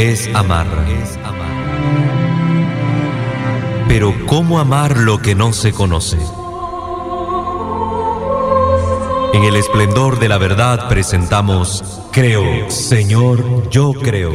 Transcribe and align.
es 0.00 0.30
amar. 0.34 0.66
Pero 3.86 4.14
¿cómo 4.26 4.58
amar 4.58 4.96
lo 4.96 5.18
que 5.18 5.34
no 5.34 5.52
se 5.52 5.72
conoce? 5.72 6.16
En 9.34 9.44
el 9.44 9.56
esplendor 9.56 10.18
de 10.18 10.28
la 10.30 10.38
verdad 10.38 10.88
presentamos 10.88 11.84
Creo, 12.12 12.70
Señor, 12.70 13.68
yo 13.68 13.92
creo. 13.92 14.32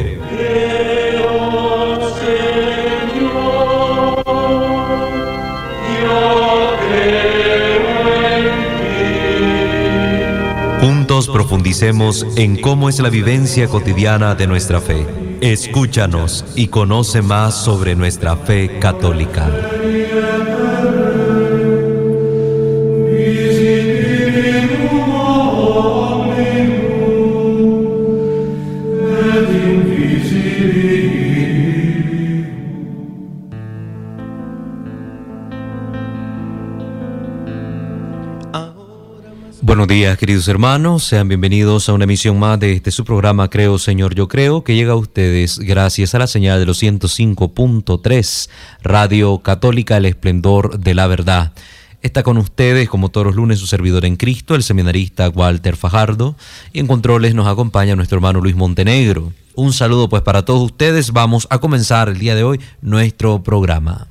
Juntos 10.80 11.28
profundicemos 11.28 12.24
en 12.36 12.60
cómo 12.60 12.88
es 12.88 13.00
la 13.00 13.10
vivencia 13.10 13.66
cotidiana 13.66 14.36
de 14.36 14.46
nuestra 14.46 14.80
fe. 14.80 15.25
Escúchanos 15.52 16.44
y 16.56 16.66
conoce 16.66 17.22
más 17.22 17.54
sobre 17.54 17.94
nuestra 17.94 18.34
fe 18.34 18.80
católica. 18.80 19.48
Buenos 39.86 40.00
días, 40.00 40.18
queridos 40.18 40.48
hermanos. 40.48 41.04
Sean 41.04 41.28
bienvenidos 41.28 41.88
a 41.88 41.92
una 41.92 42.02
emisión 42.02 42.40
más 42.40 42.58
de 42.58 42.72
este 42.72 42.90
su 42.90 43.04
programa 43.04 43.48
Creo, 43.48 43.78
Señor, 43.78 44.16
Yo 44.16 44.26
Creo, 44.26 44.64
que 44.64 44.74
llega 44.74 44.94
a 44.94 44.96
ustedes 44.96 45.60
gracias 45.60 46.12
a 46.12 46.18
la 46.18 46.26
señal 46.26 46.58
de 46.58 46.66
los 46.66 46.82
105.3 46.82 48.50
Radio 48.82 49.38
Católica, 49.38 49.96
el 49.96 50.06
esplendor 50.06 50.80
de 50.80 50.92
la 50.94 51.06
verdad. 51.06 51.52
Está 52.02 52.24
con 52.24 52.36
ustedes, 52.36 52.88
como 52.88 53.10
todos 53.10 53.28
los 53.28 53.36
lunes, 53.36 53.60
su 53.60 53.68
servidor 53.68 54.04
en 54.04 54.16
Cristo, 54.16 54.56
el 54.56 54.64
seminarista 54.64 55.28
Walter 55.28 55.76
Fajardo, 55.76 56.34
y 56.72 56.80
en 56.80 56.88
controles 56.88 57.36
nos 57.36 57.46
acompaña 57.46 57.94
nuestro 57.94 58.16
hermano 58.16 58.40
Luis 58.40 58.56
Montenegro. 58.56 59.32
Un 59.54 59.72
saludo 59.72 60.08
pues 60.08 60.22
para 60.22 60.44
todos 60.44 60.64
ustedes. 60.64 61.12
Vamos 61.12 61.46
a 61.48 61.58
comenzar 61.58 62.08
el 62.08 62.18
día 62.18 62.34
de 62.34 62.42
hoy 62.42 62.60
nuestro 62.82 63.44
programa. 63.44 64.08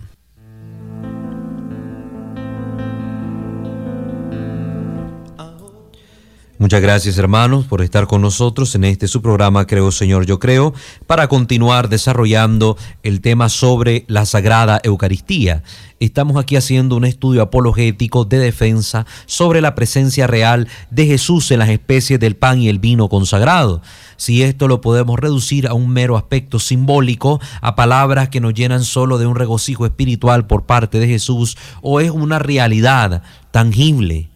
Muchas 6.58 6.81
gracias 6.81 7.17
hermanos 7.17 7.66
por 7.66 7.81
estar 7.81 8.08
con 8.08 8.22
nosotros 8.22 8.73
en 8.75 8.86
este 8.86 9.09
su 9.09 9.22
programa 9.22 9.67
Creo 9.67 9.92
Señor 9.92 10.25
Yo 10.25 10.39
Creo 10.39 10.73
para 11.06 11.28
continuar 11.28 11.89
desarrollando 11.89 12.78
el 13.03 13.20
tema 13.20 13.50
sobre 13.50 14.06
la 14.08 14.25
Sagrada 14.25 14.80
Eucaristía. 14.81 15.64
Estamos 16.00 16.38
aquí 16.38 16.56
haciendo 16.56 16.95
un 16.95 17.03
estudio 17.03 17.42
apologético 17.42 18.23
de 18.23 18.39
defensa 18.39 19.06
sobre 19.25 19.59
la 19.59 19.75
presencia 19.75 20.28
real 20.28 20.70
de 20.92 21.06
Jesús 21.06 21.52
en 21.52 21.59
las 21.59 21.67
especies 21.67 22.22
del 22.22 22.38
pan 22.38 22.62
y 22.62 22.69
el 22.69 22.80
vino 22.80 23.09
consagrado. 23.09 23.81
Si 24.16 24.42
esto 24.42 24.69
lo 24.69 24.80
podemos 24.80 25.19
reducir 25.19 25.67
a 25.67 25.73
un 25.73 25.90
mero 25.90 26.16
aspecto 26.16 26.59
simbólico, 26.59 27.42
a 27.59 27.75
palabras 27.75 28.30
que 28.30 28.40
nos 28.40 28.53
llenan 28.53 28.86
solo 28.86 29.17
de 29.17 29.25
un 29.25 29.36
regocijo 29.36 29.86
espiritual 29.86 30.47
por 30.47 30.64
parte 30.66 31.00
de 31.00 31.08
Jesús, 31.08 31.58
o 31.81 32.00
es 32.00 32.12
una 32.12 32.40
realidad 32.40 33.23
tangible 33.52 34.30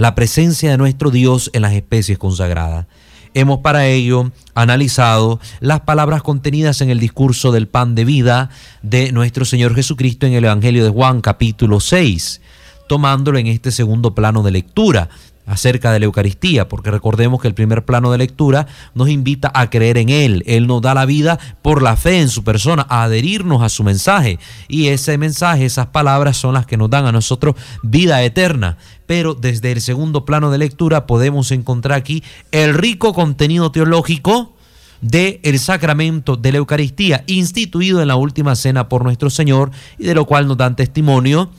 la 0.00 0.14
presencia 0.14 0.70
de 0.70 0.78
nuestro 0.78 1.10
Dios 1.10 1.50
en 1.52 1.60
las 1.60 1.74
especies 1.74 2.16
consagradas. 2.16 2.86
Hemos 3.34 3.58
para 3.58 3.86
ello 3.86 4.32
analizado 4.54 5.40
las 5.60 5.80
palabras 5.80 6.22
contenidas 6.22 6.80
en 6.80 6.88
el 6.88 6.98
discurso 6.98 7.52
del 7.52 7.68
pan 7.68 7.94
de 7.94 8.06
vida 8.06 8.48
de 8.80 9.12
nuestro 9.12 9.44
Señor 9.44 9.74
Jesucristo 9.74 10.26
en 10.26 10.32
el 10.32 10.46
Evangelio 10.46 10.84
de 10.84 10.90
Juan 10.90 11.20
capítulo 11.20 11.80
6, 11.80 12.40
tomándolo 12.88 13.38
en 13.38 13.48
este 13.48 13.70
segundo 13.72 14.14
plano 14.14 14.42
de 14.42 14.52
lectura 14.52 15.10
acerca 15.50 15.92
de 15.92 15.98
la 15.98 16.04
Eucaristía, 16.04 16.68
porque 16.68 16.92
recordemos 16.92 17.42
que 17.42 17.48
el 17.48 17.54
primer 17.54 17.84
plano 17.84 18.12
de 18.12 18.18
lectura 18.18 18.68
nos 18.94 19.08
invita 19.08 19.50
a 19.52 19.68
creer 19.68 19.98
en 19.98 20.08
Él. 20.08 20.44
Él 20.46 20.68
nos 20.68 20.80
da 20.80 20.94
la 20.94 21.06
vida 21.06 21.40
por 21.60 21.82
la 21.82 21.96
fe 21.96 22.20
en 22.20 22.28
su 22.28 22.44
persona, 22.44 22.86
a 22.88 23.02
adherirnos 23.02 23.60
a 23.60 23.68
su 23.68 23.82
mensaje. 23.82 24.38
Y 24.68 24.88
ese 24.88 25.18
mensaje, 25.18 25.64
esas 25.64 25.88
palabras 25.88 26.36
son 26.36 26.54
las 26.54 26.66
que 26.66 26.76
nos 26.76 26.88
dan 26.88 27.06
a 27.06 27.12
nosotros 27.12 27.56
vida 27.82 28.22
eterna. 28.22 28.78
Pero 29.06 29.34
desde 29.34 29.72
el 29.72 29.80
segundo 29.80 30.24
plano 30.24 30.52
de 30.52 30.58
lectura 30.58 31.08
podemos 31.08 31.50
encontrar 31.50 31.98
aquí 31.98 32.22
el 32.52 32.72
rico 32.72 33.12
contenido 33.12 33.72
teológico 33.72 34.54
del 35.00 35.40
el 35.42 35.58
sacramento 35.58 36.36
de 36.36 36.52
la 36.52 36.58
Eucaristía, 36.58 37.24
instituido 37.26 38.02
en 38.02 38.08
la 38.08 38.14
última 38.14 38.54
cena 38.54 38.88
por 38.88 39.02
nuestro 39.02 39.30
Señor 39.30 39.72
y 39.98 40.04
de 40.04 40.14
lo 40.14 40.26
cual 40.26 40.46
nos 40.46 40.58
dan 40.58 40.76
testimonio 40.76 41.50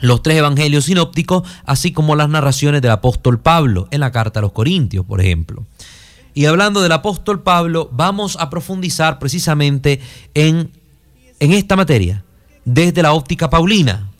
los 0.00 0.22
tres 0.22 0.36
evangelios 0.36 0.84
sinópticos, 0.84 1.48
así 1.64 1.92
como 1.92 2.16
las 2.16 2.28
narraciones 2.28 2.82
del 2.82 2.90
apóstol 2.90 3.38
Pablo 3.38 3.88
en 3.90 4.00
la 4.00 4.12
carta 4.12 4.40
a 4.40 4.42
los 4.42 4.52
Corintios, 4.52 5.04
por 5.06 5.20
ejemplo. 5.20 5.64
Y 6.34 6.44
hablando 6.46 6.82
del 6.82 6.92
apóstol 6.92 7.42
Pablo, 7.42 7.88
vamos 7.92 8.36
a 8.38 8.50
profundizar 8.50 9.18
precisamente 9.18 10.00
en, 10.34 10.70
en 11.40 11.52
esta 11.52 11.76
materia, 11.76 12.24
desde 12.64 13.02
la 13.02 13.12
óptica 13.12 13.48
paulina. 13.48 14.10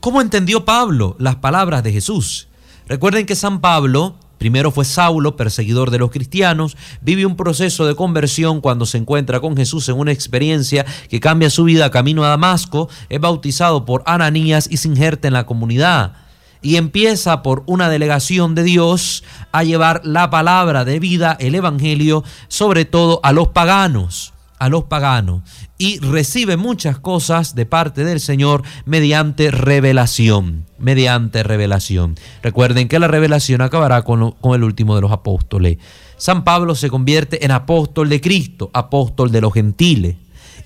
¿Cómo 0.00 0.20
entendió 0.20 0.64
Pablo 0.64 1.14
las 1.18 1.36
palabras 1.36 1.82
de 1.82 1.92
Jesús? 1.92 2.48
Recuerden 2.88 3.26
que 3.26 3.36
San 3.36 3.60
Pablo 3.60 4.16
Primero 4.42 4.72
fue 4.72 4.84
Saulo, 4.84 5.36
perseguidor 5.36 5.92
de 5.92 6.00
los 6.00 6.10
cristianos, 6.10 6.76
vive 7.00 7.24
un 7.26 7.36
proceso 7.36 7.86
de 7.86 7.94
conversión 7.94 8.60
cuando 8.60 8.86
se 8.86 8.98
encuentra 8.98 9.38
con 9.38 9.56
Jesús 9.56 9.88
en 9.88 9.96
una 9.96 10.10
experiencia 10.10 10.84
que 11.08 11.20
cambia 11.20 11.48
su 11.48 11.62
vida 11.62 11.92
camino 11.92 12.24
a 12.24 12.28
Damasco, 12.30 12.88
es 13.08 13.20
bautizado 13.20 13.84
por 13.84 14.02
Ananías 14.04 14.66
y 14.68 14.78
se 14.78 14.88
injerta 14.88 15.28
en 15.28 15.34
la 15.34 15.46
comunidad. 15.46 16.14
Y 16.60 16.74
empieza 16.74 17.40
por 17.44 17.62
una 17.66 17.88
delegación 17.88 18.56
de 18.56 18.64
Dios 18.64 19.22
a 19.52 19.62
llevar 19.62 20.00
la 20.02 20.28
palabra 20.28 20.84
de 20.84 20.98
vida, 20.98 21.36
el 21.38 21.54
Evangelio, 21.54 22.24
sobre 22.48 22.84
todo 22.84 23.20
a 23.22 23.30
los 23.30 23.46
paganos 23.46 24.32
a 24.62 24.68
los 24.68 24.84
paganos 24.84 25.42
y 25.76 25.98
recibe 25.98 26.56
muchas 26.56 26.96
cosas 27.00 27.56
de 27.56 27.66
parte 27.66 28.04
del 28.04 28.20
Señor 28.20 28.62
mediante 28.84 29.50
revelación, 29.50 30.66
mediante 30.78 31.42
revelación. 31.42 32.14
Recuerden 32.44 32.86
que 32.86 33.00
la 33.00 33.08
revelación 33.08 33.60
acabará 33.60 34.02
con, 34.02 34.30
con, 34.40 34.54
el 34.54 34.62
último 34.62 34.94
de 34.94 35.00
los 35.00 35.10
apóstoles. 35.10 35.78
San 36.16 36.44
Pablo 36.44 36.76
se 36.76 36.90
convierte 36.90 37.44
en 37.44 37.50
apóstol 37.50 38.08
de 38.08 38.20
Cristo, 38.20 38.70
apóstol 38.72 39.32
de 39.32 39.40
los 39.40 39.52
gentiles 39.52 40.14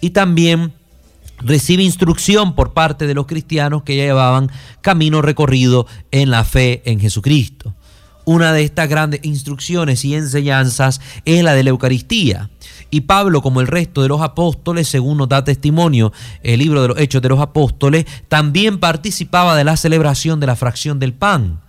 y 0.03 0.11
también 0.11 0.75
recibe 1.39 1.83
instrucción 1.83 2.55
por 2.55 2.75
parte 2.75 3.07
de 3.07 3.15
los 3.15 3.25
cristianos 3.25 3.83
que 3.83 3.97
ya 3.97 4.05
llevaban 4.05 4.51
camino 4.83 5.23
recorrido 5.23 5.87
en 6.11 6.31
la 6.31 6.45
fe 6.45 6.83
en 6.85 7.01
Jesucristo. 7.01 7.75
Una 8.27 8.53
de 8.53 8.63
estas 8.63 8.91
grandes 8.91 9.21
instrucciones 9.23 10.05
y 10.05 10.15
enseñanzas 10.15 11.01
es 11.25 11.43
la 11.43 11.55
de 11.55 11.63
la 11.63 11.71
Eucaristía. 11.71 12.51
Y 12.91 13.03
Pablo, 13.03 13.43
como 13.43 13.61
el 13.61 13.67
resto 13.67 14.03
de 14.03 14.09
los 14.09 14.21
apóstoles, 14.21 14.89
según 14.89 15.19
nos 15.19 15.29
da 15.29 15.45
testimonio 15.45 16.13
el 16.43 16.61
libro 16.61 16.83
de 16.83 16.89
los 16.89 16.99
Hechos 16.99 17.23
de 17.23 17.29
los 17.29 17.41
Apóstoles, 17.41 18.07
también 18.29 18.79
participaba 18.79 19.57
de 19.57 19.65
la 19.65 19.77
celebración 19.77 20.41
de 20.41 20.47
la 20.47 20.57
fracción 20.57 20.99
del 20.99 21.13
pan, 21.13 21.61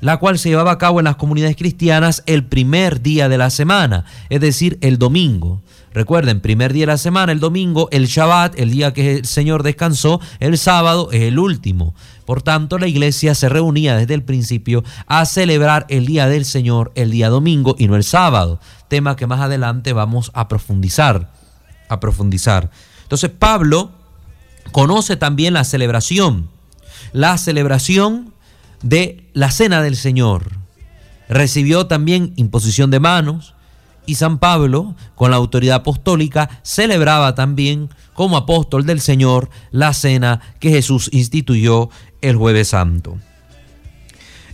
la 0.00 0.18
cual 0.18 0.38
se 0.38 0.50
llevaba 0.50 0.72
a 0.72 0.78
cabo 0.78 1.00
en 1.00 1.04
las 1.04 1.16
comunidades 1.16 1.56
cristianas 1.56 2.22
el 2.26 2.44
primer 2.44 3.00
día 3.02 3.28
de 3.28 3.38
la 3.38 3.50
semana, 3.50 4.04
es 4.28 4.40
decir, 4.40 4.78
el 4.80 4.98
domingo. 4.98 5.62
Recuerden, 5.96 6.40
primer 6.40 6.74
día 6.74 6.82
de 6.82 6.92
la 6.92 6.98
semana, 6.98 7.32
el 7.32 7.40
domingo, 7.40 7.88
el 7.90 8.04
Shabbat, 8.04 8.58
el 8.60 8.70
día 8.70 8.92
que 8.92 9.16
el 9.16 9.24
Señor 9.24 9.62
descansó, 9.62 10.20
el 10.40 10.58
sábado 10.58 11.08
es 11.10 11.22
el 11.22 11.38
último. 11.38 11.94
Por 12.26 12.42
tanto, 12.42 12.76
la 12.76 12.86
iglesia 12.86 13.34
se 13.34 13.48
reunía 13.48 13.96
desde 13.96 14.12
el 14.12 14.22
principio 14.22 14.84
a 15.06 15.24
celebrar 15.24 15.86
el 15.88 16.04
día 16.04 16.28
del 16.28 16.44
Señor 16.44 16.92
el 16.96 17.12
día 17.12 17.30
domingo 17.30 17.76
y 17.78 17.88
no 17.88 17.96
el 17.96 18.04
sábado, 18.04 18.60
tema 18.88 19.16
que 19.16 19.26
más 19.26 19.40
adelante 19.40 19.92
vamos 19.92 20.30
a 20.34 20.48
profundizar, 20.48 21.32
a 21.88 22.00
profundizar. 22.00 22.70
Entonces, 23.02 23.30
Pablo 23.30 23.90
conoce 24.72 25.16
también 25.16 25.54
la 25.54 25.64
celebración, 25.64 26.48
la 27.12 27.38
celebración 27.38 28.32
de 28.82 29.28
la 29.32 29.50
cena 29.50 29.82
del 29.82 29.96
Señor. 29.96 30.52
Recibió 31.28 31.86
también 31.86 32.32
imposición 32.36 32.90
de 32.90 33.00
manos, 33.00 33.54
y 34.06 34.14
San 34.14 34.38
Pablo, 34.38 34.94
con 35.16 35.32
la 35.32 35.36
autoridad 35.36 35.78
apostólica, 35.78 36.48
celebraba 36.62 37.34
también 37.34 37.90
como 38.14 38.36
apóstol 38.36 38.86
del 38.86 39.00
Señor 39.00 39.50
la 39.72 39.92
cena 39.92 40.40
que 40.60 40.70
Jesús 40.70 41.10
instituyó 41.12 41.90
el 42.22 42.36
jueves 42.36 42.68
santo. 42.68 43.18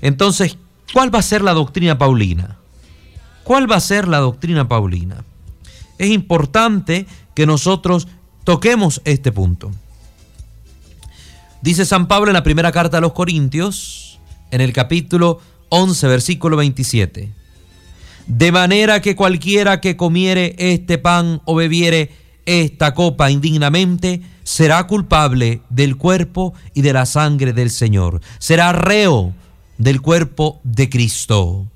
Entonces, 0.00 0.56
¿cuál 0.92 1.14
va 1.14 1.18
a 1.20 1.22
ser 1.22 1.42
la 1.42 1.52
doctrina 1.52 1.98
paulina? 1.98 2.56
¿Cuál 3.44 3.70
va 3.70 3.76
a 3.76 3.80
ser 3.80 4.08
la 4.08 4.18
doctrina 4.18 4.68
paulina? 4.68 5.24
Es 5.98 6.10
importante 6.10 7.06
que 7.34 7.46
nosotros 7.46 8.08
toquemos 8.44 9.00
este 9.04 9.32
punto. 9.32 9.70
Dice 11.60 11.84
San 11.84 12.08
Pablo 12.08 12.28
en 12.28 12.34
la 12.34 12.42
primera 12.42 12.72
carta 12.72 12.98
a 12.98 13.00
los 13.00 13.12
Corintios, 13.12 14.18
en 14.50 14.60
el 14.60 14.72
capítulo 14.72 15.40
11, 15.68 16.06
versículo 16.08 16.56
27. 16.56 17.30
De 18.26 18.52
manera 18.52 19.00
que 19.00 19.16
cualquiera 19.16 19.80
que 19.80 19.96
comiere 19.96 20.54
este 20.58 20.98
pan 20.98 21.40
o 21.44 21.54
bebiere 21.54 22.10
esta 22.46 22.94
copa 22.94 23.30
indignamente, 23.30 24.22
será 24.42 24.86
culpable 24.86 25.62
del 25.70 25.96
cuerpo 25.96 26.54
y 26.74 26.82
de 26.82 26.92
la 26.92 27.06
sangre 27.06 27.52
del 27.52 27.70
Señor. 27.70 28.20
Será 28.38 28.72
reo 28.72 29.32
del 29.78 30.00
cuerpo 30.00 30.60
de 30.64 30.88
Cristo. 30.88 31.66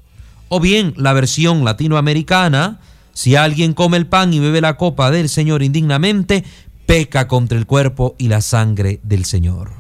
O 0.49 0.61
bien 0.61 0.95
la 0.97 1.13
versión 1.13 1.65
latinoamericana, 1.65 2.81
si 3.13 3.35
alguien 3.35 3.75
come 3.75 3.97
el 3.97 4.07
pan 4.07 4.33
y 4.33 4.39
bebe 4.39 4.61
la 4.61 4.77
copa 4.77 5.11
del 5.11 5.29
Señor 5.29 5.63
indignamente, 5.63 6.45
peca 6.87 7.27
contra 7.27 7.59
el 7.59 7.67
cuerpo 7.67 8.15
y 8.19 8.29
la 8.29 8.41
sangre 8.41 9.01
del 9.03 9.25
Señor. 9.25 9.73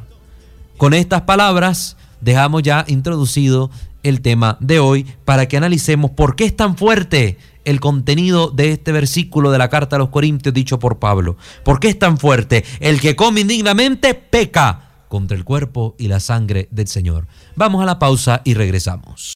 Con 0.76 0.92
estas 0.92 1.22
palabras 1.22 1.96
dejamos 2.20 2.62
ya 2.62 2.84
introducido 2.88 3.70
el 4.02 4.20
tema 4.20 4.56
de 4.60 4.78
hoy 4.78 5.06
para 5.24 5.46
que 5.46 5.56
analicemos 5.56 6.10
por 6.10 6.36
qué 6.36 6.44
es 6.44 6.56
tan 6.56 6.76
fuerte 6.76 7.38
el 7.64 7.80
contenido 7.80 8.50
de 8.50 8.72
este 8.72 8.92
versículo 8.92 9.50
de 9.50 9.58
la 9.58 9.68
carta 9.68 9.96
a 9.96 9.98
los 9.98 10.10
Corintios 10.10 10.54
dicho 10.54 10.78
por 10.78 10.98
Pablo. 10.98 11.36
¿Por 11.64 11.80
qué 11.80 11.88
es 11.88 11.98
tan 11.98 12.18
fuerte? 12.18 12.64
El 12.80 13.00
que 13.00 13.16
come 13.16 13.40
indignamente 13.40 14.14
peca 14.14 14.82
contra 15.08 15.36
el 15.36 15.44
cuerpo 15.44 15.94
y 15.98 16.08
la 16.08 16.20
sangre 16.20 16.68
del 16.70 16.88
Señor. 16.88 17.26
Vamos 17.54 17.82
a 17.82 17.86
la 17.86 17.98
pausa 17.98 18.42
y 18.44 18.54
regresamos. 18.54 19.34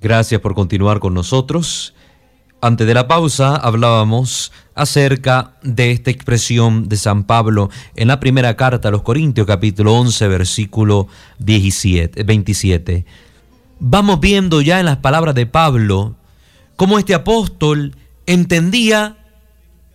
Gracias 0.00 0.40
por 0.40 0.54
continuar 0.54 0.98
con 0.98 1.12
nosotros. 1.12 1.94
Antes 2.62 2.86
de 2.86 2.94
la 2.94 3.06
pausa 3.06 3.54
hablábamos 3.56 4.50
acerca 4.74 5.56
de 5.62 5.92
esta 5.92 6.10
expresión 6.10 6.88
de 6.88 6.96
San 6.96 7.24
Pablo 7.24 7.68
en 7.96 8.08
la 8.08 8.18
primera 8.18 8.56
carta 8.56 8.88
a 8.88 8.90
los 8.90 9.02
Corintios 9.02 9.46
capítulo 9.46 9.94
11 9.94 10.28
versículo 10.28 11.06
17, 11.38 12.22
27. 12.22 13.04
Vamos 13.78 14.20
viendo 14.20 14.62
ya 14.62 14.80
en 14.80 14.86
las 14.86 14.98
palabras 14.98 15.34
de 15.34 15.44
Pablo 15.44 16.16
cómo 16.76 16.98
este 16.98 17.12
apóstol 17.12 17.94
entendía 18.24 19.18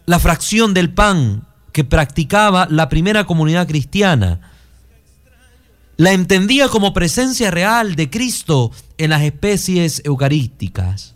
la 0.06 0.20
fracción 0.20 0.76
del 0.76 0.94
pan 0.94 1.48
que 1.72 1.84
practicaba 1.84 2.68
la 2.70 2.90
primera 2.90 3.26
comunidad 3.26 3.68
cristiana. 3.68 4.52
La 5.98 6.12
entendía 6.12 6.68
como 6.68 6.94
presencia 6.94 7.52
real 7.52 7.96
de 7.96 8.10
Cristo 8.10 8.72
en 8.98 9.12
las 9.12 9.22
especies 9.22 10.02
eucarísticas. 10.04 11.16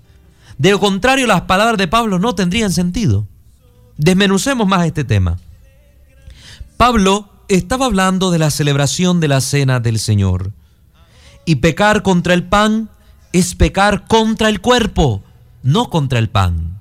De 0.58 0.72
lo 0.72 0.80
contrario, 0.80 1.28
las 1.28 1.42
palabras 1.42 1.78
de 1.78 1.88
Pablo 1.88 2.20
no 2.20 2.36
tendrían 2.36 2.72
sentido. 2.72 3.28
Desmenucemos 3.98 4.68
más 4.68 4.86
este 4.86 5.04
tema. 5.04 5.38
Pablo 6.78 7.30
estaba 7.50 7.88
hablando 7.88 8.32
de 8.32 8.40
la 8.40 8.52
celebración 8.52 9.20
de 9.20 9.28
la 9.28 9.42
cena 9.42 9.82
del 9.82 10.00
Señor. 10.00 10.54
Y 11.46 11.56
pecar 11.56 12.02
contra 12.02 12.34
el 12.34 12.44
pan 12.44 12.90
es 13.34 13.56
pecar 13.56 14.08
contra 14.08 14.50
el 14.50 14.62
cuerpo, 14.62 15.24
no 15.62 15.90
contra 15.90 16.20
el 16.20 16.30
pan. 16.30 16.80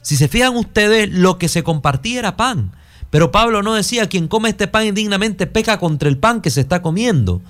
Si 0.00 0.16
se 0.16 0.28
fijan 0.28 0.56
ustedes, 0.56 1.10
lo 1.12 1.36
que 1.36 1.48
se 1.48 1.62
compartía 1.62 2.20
era 2.20 2.36
pan. 2.36 2.72
Pero 3.10 3.30
Pablo 3.32 3.62
no 3.62 3.74
decía, 3.74 4.08
quien 4.08 4.28
come 4.28 4.50
este 4.50 4.68
pan 4.68 4.86
indignamente 4.86 5.46
peca 5.46 5.78
contra 5.78 6.08
el 6.08 6.18
pan 6.18 6.40
que 6.40 6.50
se 6.50 6.60
está 6.60 6.82
comiendo 6.82 7.40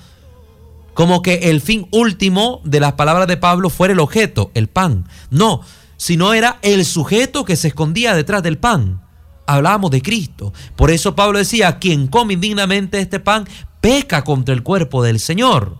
como 0.98 1.22
que 1.22 1.34
el 1.50 1.60
fin 1.60 1.86
último 1.92 2.60
de 2.64 2.80
las 2.80 2.94
palabras 2.94 3.28
de 3.28 3.36
Pablo 3.36 3.70
fuera 3.70 3.92
el 3.92 4.00
objeto, 4.00 4.50
el 4.54 4.66
pan. 4.66 5.06
No, 5.30 5.60
sino 5.96 6.34
era 6.34 6.58
el 6.62 6.84
sujeto 6.84 7.44
que 7.44 7.54
se 7.54 7.68
escondía 7.68 8.16
detrás 8.16 8.42
del 8.42 8.58
pan. 8.58 9.00
Hablábamos 9.46 9.92
de 9.92 10.02
Cristo. 10.02 10.52
Por 10.74 10.90
eso 10.90 11.14
Pablo 11.14 11.38
decía, 11.38 11.78
quien 11.78 12.08
come 12.08 12.34
indignamente 12.34 12.98
este 12.98 13.20
pan, 13.20 13.46
peca 13.80 14.24
contra 14.24 14.52
el 14.52 14.64
cuerpo 14.64 15.04
del 15.04 15.20
Señor. 15.20 15.76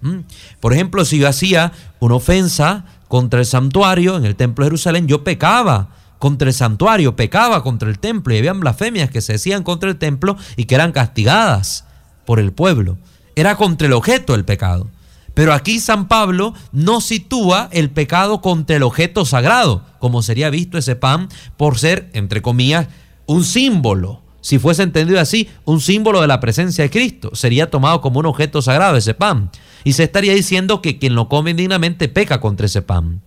¿Mm? 0.00 0.20
Por 0.58 0.72
ejemplo, 0.72 1.04
si 1.04 1.18
yo 1.18 1.28
hacía 1.28 1.72
una 2.00 2.14
ofensa 2.14 2.86
contra 3.08 3.40
el 3.40 3.46
santuario 3.46 4.16
en 4.16 4.24
el 4.24 4.36
templo 4.36 4.64
de 4.64 4.70
Jerusalén, 4.70 5.06
yo 5.06 5.22
pecaba 5.22 5.90
contra 6.22 6.46
el 6.46 6.54
santuario, 6.54 7.16
pecaba 7.16 7.64
contra 7.64 7.88
el 7.88 7.98
templo 7.98 8.32
y 8.32 8.38
había 8.38 8.52
blasfemias 8.52 9.10
que 9.10 9.20
se 9.20 9.32
decían 9.32 9.64
contra 9.64 9.90
el 9.90 9.96
templo 9.96 10.36
y 10.54 10.66
que 10.66 10.76
eran 10.76 10.92
castigadas 10.92 11.84
por 12.24 12.38
el 12.38 12.52
pueblo 12.52 12.96
era 13.34 13.56
contra 13.56 13.88
el 13.88 13.92
objeto 13.92 14.36
el 14.36 14.44
pecado. 14.44 14.88
Pero 15.34 15.52
aquí 15.52 15.80
San 15.80 16.06
Pablo 16.06 16.54
no 16.70 17.00
sitúa 17.00 17.68
el 17.72 17.90
pecado 17.90 18.40
contra 18.40 18.76
el 18.76 18.84
objeto 18.84 19.24
sagrado, 19.24 19.84
como 19.98 20.22
sería 20.22 20.48
visto 20.48 20.78
ese 20.78 20.94
pan 20.94 21.28
por 21.56 21.76
ser, 21.76 22.08
entre 22.12 22.40
comillas, 22.40 22.86
un 23.26 23.42
símbolo. 23.42 24.22
Si 24.42 24.60
fuese 24.60 24.84
entendido 24.84 25.18
así, 25.18 25.48
un 25.64 25.80
símbolo 25.80 26.20
de 26.20 26.28
la 26.28 26.38
presencia 26.38 26.84
de 26.84 26.90
Cristo. 26.90 27.34
Sería 27.34 27.68
tomado 27.68 28.00
como 28.00 28.20
un 28.20 28.26
objeto 28.26 28.62
sagrado 28.62 28.96
ese 28.96 29.14
pan. 29.14 29.50
Y 29.82 29.94
se 29.94 30.04
estaría 30.04 30.34
diciendo 30.34 30.82
que 30.82 31.00
quien 31.00 31.16
lo 31.16 31.28
come 31.28 31.52
dignamente 31.52 32.08
peca 32.08 32.40
contra 32.40 32.66
ese 32.66 32.82
pan. 32.82 33.22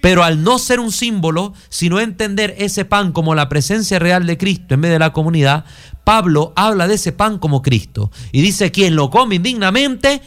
Pero 0.00 0.24
al 0.24 0.42
no 0.42 0.58
ser 0.58 0.80
un 0.80 0.92
símbolo, 0.92 1.52
sino 1.68 2.00
entender 2.00 2.54
ese 2.58 2.84
pan 2.84 3.12
como 3.12 3.34
la 3.34 3.48
presencia 3.48 3.98
real 3.98 4.26
de 4.26 4.38
Cristo 4.38 4.74
en 4.74 4.80
medio 4.80 4.94
de 4.94 4.98
la 5.00 5.12
comunidad, 5.12 5.64
Pablo 6.04 6.52
habla 6.56 6.88
de 6.88 6.94
ese 6.94 7.12
pan 7.12 7.38
como 7.38 7.62
Cristo. 7.62 8.10
Y 8.32 8.40
dice, 8.40 8.70
quien 8.70 8.96
lo 8.96 9.10
come 9.10 9.36
indignamente, 9.36 10.22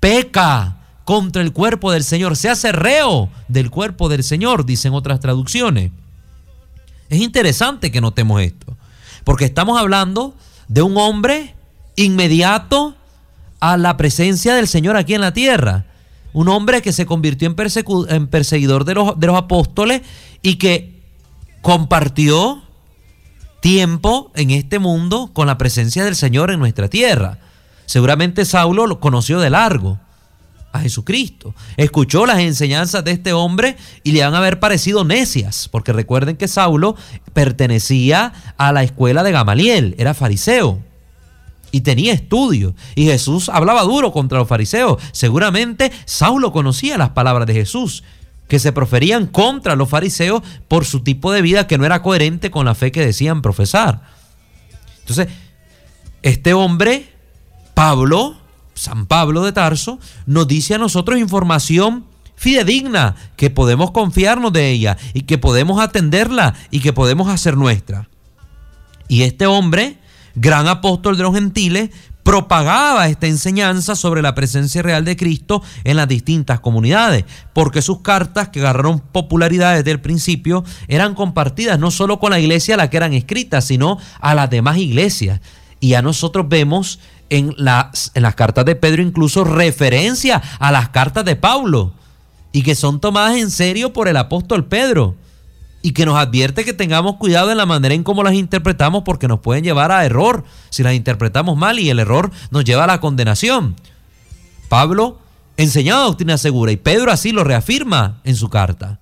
peca 0.00 0.78
contra 1.04 1.42
el 1.42 1.52
cuerpo 1.52 1.92
del 1.92 2.04
Señor, 2.04 2.36
se 2.36 2.48
hace 2.48 2.72
reo 2.72 3.30
del 3.48 3.70
cuerpo 3.70 4.08
del 4.08 4.22
Señor, 4.22 4.64
dicen 4.64 4.94
otras 4.94 5.20
traducciones. 5.20 5.90
Es 7.08 7.20
interesante 7.20 7.90
que 7.90 8.00
notemos 8.00 8.42
esto, 8.42 8.76
porque 9.24 9.46
estamos 9.46 9.80
hablando 9.80 10.34
de 10.68 10.82
un 10.82 10.96
hombre 10.96 11.54
inmediato 11.96 12.94
a 13.60 13.76
la 13.76 13.96
presencia 13.96 14.54
del 14.54 14.68
Señor 14.68 14.96
aquí 14.96 15.14
en 15.14 15.22
la 15.22 15.32
tierra 15.32 15.86
un 16.38 16.46
hombre 16.46 16.82
que 16.82 16.92
se 16.92 17.04
convirtió 17.04 17.48
en, 17.48 18.28
perseguidor 18.28 18.84
de 18.84 18.94
los, 18.94 19.36
apóstoles 19.36 20.02
y 20.40 20.54
que 20.54 21.02
compartió 21.62 22.62
tiempo 23.60 24.30
en 24.36 24.52
este 24.52 24.78
mundo 24.78 25.32
con 25.32 25.48
la 25.48 25.58
presencia 25.58 26.04
del 26.04 26.14
Señor 26.14 26.52
en 26.52 26.60
nuestra 26.60 26.86
tierra. 26.86 27.38
Seguramente 27.86 28.44
Saulo 28.44 28.86
lo 28.86 29.00
conoció 29.00 29.40
de 29.40 29.50
largo 29.50 29.98
a 30.70 30.78
Jesucristo. 30.78 31.56
Escuchó 31.76 32.24
las 32.24 32.38
enseñanzas 32.38 33.02
de 33.02 33.10
este 33.10 33.32
hombre 33.32 33.76
y 34.04 34.12
le 34.12 34.22
van 34.22 34.36
a 34.36 34.38
haber 34.38 34.60
parecido 34.60 35.02
necias, 35.02 35.68
porque 35.68 35.92
recuerden 35.92 36.36
que 36.36 36.46
Saulo 36.46 36.94
pertenecía 37.32 38.32
a 38.56 38.70
la 38.70 38.84
escuela 38.84 39.24
de 39.24 39.32
Gamaliel, 39.32 39.96
era 39.98 40.14
fariseo 40.14 40.84
y 41.70 41.82
tenía 41.82 42.12
estudio. 42.12 42.74
Y 42.94 43.04
Jesús 43.04 43.48
hablaba 43.48 43.82
duro 43.82 44.12
contra 44.12 44.38
los 44.38 44.48
fariseos. 44.48 45.02
Seguramente 45.12 45.92
Saulo 46.04 46.52
conocía 46.52 46.98
las 46.98 47.10
palabras 47.10 47.46
de 47.46 47.54
Jesús, 47.54 48.04
que 48.48 48.58
se 48.58 48.72
proferían 48.72 49.26
contra 49.26 49.76
los 49.76 49.88
fariseos 49.88 50.42
por 50.68 50.84
su 50.84 51.00
tipo 51.00 51.32
de 51.32 51.42
vida 51.42 51.66
que 51.66 51.78
no 51.78 51.84
era 51.84 52.02
coherente 52.02 52.50
con 52.50 52.64
la 52.64 52.74
fe 52.74 52.90
que 52.90 53.04
decían 53.04 53.42
profesar. 53.42 54.02
Entonces, 55.00 55.28
este 56.22 56.54
hombre, 56.54 57.12
Pablo, 57.74 58.36
San 58.74 59.06
Pablo 59.06 59.44
de 59.44 59.52
Tarso, 59.52 59.98
nos 60.26 60.48
dice 60.48 60.74
a 60.74 60.78
nosotros 60.78 61.18
información 61.18 62.04
fidedigna, 62.38 63.16
que 63.36 63.50
podemos 63.50 63.90
confiarnos 63.90 64.52
de 64.52 64.70
ella 64.70 64.96
y 65.12 65.22
que 65.22 65.38
podemos 65.38 65.80
atenderla 65.80 66.54
y 66.70 66.80
que 66.80 66.92
podemos 66.92 67.28
hacer 67.28 67.56
nuestra. 67.56 68.08
Y 69.08 69.22
este 69.22 69.46
hombre 69.46 69.98
gran 70.34 70.68
apóstol 70.68 71.16
de 71.16 71.22
los 71.22 71.34
gentiles, 71.34 71.90
propagaba 72.28 73.08
esta 73.08 73.26
enseñanza 73.26 73.96
sobre 73.96 74.20
la 74.20 74.34
presencia 74.34 74.82
real 74.82 75.02
de 75.02 75.16
Cristo 75.16 75.62
en 75.84 75.96
las 75.96 76.08
distintas 76.08 76.60
comunidades, 76.60 77.24
porque 77.54 77.80
sus 77.80 78.02
cartas, 78.02 78.50
que 78.50 78.60
agarraron 78.60 79.00
popularidad 79.00 79.76
desde 79.76 79.92
el 79.92 80.00
principio, 80.02 80.62
eran 80.88 81.14
compartidas 81.14 81.78
no 81.78 81.90
solo 81.90 82.18
con 82.18 82.30
la 82.30 82.38
iglesia 82.38 82.74
a 82.74 82.76
la 82.76 82.90
que 82.90 82.98
eran 82.98 83.14
escritas, 83.14 83.64
sino 83.64 83.96
a 84.20 84.34
las 84.34 84.50
demás 84.50 84.76
iglesias. 84.76 85.40
Y 85.80 85.94
a 85.94 86.02
nosotros 86.02 86.46
vemos 86.50 86.98
en 87.30 87.54
las, 87.56 88.10
en 88.12 88.24
las 88.24 88.34
cartas 88.34 88.66
de 88.66 88.76
Pedro 88.76 89.00
incluso 89.00 89.44
referencia 89.44 90.42
a 90.58 90.70
las 90.70 90.90
cartas 90.90 91.24
de 91.24 91.36
Pablo, 91.36 91.94
y 92.52 92.60
que 92.60 92.74
son 92.74 93.00
tomadas 93.00 93.38
en 93.38 93.50
serio 93.50 93.94
por 93.94 94.06
el 94.06 94.18
apóstol 94.18 94.66
Pedro 94.66 95.14
y 95.82 95.92
que 95.92 96.06
nos 96.06 96.16
advierte 96.16 96.64
que 96.64 96.72
tengamos 96.72 97.16
cuidado 97.16 97.50
en 97.50 97.56
la 97.56 97.66
manera 97.66 97.94
en 97.94 98.02
cómo 98.02 98.22
las 98.22 98.34
interpretamos 98.34 99.04
porque 99.04 99.28
nos 99.28 99.40
pueden 99.40 99.64
llevar 99.64 99.92
a 99.92 100.04
error 100.04 100.44
si 100.70 100.82
las 100.82 100.94
interpretamos 100.94 101.56
mal 101.56 101.78
y 101.78 101.90
el 101.90 101.98
error 101.98 102.30
nos 102.50 102.64
lleva 102.64 102.84
a 102.84 102.88
la 102.88 103.00
condenación. 103.00 103.76
Pablo 104.68 105.18
enseñaba 105.56 106.04
doctrina 106.04 106.36
segura 106.38 106.72
y 106.72 106.76
Pedro 106.76 107.12
así 107.12 107.32
lo 107.32 107.44
reafirma 107.44 108.20
en 108.24 108.36
su 108.36 108.48
carta. 108.48 108.98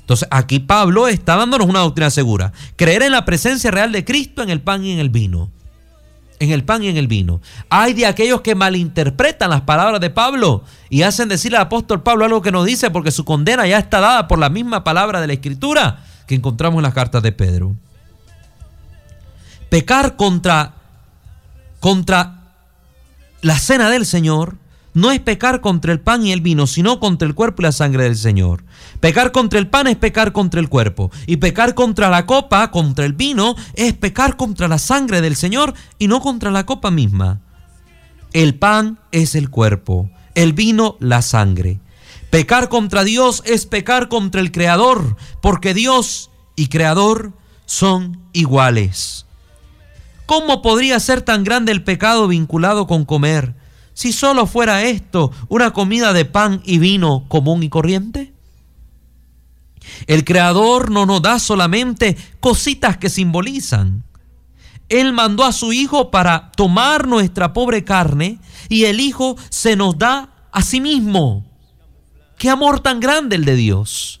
Entonces 0.00 0.28
aquí 0.30 0.58
Pablo 0.58 1.06
está 1.08 1.36
dándonos 1.36 1.68
una 1.68 1.80
doctrina 1.80 2.10
segura. 2.10 2.52
Creer 2.76 3.02
en 3.02 3.12
la 3.12 3.24
presencia 3.24 3.70
real 3.70 3.92
de 3.92 4.04
Cristo 4.04 4.42
en 4.42 4.50
el 4.50 4.60
pan 4.60 4.84
y 4.84 4.92
en 4.92 4.98
el 4.98 5.10
vino 5.10 5.50
en 6.42 6.50
el 6.50 6.64
pan 6.64 6.82
y 6.82 6.88
en 6.88 6.96
el 6.96 7.06
vino. 7.06 7.40
Hay 7.70 7.94
de 7.94 8.04
aquellos 8.04 8.40
que 8.40 8.56
malinterpretan 8.56 9.48
las 9.50 9.60
palabras 9.60 10.00
de 10.00 10.10
Pablo 10.10 10.64
y 10.90 11.02
hacen 11.02 11.28
decirle 11.28 11.56
al 11.56 11.64
apóstol 11.64 12.02
Pablo 12.02 12.24
algo 12.24 12.42
que 12.42 12.50
no 12.50 12.64
dice 12.64 12.90
porque 12.90 13.12
su 13.12 13.24
condena 13.24 13.66
ya 13.66 13.78
está 13.78 14.00
dada 14.00 14.26
por 14.26 14.40
la 14.40 14.50
misma 14.50 14.82
palabra 14.82 15.20
de 15.20 15.28
la 15.28 15.34
escritura 15.34 16.04
que 16.26 16.34
encontramos 16.34 16.78
en 16.78 16.82
las 16.82 16.94
cartas 16.94 17.22
de 17.22 17.30
Pedro. 17.30 17.76
Pecar 19.70 20.16
contra 20.16 20.74
contra 21.78 22.40
la 23.40 23.58
cena 23.58 23.88
del 23.88 24.04
Señor 24.04 24.56
no 24.94 25.12
es 25.12 25.20
pecar 25.20 25.60
contra 25.60 25.92
el 25.92 26.00
pan 26.00 26.26
y 26.26 26.32
el 26.32 26.40
vino, 26.40 26.66
sino 26.66 26.98
contra 26.98 27.26
el 27.26 27.34
cuerpo 27.34 27.62
y 27.62 27.64
la 27.64 27.72
sangre 27.72 28.04
del 28.04 28.16
Señor. 28.16 28.64
Pecar 29.02 29.32
contra 29.32 29.58
el 29.58 29.66
pan 29.66 29.88
es 29.88 29.96
pecar 29.96 30.30
contra 30.30 30.60
el 30.60 30.68
cuerpo. 30.68 31.10
Y 31.26 31.38
pecar 31.38 31.74
contra 31.74 32.08
la 32.08 32.24
copa, 32.24 32.70
contra 32.70 33.04
el 33.04 33.14
vino, 33.14 33.56
es 33.74 33.94
pecar 33.94 34.36
contra 34.36 34.68
la 34.68 34.78
sangre 34.78 35.20
del 35.20 35.34
Señor 35.34 35.74
y 35.98 36.06
no 36.06 36.20
contra 36.20 36.52
la 36.52 36.64
copa 36.66 36.92
misma. 36.92 37.40
El 38.32 38.54
pan 38.54 39.00
es 39.10 39.34
el 39.34 39.50
cuerpo, 39.50 40.08
el 40.36 40.52
vino 40.52 40.98
la 41.00 41.20
sangre. 41.20 41.80
Pecar 42.30 42.68
contra 42.68 43.02
Dios 43.02 43.42
es 43.44 43.66
pecar 43.66 44.08
contra 44.08 44.40
el 44.40 44.52
Creador, 44.52 45.16
porque 45.40 45.74
Dios 45.74 46.30
y 46.54 46.68
Creador 46.68 47.32
son 47.66 48.20
iguales. 48.32 49.26
¿Cómo 50.26 50.62
podría 50.62 51.00
ser 51.00 51.22
tan 51.22 51.42
grande 51.42 51.72
el 51.72 51.82
pecado 51.82 52.28
vinculado 52.28 52.86
con 52.86 53.04
comer? 53.04 53.56
si 53.94 54.12
solo 54.12 54.46
fuera 54.46 54.84
esto 54.84 55.32
una 55.48 55.72
comida 55.72 56.14
de 56.14 56.24
pan 56.24 56.62
y 56.64 56.78
vino 56.78 57.24
común 57.28 57.62
y 57.62 57.68
corriente? 57.68 58.32
El 60.06 60.24
Creador 60.24 60.90
no 60.90 61.06
nos 61.06 61.22
da 61.22 61.38
solamente 61.38 62.16
cositas 62.40 62.96
que 62.96 63.08
simbolizan. 63.08 64.04
Él 64.88 65.12
mandó 65.12 65.44
a 65.44 65.52
su 65.52 65.72
Hijo 65.72 66.10
para 66.10 66.52
tomar 66.52 67.06
nuestra 67.06 67.52
pobre 67.52 67.84
carne 67.84 68.38
y 68.68 68.84
el 68.84 69.00
Hijo 69.00 69.36
se 69.48 69.76
nos 69.76 69.96
da 69.98 70.28
a 70.52 70.62
sí 70.62 70.80
mismo. 70.80 71.46
Qué 72.38 72.50
amor 72.50 72.80
tan 72.80 73.00
grande 73.00 73.36
el 73.36 73.44
de 73.44 73.56
Dios. 73.56 74.20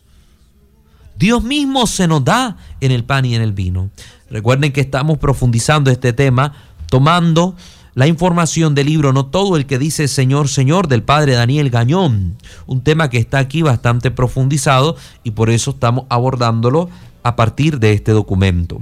Dios 1.16 1.42
mismo 1.42 1.86
se 1.86 2.08
nos 2.08 2.24
da 2.24 2.56
en 2.80 2.90
el 2.90 3.04
pan 3.04 3.24
y 3.24 3.34
en 3.34 3.42
el 3.42 3.52
vino. 3.52 3.90
Recuerden 4.30 4.72
que 4.72 4.80
estamos 4.80 5.18
profundizando 5.18 5.90
este 5.90 6.12
tema 6.12 6.54
tomando 6.88 7.56
la 7.94 8.06
información 8.06 8.74
del 8.74 8.86
libro 8.86 9.12
No 9.12 9.26
todo 9.26 9.56
el 9.56 9.66
que 9.66 9.78
dice 9.78 10.08
Señor, 10.08 10.48
Señor 10.48 10.88
del 10.88 11.02
padre 11.02 11.34
Daniel 11.34 11.70
Gañón, 11.70 12.36
un 12.66 12.82
tema 12.82 13.10
que 13.10 13.18
está 13.18 13.38
aquí 13.38 13.62
bastante 13.62 14.10
profundizado 14.10 14.96
y 15.22 15.32
por 15.32 15.50
eso 15.50 15.72
estamos 15.72 16.04
abordándolo 16.08 16.88
a 17.22 17.36
partir 17.36 17.78
de 17.78 17.92
este 17.92 18.12
documento. 18.12 18.80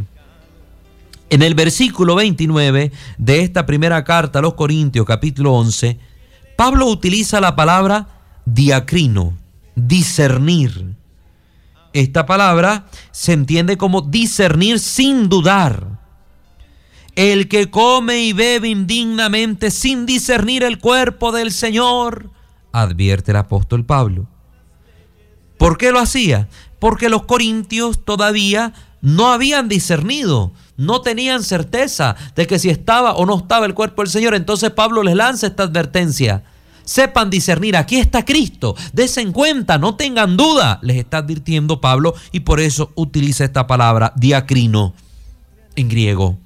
En 1.28 1.42
el 1.42 1.54
versículo 1.54 2.16
29 2.16 2.92
de 3.18 3.40
esta 3.40 3.66
primera 3.66 4.04
carta 4.04 4.38
a 4.38 4.42
los 4.42 4.54
Corintios 4.54 5.06
capítulo 5.06 5.54
11, 5.54 5.98
Pablo 6.56 6.86
utiliza 6.86 7.40
la 7.40 7.56
palabra 7.56 8.08
diacrino, 8.44 9.34
discernir. 9.74 10.96
Esta 11.92 12.26
palabra 12.26 12.86
se 13.10 13.32
entiende 13.32 13.76
como 13.76 14.02
discernir 14.02 14.78
sin 14.78 15.28
dudar 15.28 15.99
el 17.16 17.48
que 17.48 17.70
come 17.70 18.20
y 18.20 18.32
bebe 18.32 18.68
indignamente 18.68 19.70
sin 19.70 20.06
discernir 20.06 20.62
el 20.62 20.78
cuerpo 20.78 21.32
del 21.32 21.52
Señor, 21.52 22.30
advierte 22.72 23.32
el 23.32 23.36
apóstol 23.36 23.84
Pablo. 23.84 24.26
¿Por 25.58 25.76
qué 25.76 25.92
lo 25.92 25.98
hacía? 25.98 26.48
Porque 26.78 27.08
los 27.08 27.24
corintios 27.24 28.04
todavía 28.04 28.72
no 29.02 29.32
habían 29.32 29.68
discernido, 29.68 30.52
no 30.76 31.02
tenían 31.02 31.42
certeza 31.42 32.16
de 32.34 32.46
que 32.46 32.58
si 32.58 32.70
estaba 32.70 33.14
o 33.14 33.26
no 33.26 33.38
estaba 33.38 33.66
el 33.66 33.74
cuerpo 33.74 34.02
del 34.02 34.10
Señor. 34.10 34.34
Entonces 34.34 34.70
Pablo 34.70 35.02
les 35.02 35.14
lanza 35.14 35.48
esta 35.48 35.64
advertencia. 35.64 36.44
Sepan 36.84 37.30
discernir, 37.30 37.76
aquí 37.76 37.98
está 37.98 38.24
Cristo, 38.24 38.74
desen 38.92 39.32
cuenta, 39.32 39.78
no 39.78 39.94
tengan 39.94 40.36
duda, 40.36 40.80
les 40.82 40.96
está 40.96 41.18
advirtiendo 41.18 41.80
Pablo 41.80 42.14
y 42.32 42.40
por 42.40 42.58
eso 42.58 42.90
utiliza 42.96 43.44
esta 43.44 43.66
palabra 43.66 44.12
diacrino 44.16 44.94
en 45.76 45.88
griego. 45.88 46.38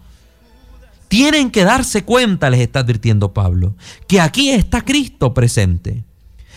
Tienen 1.14 1.52
que 1.52 1.62
darse 1.62 2.02
cuenta, 2.04 2.50
les 2.50 2.58
está 2.58 2.80
advirtiendo 2.80 3.32
Pablo, 3.32 3.76
que 4.08 4.20
aquí 4.20 4.50
está 4.50 4.80
Cristo 4.80 5.32
presente. 5.32 6.02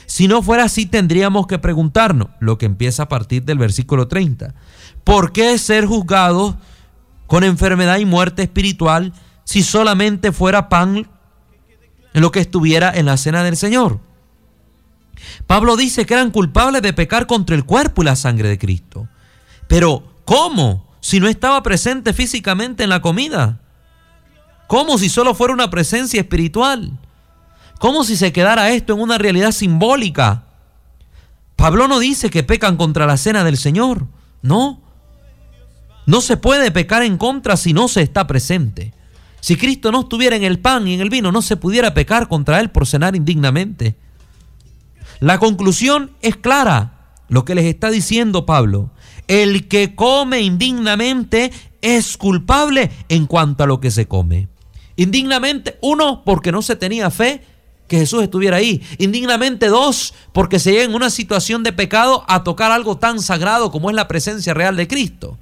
Si 0.07 0.27
no 0.27 0.41
fuera 0.41 0.63
así, 0.63 0.87
tendríamos 0.87 1.45
que 1.45 1.59
preguntarnos, 1.59 2.29
lo 2.39 2.57
que 2.57 2.65
empieza 2.65 3.03
a 3.03 3.07
partir 3.07 3.43
del 3.43 3.59
versículo 3.59 4.07
30, 4.07 4.55
¿por 5.03 5.31
qué 5.31 5.55
ser 5.59 5.85
juzgados 5.85 6.55
con 7.27 7.43
enfermedad 7.43 7.99
y 7.99 8.05
muerte 8.05 8.41
espiritual 8.41 9.13
si 9.43 9.61
solamente 9.61 10.31
fuera 10.31 10.69
pan 10.69 11.07
lo 12.13 12.31
que 12.31 12.39
estuviera 12.39 12.91
en 12.91 13.05
la 13.05 13.17
cena 13.17 13.43
del 13.43 13.57
Señor? 13.57 13.99
Pablo 15.45 15.77
dice 15.77 16.07
que 16.07 16.15
eran 16.15 16.31
culpables 16.31 16.81
de 16.81 16.93
pecar 16.93 17.27
contra 17.27 17.55
el 17.55 17.63
cuerpo 17.63 18.01
y 18.01 18.05
la 18.05 18.15
sangre 18.15 18.49
de 18.49 18.57
Cristo. 18.57 19.07
Pero, 19.67 20.15
¿cómo? 20.25 20.97
Si 20.99 21.19
no 21.19 21.27
estaba 21.27 21.61
presente 21.61 22.11
físicamente 22.11 22.83
en 22.83 22.89
la 22.89 23.03
comida. 23.03 23.61
Como 24.67 24.97
si 24.97 25.09
solo 25.09 25.33
fuera 25.33 25.53
una 25.53 25.69
presencia 25.69 26.19
espiritual. 26.19 27.00
Como 27.79 28.03
si 28.03 28.17
se 28.17 28.33
quedara 28.33 28.71
esto 28.71 28.93
en 28.93 29.01
una 29.01 29.17
realidad 29.17 29.51
simbólica. 29.51 30.43
Pablo 31.55 31.88
no 31.88 32.00
dice 32.00 32.29
que 32.29 32.43
pecan 32.43 32.77
contra 32.77 33.05
la 33.05 33.17
cena 33.17 33.43
del 33.43 33.57
Señor. 33.57 34.07
No. 34.41 34.81
No 36.05 36.21
se 36.21 36.38
puede 36.38 36.71
pecar 36.71 37.03
en 37.03 37.17
contra 37.17 37.57
si 37.57 37.74
no 37.74 37.88
se 37.88 38.01
está 38.01 38.27
presente. 38.27 38.93
Si 39.39 39.55
Cristo 39.55 39.91
no 39.91 40.01
estuviera 40.01 40.36
en 40.36 40.43
el 40.43 40.59
pan 40.59 40.88
y 40.88 40.93
en 40.93 41.01
el 41.01 41.09
vino, 41.09 41.31
no 41.31 41.41
se 41.41 41.57
pudiera 41.57 41.93
pecar 41.93 42.27
contra 42.27 42.59
Él 42.59 42.69
por 42.69 42.88
cenar 42.88 43.15
indignamente. 43.15 43.95
La 45.19 45.39
conclusión 45.39 46.12
es 46.21 46.36
clara, 46.36 47.12
lo 47.27 47.45
que 47.45 47.55
les 47.55 47.65
está 47.65 47.89
diciendo 47.89 48.45
Pablo. 48.45 48.91
El 49.27 49.67
que 49.67 49.95
come 49.95 50.41
indignamente 50.41 51.51
es 51.81 52.17
culpable 52.17 52.91
en 53.09 53.25
cuanto 53.25 53.63
a 53.63 53.67
lo 53.67 53.79
que 53.79 53.91
se 53.91 54.07
come. 54.07 54.47
Indignamente, 54.98 55.77
uno, 55.82 56.24
porque 56.25 56.51
no 56.51 56.62
se 56.62 56.75
tenía 56.75 57.10
fe 57.10 57.44
que 57.88 58.00
Jesús 58.00 58.24
estuviera 58.24 58.58
ahí. 58.58 58.82
Indignamente, 58.98 59.68
dos, 59.68 60.13
porque 60.34 60.60
se 60.60 60.72
llega 60.72 60.84
en 60.84 60.96
una 60.96 61.10
situación 61.10 61.63
de 61.63 61.72
pecado 61.72 62.25
a 62.27 62.44
tocar 62.44 62.72
algo 62.72 62.98
tan 62.98 63.22
sagrado 63.22 63.72
como 63.72 63.89
es 63.89 63.96
la 63.96 64.08
presencia 64.08 64.54
real 64.54 64.75
de 64.75 64.88
Cristo. 64.88 65.38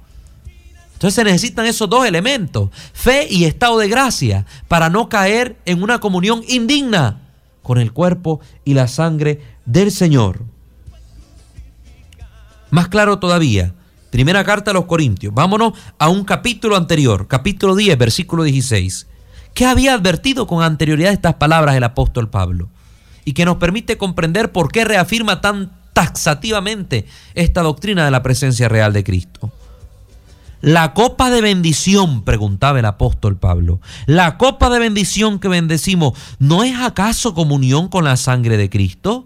Entonces 0.92 1.14
se 1.14 1.24
necesitan 1.24 1.66
esos 1.66 1.90
dos 1.90 2.06
elementos, 2.06 2.70
fe 2.92 3.26
y 3.28 3.44
estado 3.44 3.78
de 3.78 3.88
gracia, 3.88 4.46
para 4.68 4.88
no 4.88 5.08
caer 5.08 5.56
en 5.64 5.82
una 5.82 6.00
comunión 6.00 6.42
indigna 6.48 7.20
con 7.62 7.78
el 7.78 7.92
cuerpo 7.92 8.40
y 8.64 8.74
la 8.74 8.88
sangre 8.88 9.42
del 9.66 9.90
Señor. 9.90 10.42
Más 12.70 12.88
claro 12.88 13.18
todavía, 13.18 13.74
primera 14.10 14.44
carta 14.44 14.70
a 14.70 14.74
los 14.74 14.86
Corintios, 14.86 15.34
vámonos 15.34 15.74
a 15.98 16.08
un 16.08 16.24
capítulo 16.24 16.76
anterior, 16.76 17.26
capítulo 17.26 17.74
10, 17.74 17.98
versículo 17.98 18.44
16. 18.44 19.06
¿Qué 19.56 19.64
había 19.64 19.94
advertido 19.94 20.46
con 20.46 20.62
anterioridad 20.62 21.14
estas 21.14 21.36
palabras 21.36 21.76
el 21.76 21.84
apóstol 21.84 22.28
Pablo? 22.28 22.68
Y 23.24 23.32
que 23.32 23.46
nos 23.46 23.56
permite 23.56 23.96
comprender 23.96 24.52
por 24.52 24.70
qué 24.70 24.84
reafirma 24.84 25.40
tan 25.40 25.72
taxativamente 25.94 27.06
esta 27.34 27.62
doctrina 27.62 28.04
de 28.04 28.10
la 28.10 28.22
presencia 28.22 28.68
real 28.68 28.92
de 28.92 29.02
Cristo. 29.02 29.50
La 30.60 30.92
copa 30.92 31.30
de 31.30 31.40
bendición, 31.40 32.22
preguntaba 32.22 32.80
el 32.80 32.84
apóstol 32.84 33.38
Pablo, 33.38 33.80
la 34.04 34.36
copa 34.36 34.68
de 34.68 34.78
bendición 34.78 35.38
que 35.38 35.48
bendecimos, 35.48 36.12
¿no 36.38 36.62
es 36.62 36.78
acaso 36.78 37.32
comunión 37.32 37.88
con 37.88 38.04
la 38.04 38.18
sangre 38.18 38.58
de 38.58 38.68
Cristo? 38.68 39.24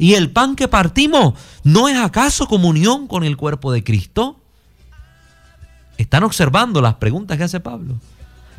¿Y 0.00 0.14
el 0.14 0.32
pan 0.32 0.56
que 0.56 0.66
partimos, 0.66 1.34
no 1.62 1.88
es 1.88 1.96
acaso 1.96 2.48
comunión 2.48 3.06
con 3.06 3.22
el 3.22 3.36
cuerpo 3.36 3.70
de 3.70 3.84
Cristo? 3.84 4.36
Están 5.96 6.24
observando 6.24 6.82
las 6.82 6.94
preguntas 6.94 7.38
que 7.38 7.44
hace 7.44 7.60
Pablo 7.60 8.00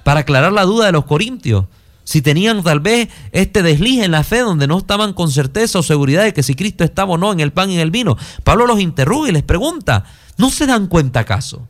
para 0.04 0.22
aclarar 0.22 0.52
la 0.52 0.66
duda 0.66 0.88
de 0.88 0.92
los 0.92 1.06
corintios. 1.06 1.66
Si 2.04 2.22
tenían 2.22 2.64
tal 2.64 2.80
vez 2.80 3.10
este 3.32 3.64
desliz 3.64 4.04
en 4.04 4.12
la 4.12 4.24
fe 4.24 4.40
donde 4.40 4.68
no 4.68 4.80
estaban 4.80 5.14
con 5.14 5.32
certeza 5.32 5.80
o 5.80 5.84
seguridad 5.84 6.24
de 6.24 6.34
que 6.34 6.44
si 6.44 6.56
Cristo 6.56 6.84
estaba 6.84 7.14
o 7.14 7.18
no 7.18 7.32
en 7.32 7.40
el 7.40 7.54
pan 7.54 7.70
y 7.70 7.76
en 7.76 7.80
el 7.82 7.92
vino, 7.92 8.18
Pablo 8.44 8.66
los 8.66 8.80
interroga 8.80 9.30
y 9.30 9.32
les 9.32 9.44
pregunta, 9.44 10.06
¿no 10.38 10.50
se 10.50 10.66
dan 10.66 10.88
cuenta 10.88 11.22
acaso? 11.22 11.68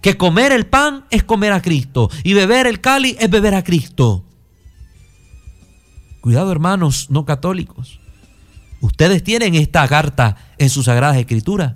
Que 0.00 0.16
comer 0.16 0.52
el 0.52 0.66
pan 0.66 1.04
es 1.10 1.24
comer 1.24 1.52
a 1.52 1.62
Cristo 1.62 2.10
y 2.22 2.34
beber 2.34 2.66
el 2.66 2.80
cáliz 2.80 3.16
es 3.18 3.28
beber 3.30 3.54
a 3.54 3.64
Cristo. 3.64 4.24
Cuidado 6.20 6.52
hermanos 6.52 7.10
no 7.10 7.24
católicos. 7.24 8.00
Ustedes 8.80 9.24
tienen 9.24 9.54
esta 9.54 9.86
carta 9.88 10.36
en 10.58 10.70
sus 10.70 10.86
sagradas 10.86 11.16
escrituras. 11.16 11.74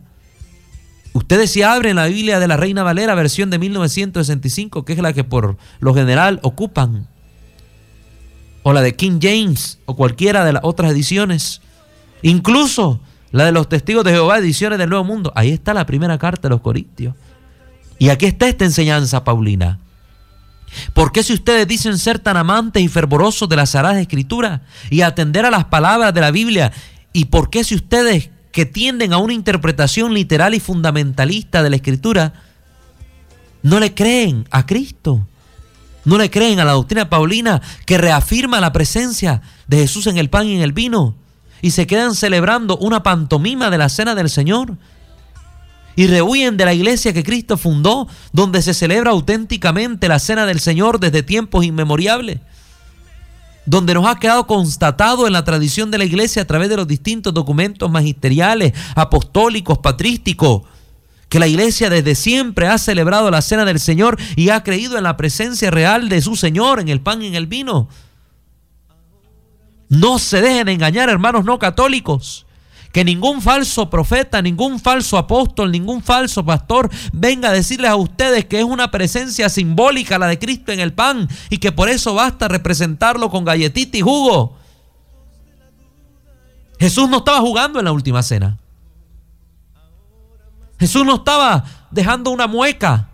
Ustedes 1.18 1.50
si 1.50 1.62
abren 1.62 1.96
la 1.96 2.06
Biblia 2.06 2.38
de 2.38 2.46
la 2.46 2.56
Reina 2.56 2.84
Valera, 2.84 3.16
versión 3.16 3.50
de 3.50 3.58
1965, 3.58 4.84
que 4.84 4.92
es 4.92 5.00
la 5.00 5.12
que 5.12 5.24
por 5.24 5.56
lo 5.80 5.92
general 5.92 6.38
ocupan, 6.44 7.08
o 8.62 8.72
la 8.72 8.82
de 8.82 8.94
King 8.94 9.18
James, 9.20 9.80
o 9.86 9.96
cualquiera 9.96 10.44
de 10.44 10.52
las 10.52 10.62
otras 10.62 10.92
ediciones, 10.92 11.60
incluso 12.22 13.00
la 13.32 13.46
de 13.46 13.50
los 13.50 13.68
testigos 13.68 14.04
de 14.04 14.12
Jehová, 14.12 14.38
ediciones 14.38 14.78
del 14.78 14.90
Nuevo 14.90 15.02
Mundo, 15.02 15.32
ahí 15.34 15.50
está 15.50 15.74
la 15.74 15.86
primera 15.86 16.18
carta 16.18 16.42
de 16.42 16.50
los 16.50 16.60
Corintios. 16.60 17.16
Y 17.98 18.10
aquí 18.10 18.26
está 18.26 18.46
esta 18.46 18.64
enseñanza 18.64 19.24
paulina. 19.24 19.80
¿Por 20.94 21.10
qué 21.10 21.24
si 21.24 21.32
ustedes 21.32 21.66
dicen 21.66 21.98
ser 21.98 22.20
tan 22.20 22.36
amantes 22.36 22.80
y 22.80 22.86
fervorosos 22.86 23.48
de 23.48 23.56
las 23.56 23.70
Sagradas 23.70 23.98
Escrituras 23.98 24.60
y 24.88 25.00
atender 25.00 25.44
a 25.44 25.50
las 25.50 25.64
palabras 25.64 26.14
de 26.14 26.20
la 26.20 26.30
Biblia? 26.30 26.70
¿Y 27.12 27.24
por 27.24 27.50
qué 27.50 27.64
si 27.64 27.74
ustedes 27.74 28.30
que 28.52 28.66
tienden 28.66 29.12
a 29.12 29.18
una 29.18 29.34
interpretación 29.34 30.14
literal 30.14 30.54
y 30.54 30.60
fundamentalista 30.60 31.62
de 31.62 31.70
la 31.70 31.76
escritura, 31.76 32.32
no 33.62 33.80
le 33.80 33.94
creen 33.94 34.46
a 34.50 34.66
Cristo. 34.66 35.26
¿No 36.04 36.16
le 36.16 36.30
creen 36.30 36.58
a 36.58 36.64
la 36.64 36.72
doctrina 36.72 37.10
paulina 37.10 37.60
que 37.84 37.98
reafirma 37.98 38.60
la 38.60 38.72
presencia 38.72 39.42
de 39.66 39.78
Jesús 39.78 40.06
en 40.06 40.16
el 40.16 40.30
pan 40.30 40.46
y 40.46 40.54
en 40.54 40.62
el 40.62 40.72
vino? 40.72 41.14
Y 41.60 41.72
se 41.72 41.86
quedan 41.86 42.14
celebrando 42.14 42.78
una 42.78 43.02
pantomima 43.02 43.68
de 43.68 43.76
la 43.78 43.90
cena 43.90 44.14
del 44.14 44.30
Señor. 44.30 44.76
Y 45.96 46.06
rehuyen 46.06 46.56
de 46.56 46.64
la 46.64 46.72
iglesia 46.72 47.12
que 47.12 47.24
Cristo 47.24 47.58
fundó, 47.58 48.08
donde 48.32 48.62
se 48.62 48.72
celebra 48.72 49.10
auténticamente 49.10 50.08
la 50.08 50.18
cena 50.18 50.46
del 50.46 50.60
Señor 50.60 50.98
desde 51.00 51.22
tiempos 51.22 51.64
inmemoriales. 51.64 52.40
Donde 53.68 53.92
nos 53.92 54.06
ha 54.06 54.18
quedado 54.18 54.46
constatado 54.46 55.26
en 55.26 55.34
la 55.34 55.44
tradición 55.44 55.90
de 55.90 55.98
la 55.98 56.06
iglesia 56.06 56.40
a 56.40 56.46
través 56.46 56.70
de 56.70 56.76
los 56.76 56.88
distintos 56.88 57.34
documentos 57.34 57.90
magisteriales, 57.90 58.72
apostólicos, 58.94 59.76
patrísticos, 59.76 60.62
que 61.28 61.38
la 61.38 61.48
iglesia 61.48 61.90
desde 61.90 62.14
siempre 62.14 62.66
ha 62.66 62.78
celebrado 62.78 63.30
la 63.30 63.42
cena 63.42 63.66
del 63.66 63.78
Señor 63.78 64.18
y 64.36 64.48
ha 64.48 64.62
creído 64.62 64.96
en 64.96 65.04
la 65.04 65.18
presencia 65.18 65.70
real 65.70 66.08
de 66.08 66.22
su 66.22 66.34
Señor 66.34 66.80
en 66.80 66.88
el 66.88 67.02
pan 67.02 67.20
y 67.20 67.26
en 67.26 67.34
el 67.34 67.46
vino. 67.46 67.88
No 69.90 70.18
se 70.18 70.40
dejen 70.40 70.68
engañar, 70.68 71.10
hermanos 71.10 71.44
no 71.44 71.58
católicos. 71.58 72.46
Que 72.92 73.04
ningún 73.04 73.42
falso 73.42 73.90
profeta, 73.90 74.40
ningún 74.40 74.80
falso 74.80 75.18
apóstol, 75.18 75.70
ningún 75.70 76.02
falso 76.02 76.44
pastor 76.44 76.90
venga 77.12 77.50
a 77.50 77.52
decirles 77.52 77.90
a 77.90 77.96
ustedes 77.96 78.46
que 78.46 78.58
es 78.58 78.64
una 78.64 78.90
presencia 78.90 79.48
simbólica 79.48 80.18
la 80.18 80.26
de 80.26 80.38
Cristo 80.38 80.72
en 80.72 80.80
el 80.80 80.92
pan 80.92 81.28
y 81.50 81.58
que 81.58 81.70
por 81.70 81.88
eso 81.88 82.14
basta 82.14 82.48
representarlo 82.48 83.30
con 83.30 83.44
galletita 83.44 83.98
y 83.98 84.00
jugo. 84.00 84.56
Jesús 86.78 87.08
no 87.08 87.18
estaba 87.18 87.40
jugando 87.40 87.78
en 87.78 87.84
la 87.84 87.92
última 87.92 88.22
cena. 88.22 88.56
Jesús 90.78 91.04
no 91.04 91.16
estaba 91.16 91.64
dejando 91.90 92.30
una 92.30 92.46
mueca, 92.46 93.08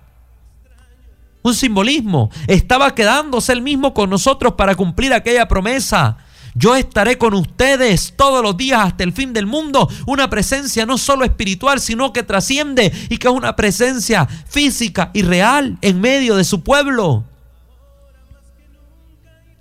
un 1.43 1.55
simbolismo. 1.55 2.31
Estaba 2.47 2.95
quedándose 2.95 3.53
él 3.53 3.63
mismo 3.63 3.95
con 3.95 4.11
nosotros 4.11 4.55
para 4.55 4.75
cumplir 4.75 5.13
aquella 5.13 5.49
promesa. 5.49 6.19
Yo 6.55 6.77
estaré 6.77 7.19
con 7.19 7.35
ustedes 7.35 8.15
todos 8.17 8.43
los 8.43 8.57
días 8.57 8.81
hasta 8.81 9.03
el 9.03 9.13
fin 9.13 9.33
del 9.33 9.47
mundo. 9.47 9.89
Una 10.07 10.31
presencia 10.31 10.87
no 10.87 10.99
solo 10.99 11.25
espiritual, 11.25 11.81
sino 11.81 12.13
que 12.13 12.23
trasciende 12.23 12.93
y 13.09 13.19
que 13.19 13.27
es 13.27 13.35
una 13.35 13.57
presencia 13.57 14.27
física 14.27 15.11
y 15.15 15.23
real 15.23 15.79
en 15.81 16.01
medio 16.01 16.37
de 16.37 16.45
su 16.45 16.63
pueblo. 16.63 17.25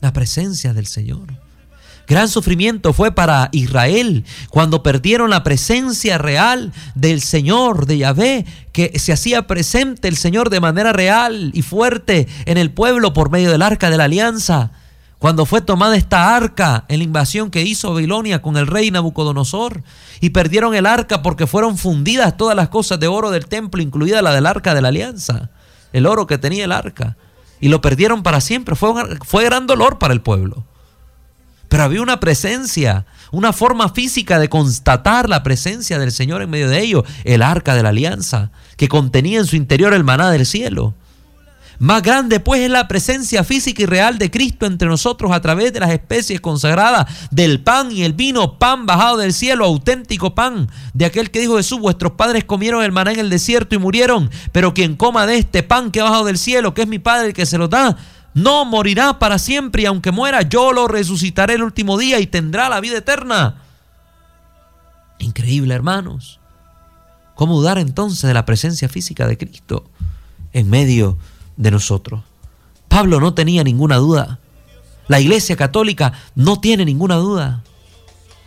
La 0.02 0.14
presencia 0.14 0.74
del 0.74 0.86
Señor. 0.86 1.34
Gran 2.06 2.28
sufrimiento 2.28 2.92
fue 2.92 3.14
para 3.14 3.50
Israel 3.54 4.26
cuando 4.50 4.84
perdieron 4.84 5.30
la 5.30 5.42
presencia 5.44 6.18
real 6.18 6.74
del 6.96 7.22
Señor, 7.22 7.86
de 7.86 7.98
Yahvé, 7.98 8.46
que 8.74 9.00
se 9.00 9.14
hacía 9.14 9.48
presente 9.48 10.10
el 10.10 10.18
Señor 10.18 10.50
de 10.50 10.60
manera 10.60 10.92
real 10.92 11.52
y 11.54 11.62
fuerte 11.62 12.28
en 12.46 12.58
el 12.58 12.72
pueblo 12.72 13.14
por 13.14 13.32
medio 13.32 13.52
del 13.52 13.62
arca 13.62 13.90
de 13.90 13.98
la 13.98 14.04
alianza. 14.04 14.72
Cuando 15.24 15.46
fue 15.46 15.62
tomada 15.62 15.96
esta 15.96 16.36
arca 16.36 16.84
en 16.90 16.98
la 16.98 17.06
invasión 17.06 17.50
que 17.50 17.62
hizo 17.62 17.94
Babilonia 17.94 18.42
con 18.42 18.58
el 18.58 18.68
rey 18.68 18.92
Nabucodonosor 18.92 19.82
y 20.20 20.32
perdieron 20.32 20.76
el 20.76 20.86
arca 20.86 21.22
porque 21.22 21.48
fueron 21.48 21.78
fundidas 21.78 22.36
todas 22.36 22.58
las 22.58 22.68
cosas 22.68 23.00
de 23.00 23.08
oro 23.08 23.32
del 23.32 23.46
templo, 23.46 23.82
incluida 23.82 24.22
la 24.22 24.34
del 24.34 24.46
arca 24.46 24.76
de 24.76 24.82
la 24.82 24.90
alianza, 24.90 25.50
el 25.94 26.08
oro 26.08 26.28
que 26.28 26.38
tenía 26.38 26.66
el 26.66 26.74
arca, 26.74 27.16
y 27.62 27.70
lo 27.70 27.80
perdieron 27.80 28.22
para 28.22 28.42
siempre. 28.42 28.76
Fue, 28.76 28.92
fue 29.24 29.46
gran 29.46 29.66
dolor 29.66 29.98
para 29.98 30.14
el 30.14 30.20
pueblo. 30.20 30.66
Pero 31.70 31.84
había 31.84 32.02
una 32.02 32.20
presencia, 32.20 33.06
una 33.32 33.54
forma 33.54 33.88
física 33.88 34.40
de 34.40 34.50
constatar 34.50 35.30
la 35.30 35.42
presencia 35.42 36.00
del 36.00 36.12
Señor 36.12 36.42
en 36.42 36.50
medio 36.50 36.68
de 36.68 36.82
ellos, 36.82 37.06
el 37.24 37.44
arca 37.44 37.76
de 37.76 37.84
la 37.84 37.90
alianza, 37.90 38.52
que 38.76 38.90
contenía 38.90 39.40
en 39.40 39.46
su 39.46 39.56
interior 39.56 39.94
el 39.94 40.04
maná 40.04 40.32
del 40.32 40.46
cielo. 40.46 40.96
Más 41.84 42.02
grande 42.02 42.40
pues 42.40 42.62
es 42.62 42.70
la 42.70 42.88
presencia 42.88 43.44
física 43.44 43.84
y 43.84 43.86
real 43.86 44.18
de 44.18 44.32
Cristo 44.32 44.66
entre 44.66 44.88
nosotros 44.88 45.34
a 45.34 45.42
través 45.42 45.74
de 45.74 45.82
las 45.82 45.92
especies 45.92 46.40
consagradas 46.40 47.28
del 47.30 47.60
pan 47.60 47.92
y 47.92 48.04
el 48.04 48.14
vino, 48.14 48.58
pan 48.58 48.86
bajado 48.86 49.18
del 49.18 49.34
cielo, 49.34 49.66
auténtico 49.66 50.34
pan, 50.34 50.70
de 50.94 51.04
aquel 51.04 51.30
que 51.30 51.42
dijo 51.42 51.58
Jesús, 51.58 51.82
vuestros 51.82 52.14
padres 52.14 52.46
comieron 52.46 52.86
el 52.86 52.94
maná 52.94 53.12
en 53.12 53.20
el 53.20 53.30
desierto 53.30 53.76
y 53.76 53.80
murieron, 53.80 54.32
pero 54.54 54.74
quien 54.74 54.96
coma 54.96 55.28
de 55.28 55.38
este 55.38 55.62
pan 55.62 55.92
que 55.92 56.00
ha 56.00 56.06
bajado 56.06 56.24
del 56.24 56.38
cielo, 56.38 56.74
que 56.74 56.84
es 56.84 56.88
mi 56.88 57.00
Padre 57.00 57.28
el 57.28 57.34
que 57.34 57.46
se 57.46 57.58
lo 57.58 57.68
da, 57.68 57.98
no 58.34 58.64
morirá 58.64 59.20
para 59.20 59.38
siempre 59.38 59.82
y 59.84 59.86
aunque 59.86 60.14
muera 60.14 60.42
yo 60.44 60.72
lo 60.72 60.88
resucitaré 60.88 61.56
el 61.56 61.64
último 61.64 61.98
día 61.98 62.18
y 62.22 62.28
tendrá 62.28 62.70
la 62.70 62.80
vida 62.80 63.00
eterna. 63.00 63.62
Increíble, 65.20 65.74
hermanos. 65.74 66.40
¿Cómo 67.36 67.58
dudar 67.58 67.78
entonces 67.78 68.26
de 68.26 68.34
la 68.34 68.46
presencia 68.46 68.88
física 68.88 69.28
de 69.28 69.38
Cristo 69.38 69.92
en 70.54 70.70
medio 70.70 71.18
de 71.18 71.33
nosotros? 71.58 72.22
Pablo 72.88 73.20
no 73.20 73.34
tenía 73.34 73.64
ninguna 73.64 73.98
duda. 73.98 74.40
La 75.08 75.20
Iglesia 75.20 75.56
Católica 75.56 76.14
no 76.36 76.60
tiene 76.60 76.86
ninguna 76.86 77.16
duda. 77.16 77.64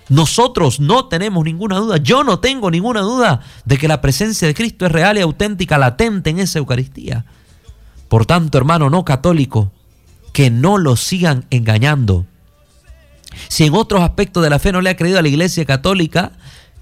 Nosotros 0.08 0.78
no 0.78 1.06
tenemos 1.06 1.44
ninguna 1.44 1.78
duda. 1.78 1.96
Yo 1.96 2.22
no 2.22 2.38
tengo 2.38 2.70
ninguna 2.70 3.00
duda 3.00 3.40
de 3.64 3.76
que 3.76 3.88
la 3.88 4.00
presencia 4.00 4.46
de 4.46 4.54
Cristo 4.54 4.86
es 4.86 4.92
real 4.92 5.18
y 5.18 5.20
auténtica, 5.20 5.78
latente 5.78 6.30
en 6.30 6.38
esa 6.38 6.58
Eucaristía. 6.58 7.24
Por 8.08 8.24
tanto, 8.24 8.56
hermano 8.56 8.88
no 8.88 9.04
católico, 9.04 9.72
que 10.32 10.50
no 10.50 10.78
lo 10.78 10.96
sigan 10.96 11.44
engañando. 11.50 12.24
Si 13.48 13.64
en 13.64 13.74
otros 13.74 14.02
aspectos 14.02 14.42
de 14.42 14.50
la 14.50 14.58
fe 14.58 14.72
no 14.72 14.80
le 14.80 14.90
ha 14.90 14.96
creído 14.96 15.18
a 15.18 15.22
la 15.22 15.28
Iglesia 15.28 15.64
Católica, 15.64 16.32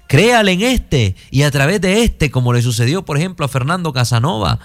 créale 0.07 0.51
en 0.51 0.61
este 0.61 1.15
y 1.31 1.41
a 1.41 1.51
través 1.51 1.81
de 1.81 2.03
este, 2.03 2.29
como 2.29 2.53
le 2.53 2.61
sucedió 2.61 3.03
por 3.03 3.17
ejemplo 3.17 3.45
a 3.45 3.49
Fernando 3.49 3.91
Casanova, 3.91 4.59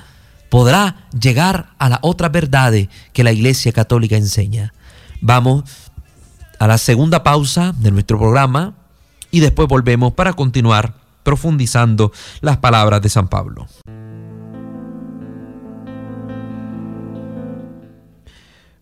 podrá 0.50 1.06
llegar 1.18 1.70
a 1.78 1.88
la 1.88 1.98
otra 2.02 2.28
verdad 2.28 2.74
que 3.14 3.24
la 3.24 3.32
Iglesia 3.32 3.72
Católica 3.72 4.16
enseña. 4.16 4.74
Vamos 5.22 5.64
a 6.58 6.66
la 6.66 6.76
segunda 6.76 7.22
pausa 7.22 7.72
de 7.78 7.90
nuestro 7.90 8.18
programa 8.18 8.74
y 9.30 9.40
después 9.40 9.68
volvemos 9.68 10.12
para 10.12 10.34
continuar 10.34 10.94
profundizando 11.22 12.12
las 12.40 12.58
palabras 12.58 13.00
de 13.00 13.08
San 13.08 13.28
Pablo. 13.28 13.66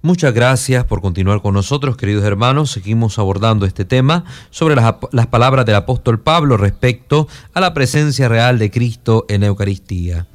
Muchas 0.00 0.33
gracias 0.33 0.85
por 0.85 1.02
continuar 1.02 1.42
con 1.42 1.54
nosotros, 1.54 1.96
queridos 1.96 2.24
hermanos. 2.24 2.70
Seguimos 2.70 3.18
abordando 3.18 3.66
este 3.66 3.85
tema 3.85 4.24
sobre 4.50 4.76
las, 4.76 4.94
las, 5.11 5.26
palabras 5.26 5.66
del 5.66 5.74
apóstol 5.74 6.20
Pablo 6.20 6.57
respecto 6.57 7.28
a 7.52 7.61
la 7.61 7.74
presencia 7.74 8.28
real 8.28 8.59
de 8.59 8.70
Cristo 8.70 9.26
en 9.28 9.42
Eucaristía. 9.42 10.26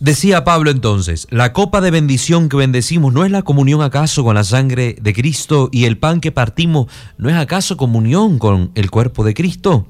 Decía 0.00 0.44
Pablo 0.44 0.70
entonces, 0.70 1.26
la 1.30 1.52
copa 1.52 1.80
de 1.80 1.90
bendición 1.90 2.48
que 2.48 2.56
bendecimos 2.56 3.12
no 3.12 3.24
es 3.24 3.32
la 3.32 3.42
comunión 3.42 3.82
acaso 3.82 4.22
con 4.22 4.36
la 4.36 4.44
sangre 4.44 4.96
de 5.00 5.12
Cristo 5.12 5.68
y 5.72 5.86
el 5.86 5.98
pan 5.98 6.20
que 6.20 6.30
partimos 6.30 6.86
no 7.16 7.28
es 7.28 7.34
acaso 7.34 7.76
comunión 7.76 8.38
con 8.38 8.70
el 8.76 8.92
cuerpo 8.92 9.24
de 9.24 9.34
Cristo. 9.34 9.88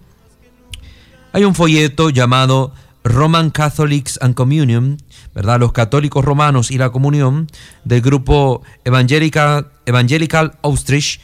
Hay 1.34 1.44
un 1.44 1.54
folleto 1.54 2.08
llamado 2.08 2.72
Roman 3.04 3.50
Catholics 3.50 4.18
and 4.22 4.34
Communion, 4.34 4.96
¿verdad? 5.34 5.60
Los 5.60 5.72
católicos 5.72 6.24
romanos 6.24 6.70
y 6.70 6.78
la 6.78 6.88
comunión 6.88 7.46
del 7.84 8.00
grupo 8.00 8.62
Evangelical, 8.84 9.68
Evangelical 9.84 10.54
Austrich, 10.62 11.20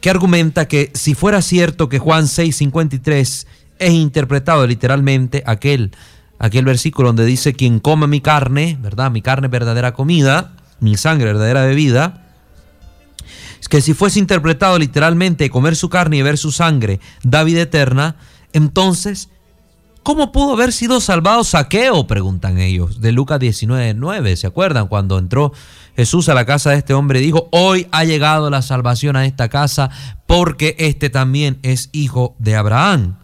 que 0.00 0.08
argumenta 0.08 0.68
que 0.68 0.90
si 0.94 1.14
fuera 1.14 1.42
cierto 1.42 1.90
que 1.90 1.98
Juan 1.98 2.24
6:53 2.24 3.46
es 3.78 3.92
interpretado 3.92 4.66
literalmente 4.66 5.42
aquel, 5.44 5.92
aquel 6.40 6.64
versículo 6.64 7.10
donde 7.10 7.24
dice 7.24 7.52
quien 7.52 7.78
come 7.78 8.08
mi 8.08 8.20
carne, 8.20 8.76
¿verdad? 8.80 9.12
Mi 9.12 9.22
carne 9.22 9.46
verdadera 9.46 9.92
comida, 9.92 10.52
mi 10.80 10.96
sangre 10.96 11.26
verdadera 11.26 11.64
bebida, 11.66 12.26
es 13.60 13.68
que 13.68 13.80
si 13.80 13.94
fuese 13.94 14.18
interpretado 14.18 14.78
literalmente 14.78 15.50
comer 15.50 15.76
su 15.76 15.90
carne 15.90 16.16
y 16.16 16.22
ver 16.22 16.38
su 16.38 16.50
sangre 16.50 16.98
da 17.22 17.44
vida 17.44 17.60
eterna, 17.60 18.16
entonces 18.52 19.28
¿Cómo 20.02 20.32
pudo 20.32 20.54
haber 20.54 20.72
sido 20.72 20.98
salvado 20.98 21.44
Saqueo? 21.44 22.06
Preguntan 22.06 22.58
ellos, 22.58 23.02
de 23.02 23.12
Lucas 23.12 23.38
19, 23.38 23.92
9. 23.92 24.36
¿Se 24.36 24.46
acuerdan 24.46 24.88
cuando 24.88 25.18
entró 25.18 25.52
Jesús 25.94 26.30
a 26.30 26.34
la 26.34 26.46
casa 26.46 26.70
de 26.70 26.78
este 26.78 26.94
hombre 26.94 27.20
y 27.20 27.22
dijo, 27.22 27.48
hoy 27.52 27.86
ha 27.92 28.04
llegado 28.04 28.48
la 28.48 28.62
salvación 28.62 29.14
a 29.16 29.26
esta 29.26 29.50
casa 29.50 29.90
porque 30.26 30.74
este 30.78 31.10
también 31.10 31.58
es 31.62 31.90
hijo 31.92 32.34
de 32.38 32.56
Abraham? 32.56 33.19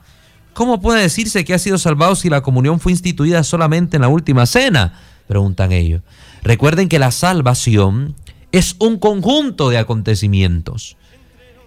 ¿Cómo 0.57 0.81
puede 0.81 1.03
decirse 1.03 1.45
que 1.45 1.53
ha 1.53 1.59
sido 1.59 1.77
salvado 1.77 2.17
si 2.17 2.31
la 2.31 2.41
comunión 2.41 2.81
fue 2.81 2.91
instituida 2.91 3.45
solamente 3.45 3.99
en 3.99 4.01
la 4.01 4.09
última 4.09 4.47
cena? 4.47 4.99
Preguntan 5.29 5.71
ellos. 5.71 6.01
Recuerden 6.43 6.89
que 6.89 6.99
la 6.99 7.11
salvación 7.11 8.15
es 8.53 8.75
un 8.79 8.99
conjunto 8.99 9.69
de 9.69 9.77
acontecimientos. 9.77 10.97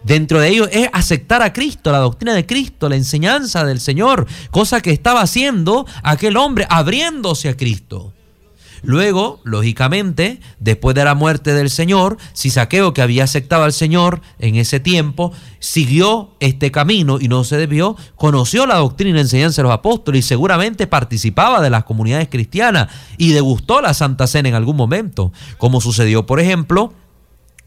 Dentro 0.04 0.40
de 0.40 0.48
ellos 0.48 0.70
es 0.72 0.90
aceptar 0.92 1.44
a 1.44 1.54
Cristo, 1.54 1.92
la 1.92 2.00
doctrina 2.00 2.34
de 2.34 2.48
Cristo, 2.48 2.90
la 2.90 2.96
enseñanza 2.96 3.64
del 3.64 3.80
Señor, 3.80 4.26
cosa 4.50 4.82
que 4.82 4.90
estaba 4.90 5.22
haciendo 5.22 5.86
aquel 6.02 6.36
hombre 6.36 6.66
abriéndose 6.68 7.48
a 7.48 7.56
Cristo. 7.56 8.16
Luego, 8.82 9.42
lógicamente, 9.44 10.40
después 10.60 10.96
de 10.96 11.04
la 11.04 11.16
muerte 11.16 11.54
del 11.54 11.70
Señor, 11.70 12.18
si 12.34 12.50
Saqueo, 12.50 12.94
que 12.94 13.02
había 13.02 13.24
aceptado 13.24 13.64
al 13.64 13.74
Señor 13.74 14.22
en 14.40 14.56
ese 14.56 14.80
tiempo, 14.80 15.32
siguió 15.60 16.36
este 16.40 16.72
camino 16.72 17.20
y 17.20 17.28
no 17.28 17.44
se 17.44 17.58
debió, 17.58 17.96
conoció 18.16 18.66
la 18.66 18.78
doctrina 18.78 19.18
y 19.18 19.22
enseñanza 19.22 19.62
de 19.62 19.68
los 19.68 19.74
apóstoles 19.74 20.26
y 20.26 20.28
seguramente 20.28 20.88
participaba 20.88 21.62
de 21.62 21.70
las 21.70 21.84
comunidades 21.84 22.30
cristianas 22.30 22.88
y 23.18 23.32
degustó 23.32 23.82
la 23.82 23.94
Santa 23.94 24.28
Cena 24.28 24.50
en 24.50 24.56
algún 24.56 24.76
momento, 24.76 25.32
como 25.58 25.82
sucedió, 25.82 26.26
por 26.26 26.40
ejemplo, 26.40 26.94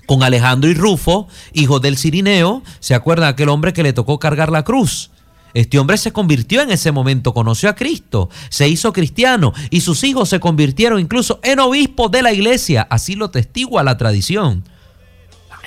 con 0.07 0.23
Alejandro 0.23 0.69
y 0.69 0.75
Rufo, 0.75 1.29
hijos 1.53 1.81
del 1.81 1.97
Cirineo, 1.97 2.63
¿se 2.81 2.95
acuerdan 2.95 3.29
aquel 3.29 3.49
hombre 3.49 3.73
que 3.73 3.83
le 3.83 3.93
tocó 3.93 4.19
cargar 4.19 4.51
la 4.51 4.65
cruz? 4.65 5.12
Este 5.55 5.79
hombre 5.79 5.99
se 5.99 6.13
convirtió 6.13 6.63
en 6.63 6.71
ese 6.71 6.93
momento, 6.93 7.35
conoció 7.35 7.69
a 7.69 7.75
Cristo, 7.75 8.31
se 8.49 8.69
hizo 8.69 8.93
cristiano 8.93 9.53
y 9.71 9.81
sus 9.81 10.03
hijos 10.05 10.29
se 10.29 10.41
convirtieron 10.41 11.01
incluso 11.01 11.41
en 11.43 11.61
obispos 11.61 12.11
de 12.11 12.23
la 12.23 12.33
iglesia. 12.33 12.87
Así 12.91 13.15
lo 13.15 13.31
testigua 13.31 13.83
la 13.83 13.97
tradición. 13.97 14.65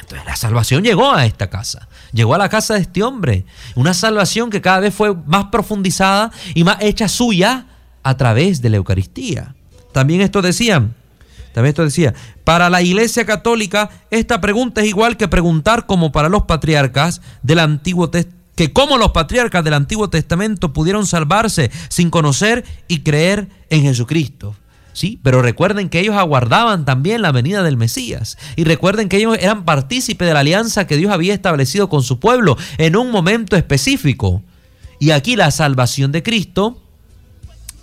Entonces 0.05 0.27
la 0.27 0.35
salvación 0.35 0.83
llegó 0.83 1.11
a 1.11 1.25
esta 1.25 1.49
casa, 1.49 1.87
llegó 2.13 2.35
a 2.35 2.37
la 2.37 2.47
casa 2.47 2.75
de 2.75 2.81
este 2.81 3.01
hombre. 3.01 3.45
Una 3.73 3.95
salvación 3.95 4.51
que 4.51 4.61
cada 4.61 4.79
vez 4.79 4.93
fue 4.93 5.15
más 5.25 5.45
profundizada 5.45 6.31
y 6.53 6.63
más 6.63 6.77
hecha 6.81 7.07
suya 7.07 7.65
a 8.03 8.15
través 8.15 8.61
de 8.61 8.69
la 8.69 8.77
Eucaristía. 8.77 9.55
También 9.93 10.21
esto 10.21 10.43
decían, 10.43 10.93
también 11.53 11.69
esto 11.69 11.83
decía, 11.83 12.13
para 12.43 12.69
la 12.69 12.83
Iglesia 12.83 13.25
Católica 13.25 13.89
esta 14.11 14.41
pregunta 14.41 14.81
es 14.81 14.87
igual 14.87 15.17
que 15.17 15.27
preguntar 15.27 15.87
como 15.87 16.11
para 16.11 16.29
los 16.29 16.43
patriarcas 16.43 17.21
del 17.41 17.59
Antiguo 17.59 18.09
Testamento 18.09 18.34
que 18.55 18.73
como 18.73 18.97
los 18.97 19.11
patriarcas 19.11 19.63
del 19.63 19.73
Antiguo 19.73 20.09
Testamento 20.09 20.73
pudieron 20.73 21.05
salvarse 21.05 21.71
sin 21.89 22.09
conocer 22.09 22.65
y 22.87 22.99
creer 23.01 23.49
en 23.69 23.83
Jesucristo. 23.83 24.55
Sí, 24.93 25.19
pero 25.21 25.41
recuerden 25.41 25.89
que 25.89 25.99
ellos 25.99 26.15
aguardaban 26.15 26.85
también 26.85 27.21
la 27.21 27.33
venida 27.33 27.63
del 27.63 27.75
Mesías. 27.75 28.37
Y 28.55 28.63
recuerden 28.63 29.09
que 29.09 29.17
ellos 29.17 29.37
eran 29.37 29.65
partícipes 29.65 30.25
de 30.25 30.33
la 30.33 30.39
alianza 30.39 30.87
que 30.87 30.95
Dios 30.95 31.11
había 31.11 31.33
establecido 31.33 31.89
con 31.89 32.01
su 32.01 32.17
pueblo 32.21 32.57
en 32.77 32.95
un 32.95 33.11
momento 33.11 33.57
específico. 33.57 34.41
Y 34.97 35.11
aquí 35.11 35.35
la 35.35 35.51
salvación 35.51 36.13
de 36.13 36.23
Cristo 36.23 36.81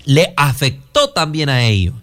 le 0.06 0.32
afectó 0.38 1.11
también 1.11 1.50
a 1.50 1.64
ellos. 1.64 1.94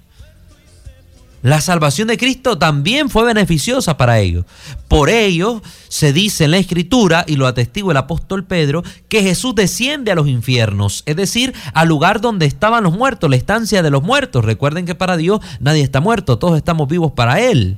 La 1.42 1.62
salvación 1.62 2.10
de 2.10 2.18
Cristo 2.18 2.58
también 2.58 3.10
fue 3.10 3.24
beneficiosa 3.24 3.96
para 3.96 4.20
ellos. 4.20 4.46
Por 4.88 5.10
ello 5.10 5.62
se 5.88 6.12
dice 6.12 6.46
en 6.46 6.52
la 6.52 6.58
escritura, 6.58 7.24
y 7.28 7.38
lo 7.38 7.48
atestigua 7.48 7.94
el 7.94 7.98
apóstol 7.98 8.44
Pedro, 8.44 8.84
que 9.08 9.24
Jesús 9.24 9.56
desciende 9.56 10.12
a 10.12 10.16
los 10.16 10.28
infiernos, 10.28 11.04
es 11.06 11.16
decir, 11.16 11.54
al 11.74 11.88
lugar 11.88 12.20
donde 12.20 12.46
estaban 12.46 12.84
los 12.84 12.94
muertos, 12.94 13.30
la 13.30 13.38
estancia 13.38 13.82
de 13.82 13.90
los 13.90 14.04
muertos. 14.04 14.44
Recuerden 14.44 14.86
que 14.86 14.96
para 14.96 15.16
Dios 15.16 15.40
nadie 15.60 15.84
está 15.84 16.02
muerto, 16.02 16.38
todos 16.38 16.58
estamos 16.58 16.90
vivos 16.90 17.14
para 17.14 17.40
Él 17.40 17.78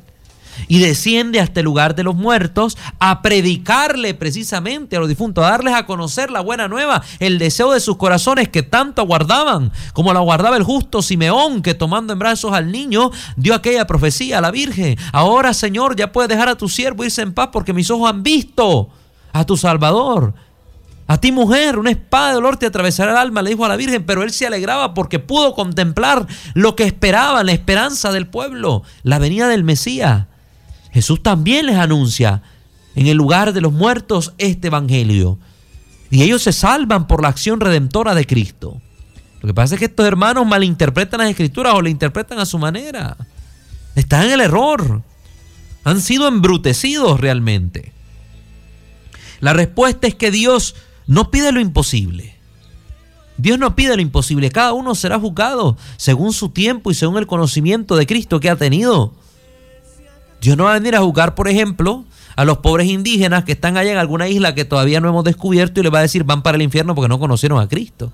y 0.68 0.80
desciende 0.80 1.40
hasta 1.40 1.60
el 1.60 1.66
lugar 1.66 1.96
de 1.96 2.04
los 2.04 2.16
muertos 2.16 2.78
a 3.00 3.22
predicarle 3.22 4.14
precisamente 4.14 4.96
a 4.96 5.00
los 5.00 5.10
difuntos, 5.10 5.44
a 5.44 5.52
darles 5.52 5.74
a 5.74 5.86
conocer 5.86 6.32
la 6.32 6.42
buena 6.42 6.68
nueva, 6.68 7.04
el 7.20 7.40
deseo 7.40 7.72
de 7.72 7.80
sus 7.80 7.98
corazones 7.98 8.50
que 8.50 8.64
tanto 8.64 9.02
aguardaban, 9.02 9.72
como 9.94 10.14
lo 10.14 10.20
aguardaba 10.20 10.58
el 10.58 10.64
justo 10.64 11.02
Simeón, 11.02 11.62
que 11.62 11.74
tomando 11.74 12.14
en 12.14 12.20
brazos 12.20 12.54
al 12.54 12.72
niño 12.72 13.12
dio 13.36 13.54
aquella 13.54 13.88
profecía 13.88 14.38
a 14.38 14.42
la 14.42 14.52
Virgen. 14.52 14.98
Ahora, 15.12 15.54
Señor, 15.54 15.96
ya 15.96 16.12
puedes 16.12 16.30
dejar 16.30 16.50
a 16.50 16.58
tu 16.58 16.70
siervo 16.70 17.04
irse 17.04 17.22
en 17.22 17.34
paz 17.34 17.50
porque 17.52 17.74
mis 17.74 17.90
ojos 17.90 18.10
han 18.10 18.24
visto 18.24 18.90
a 19.34 19.46
tu 19.46 19.58
Salvador. 19.58 20.34
A 21.08 21.20
ti 21.20 21.34
mujer, 21.34 21.78
una 21.78 21.92
espada 21.92 22.30
de 22.30 22.36
dolor 22.36 22.56
te 22.56 22.66
atravesará 22.66 23.12
el 23.12 23.18
alma, 23.18 23.42
le 23.42 23.50
dijo 23.50 23.66
a 23.66 23.68
la 23.68 23.76
Virgen, 23.76 24.06
pero 24.06 24.24
él 24.24 24.32
se 24.32 24.48
alegraba 24.48 24.94
porque 24.94 25.20
pudo 25.20 25.54
contemplar 25.54 26.26
lo 26.54 26.78
que 26.78 26.86
esperaba, 26.86 27.44
la 27.44 27.52
esperanza 27.52 28.14
del 28.14 28.28
pueblo, 28.28 28.84
la 29.04 29.20
venida 29.20 29.50
del 29.50 29.66
Mesías. 29.66 30.28
Jesús 30.92 31.24
también 31.24 31.66
les 31.66 31.78
anuncia 31.78 32.42
en 32.96 33.08
el 33.08 33.18
lugar 33.18 33.54
de 33.54 33.62
los 33.62 33.72
muertos 33.72 34.34
este 34.38 34.68
evangelio. 34.68 35.40
Y 36.10 36.24
ellos 36.24 36.44
se 36.44 36.52
salvan 36.52 37.08
por 37.08 37.22
la 37.22 37.30
acción 37.30 37.62
redentora 37.62 38.14
de 38.14 38.28
Cristo. 38.28 38.82
Lo 39.42 39.48
que 39.48 39.54
pasa 39.54 39.76
es 39.76 39.80
que 39.80 39.86
estos 39.86 40.06
hermanos 40.06 40.46
malinterpretan 40.46 41.22
las 41.22 41.30
escrituras 41.30 41.74
o 41.74 41.82
le 41.82 41.90
interpretan 41.90 42.40
a 42.40 42.46
su 42.46 42.60
manera. 42.60 43.18
Están 43.96 44.26
en 44.26 44.32
el 44.32 44.42
error. 44.42 45.02
Han 45.84 46.02
sido 46.02 46.28
embrutecidos 46.28 47.20
realmente. 47.20 47.94
La 49.40 49.54
respuesta 49.54 50.08
es 50.08 50.16
que 50.16 50.30
Dios 50.30 50.76
no 51.08 51.32
pide 51.32 51.52
lo 51.52 51.60
imposible. 51.60 52.36
Dios 53.38 53.58
no 53.58 53.76
pide 53.76 53.96
lo 53.96 54.02
imposible. 54.02 54.52
Cada 54.52 54.74
uno 54.74 54.94
será 54.94 55.20
juzgado 55.20 55.78
según 55.98 56.34
su 56.34 56.50
tiempo 56.50 56.92
y 56.92 56.94
según 56.94 57.18
el 57.18 57.26
conocimiento 57.26 57.96
de 57.96 58.06
Cristo 58.06 58.40
que 58.40 58.50
ha 58.50 58.56
tenido. 58.56 59.16
Dios 60.42 60.58
no 60.58 60.64
va 60.66 60.72
a 60.72 60.80
venir 60.80 60.96
a 60.96 61.02
juzgar, 61.02 61.36
por 61.36 61.48
ejemplo, 61.48 62.04
a 62.36 62.46
los 62.46 62.58
pobres 62.58 62.88
indígenas 62.88 63.44
que 63.44 63.52
están 63.52 63.78
allá 63.78 63.92
en 63.92 64.00
alguna 64.00 64.28
isla 64.28 64.56
que 64.56 64.66
todavía 64.66 65.00
no 65.00 65.08
hemos 65.08 65.24
descubierto 65.24 65.80
y 65.80 65.84
les 65.84 65.94
va 65.94 66.00
a 66.00 66.02
decir 66.02 66.24
van 66.24 66.42
para 66.42 66.56
el 66.56 66.64
infierno 66.64 66.96
porque 66.96 67.10
no 67.10 67.20
conocieron 67.20 67.60
a 67.60 67.68
Cristo. 67.68 68.12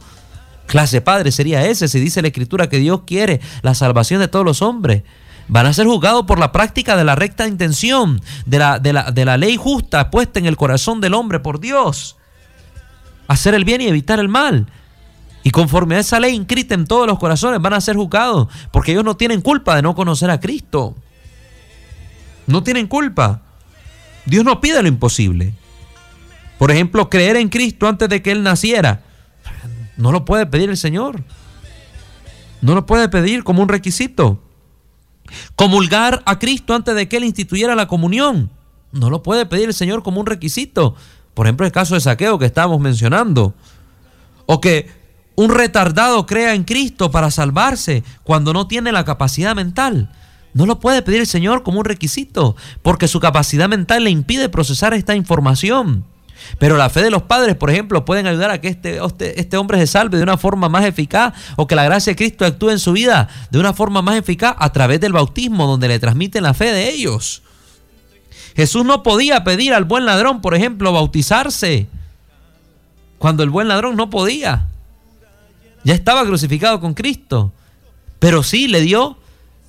Clase 0.65 0.99
padre 0.99 1.31
sería 1.31 1.65
ese 1.65 1.87
si 1.87 2.01
dice 2.01 2.21
la 2.21 2.27
escritura 2.27 2.67
que 2.67 2.79
Dios 2.79 3.03
quiere 3.07 3.39
la 3.61 3.73
salvación 3.73 4.19
de 4.19 4.27
todos 4.27 4.43
los 4.43 4.61
hombres. 4.61 5.03
Van 5.47 5.65
a 5.65 5.71
ser 5.71 5.87
juzgados 5.87 6.25
por 6.25 6.39
la 6.39 6.51
práctica 6.51 6.97
de 6.97 7.05
la 7.05 7.15
recta 7.15 7.47
intención, 7.47 8.21
de 8.45 8.59
la, 8.59 8.79
de 8.79 8.91
la, 8.91 9.11
de 9.11 9.23
la 9.23 9.37
ley 9.37 9.55
justa 9.55 10.11
puesta 10.11 10.39
en 10.39 10.45
el 10.45 10.57
corazón 10.57 10.99
del 10.99 11.13
hombre 11.13 11.39
por 11.39 11.61
Dios. 11.61 12.17
Hacer 13.29 13.53
el 13.53 13.63
bien 13.63 13.79
y 13.79 13.87
evitar 13.87 14.19
el 14.19 14.27
mal. 14.27 14.67
Y 15.43 15.51
conforme 15.51 15.95
a 15.95 15.99
esa 15.99 16.19
ley 16.19 16.35
inscrita 16.35 16.75
en 16.75 16.87
todos 16.87 17.07
los 17.07 17.19
corazones 17.19 17.61
van 17.61 17.73
a 17.73 17.79
ser 17.79 17.95
juzgados 17.95 18.49
porque 18.71 18.91
ellos 18.91 19.05
no 19.05 19.15
tienen 19.15 19.39
culpa 19.39 19.77
de 19.77 19.81
no 19.81 19.95
conocer 19.95 20.29
a 20.29 20.41
Cristo. 20.41 20.93
No 22.47 22.63
tienen 22.63 22.88
culpa. 22.88 23.41
Dios 24.25 24.43
no 24.43 24.60
pide 24.60 24.81
lo 24.81 24.88
imposible. 24.88 25.53
Por 26.57 26.71
ejemplo, 26.71 27.10
creer 27.10 27.36
en 27.36 27.49
Cristo 27.49 27.88
antes 27.88 28.10
de 28.10 28.21
que 28.21 28.31
Él 28.31 28.43
naciera. 28.43 29.03
No 29.95 30.12
lo 30.12 30.25
puede 30.25 30.45
pedir 30.45 30.69
el 30.69 30.77
Señor. 30.77 31.23
No 32.62 32.73
lo 32.73 32.86
puede 32.86 33.10
pedir 33.10 33.43
como 33.43 33.62
un 33.62 33.69
requisito. 33.69 34.41
Comulgar 35.55 36.23
a 36.25 36.39
Cristo 36.39 36.73
antes 36.73 36.95
de 36.95 37.07
que 37.07 37.17
Él 37.17 37.25
instituyera 37.25 37.75
la 37.75 37.88
comunión. 37.88 38.49
No 38.91 39.10
lo 39.10 39.21
puede 39.21 39.45
pedir 39.45 39.67
el 39.67 39.73
Señor 39.73 40.01
como 40.01 40.19
un 40.19 40.25
requisito. 40.25 40.95
Por 41.33 41.45
ejemplo, 41.45 41.65
el 41.65 41.71
caso 41.71 41.93
de 41.95 42.01
saqueo 42.01 42.39
que 42.39 42.45
estábamos 42.45 42.79
mencionando. 42.79 43.53
O 44.45 44.62
que 44.62 44.89
un 45.36 45.53
retardado 45.53 46.25
crea 46.25 46.55
en 46.55 46.63
Cristo 46.63 47.12
para 47.12 47.29
salvarse 47.29 48.03
cuando 48.23 48.53
no 48.53 48.67
tiene 48.67 48.91
la 48.91 49.05
capacidad 49.05 49.55
mental. 49.55 50.12
No 50.58 50.65
lo 50.65 50.80
puede 50.80 51.04
pedir 51.04 51.20
el 51.20 51.28
Señor 51.28 51.62
como 51.62 51.82
un 51.82 51.86
requisito, 51.86 52.56
porque 52.82 53.08
su 53.08 53.20
capacidad 53.20 53.70
mental 53.70 54.04
le 54.04 54.10
impide 54.10 54.50
procesar 54.50 54.96
esta 54.96 55.15
información. 55.15 56.04
Pero 56.58 56.78
la 56.78 56.89
fe 56.89 57.04
de 57.04 57.12
los 57.12 57.22
padres, 57.22 57.56
por 57.56 57.70
ejemplo, 57.70 58.06
pueden 58.06 58.26
ayudar 58.26 58.50
a 58.50 58.60
que 58.60 58.70
este, 58.70 59.00
este, 59.39 59.58
hombre 59.58 59.78
se 59.78 59.86
salve 59.86 60.17
de 60.17 60.24
una 60.24 60.36
forma 60.36 60.67
más 60.67 60.84
eficaz 60.84 61.36
o 61.58 61.67
que 61.67 61.76
la 61.76 61.84
gracia 61.84 62.10
de 62.10 62.15
Cristo 62.15 62.43
actúe 62.43 62.72
en 62.72 62.80
su 62.80 62.91
vida 62.93 63.28
de 63.52 63.60
una 63.60 63.72
forma 63.72 64.02
más 64.02 64.15
eficaz 64.15 64.56
a 64.58 64.72
través 64.72 65.00
del 65.00 65.13
bautismo, 65.13 65.67
donde 65.67 65.89
le 65.89 66.00
transmiten 66.00 66.41
la 66.41 66.56
fe 66.56 66.74
de 66.74 66.89
ellos. 66.89 67.43
Jesús 68.56 68.84
no 68.84 69.04
podía 69.04 69.43
pedir 69.43 69.76
al 69.76 69.84
buen 69.84 70.08
ladrón, 70.08 70.41
por 70.41 70.56
ejemplo, 70.56 70.91
bautizarse, 70.91 71.88
cuando 73.20 73.43
el 73.43 73.52
buen 73.52 73.67
ladrón 73.67 73.96
no 73.96 74.10
podía. 74.10 74.65
Ya 75.84 75.93
estaba 75.93 76.26
crucificado 76.26 76.80
con 76.80 76.96
Cristo, 76.96 77.54
pero 78.17 78.41
sí 78.41 78.67
le 78.67 78.82
dio 78.82 79.20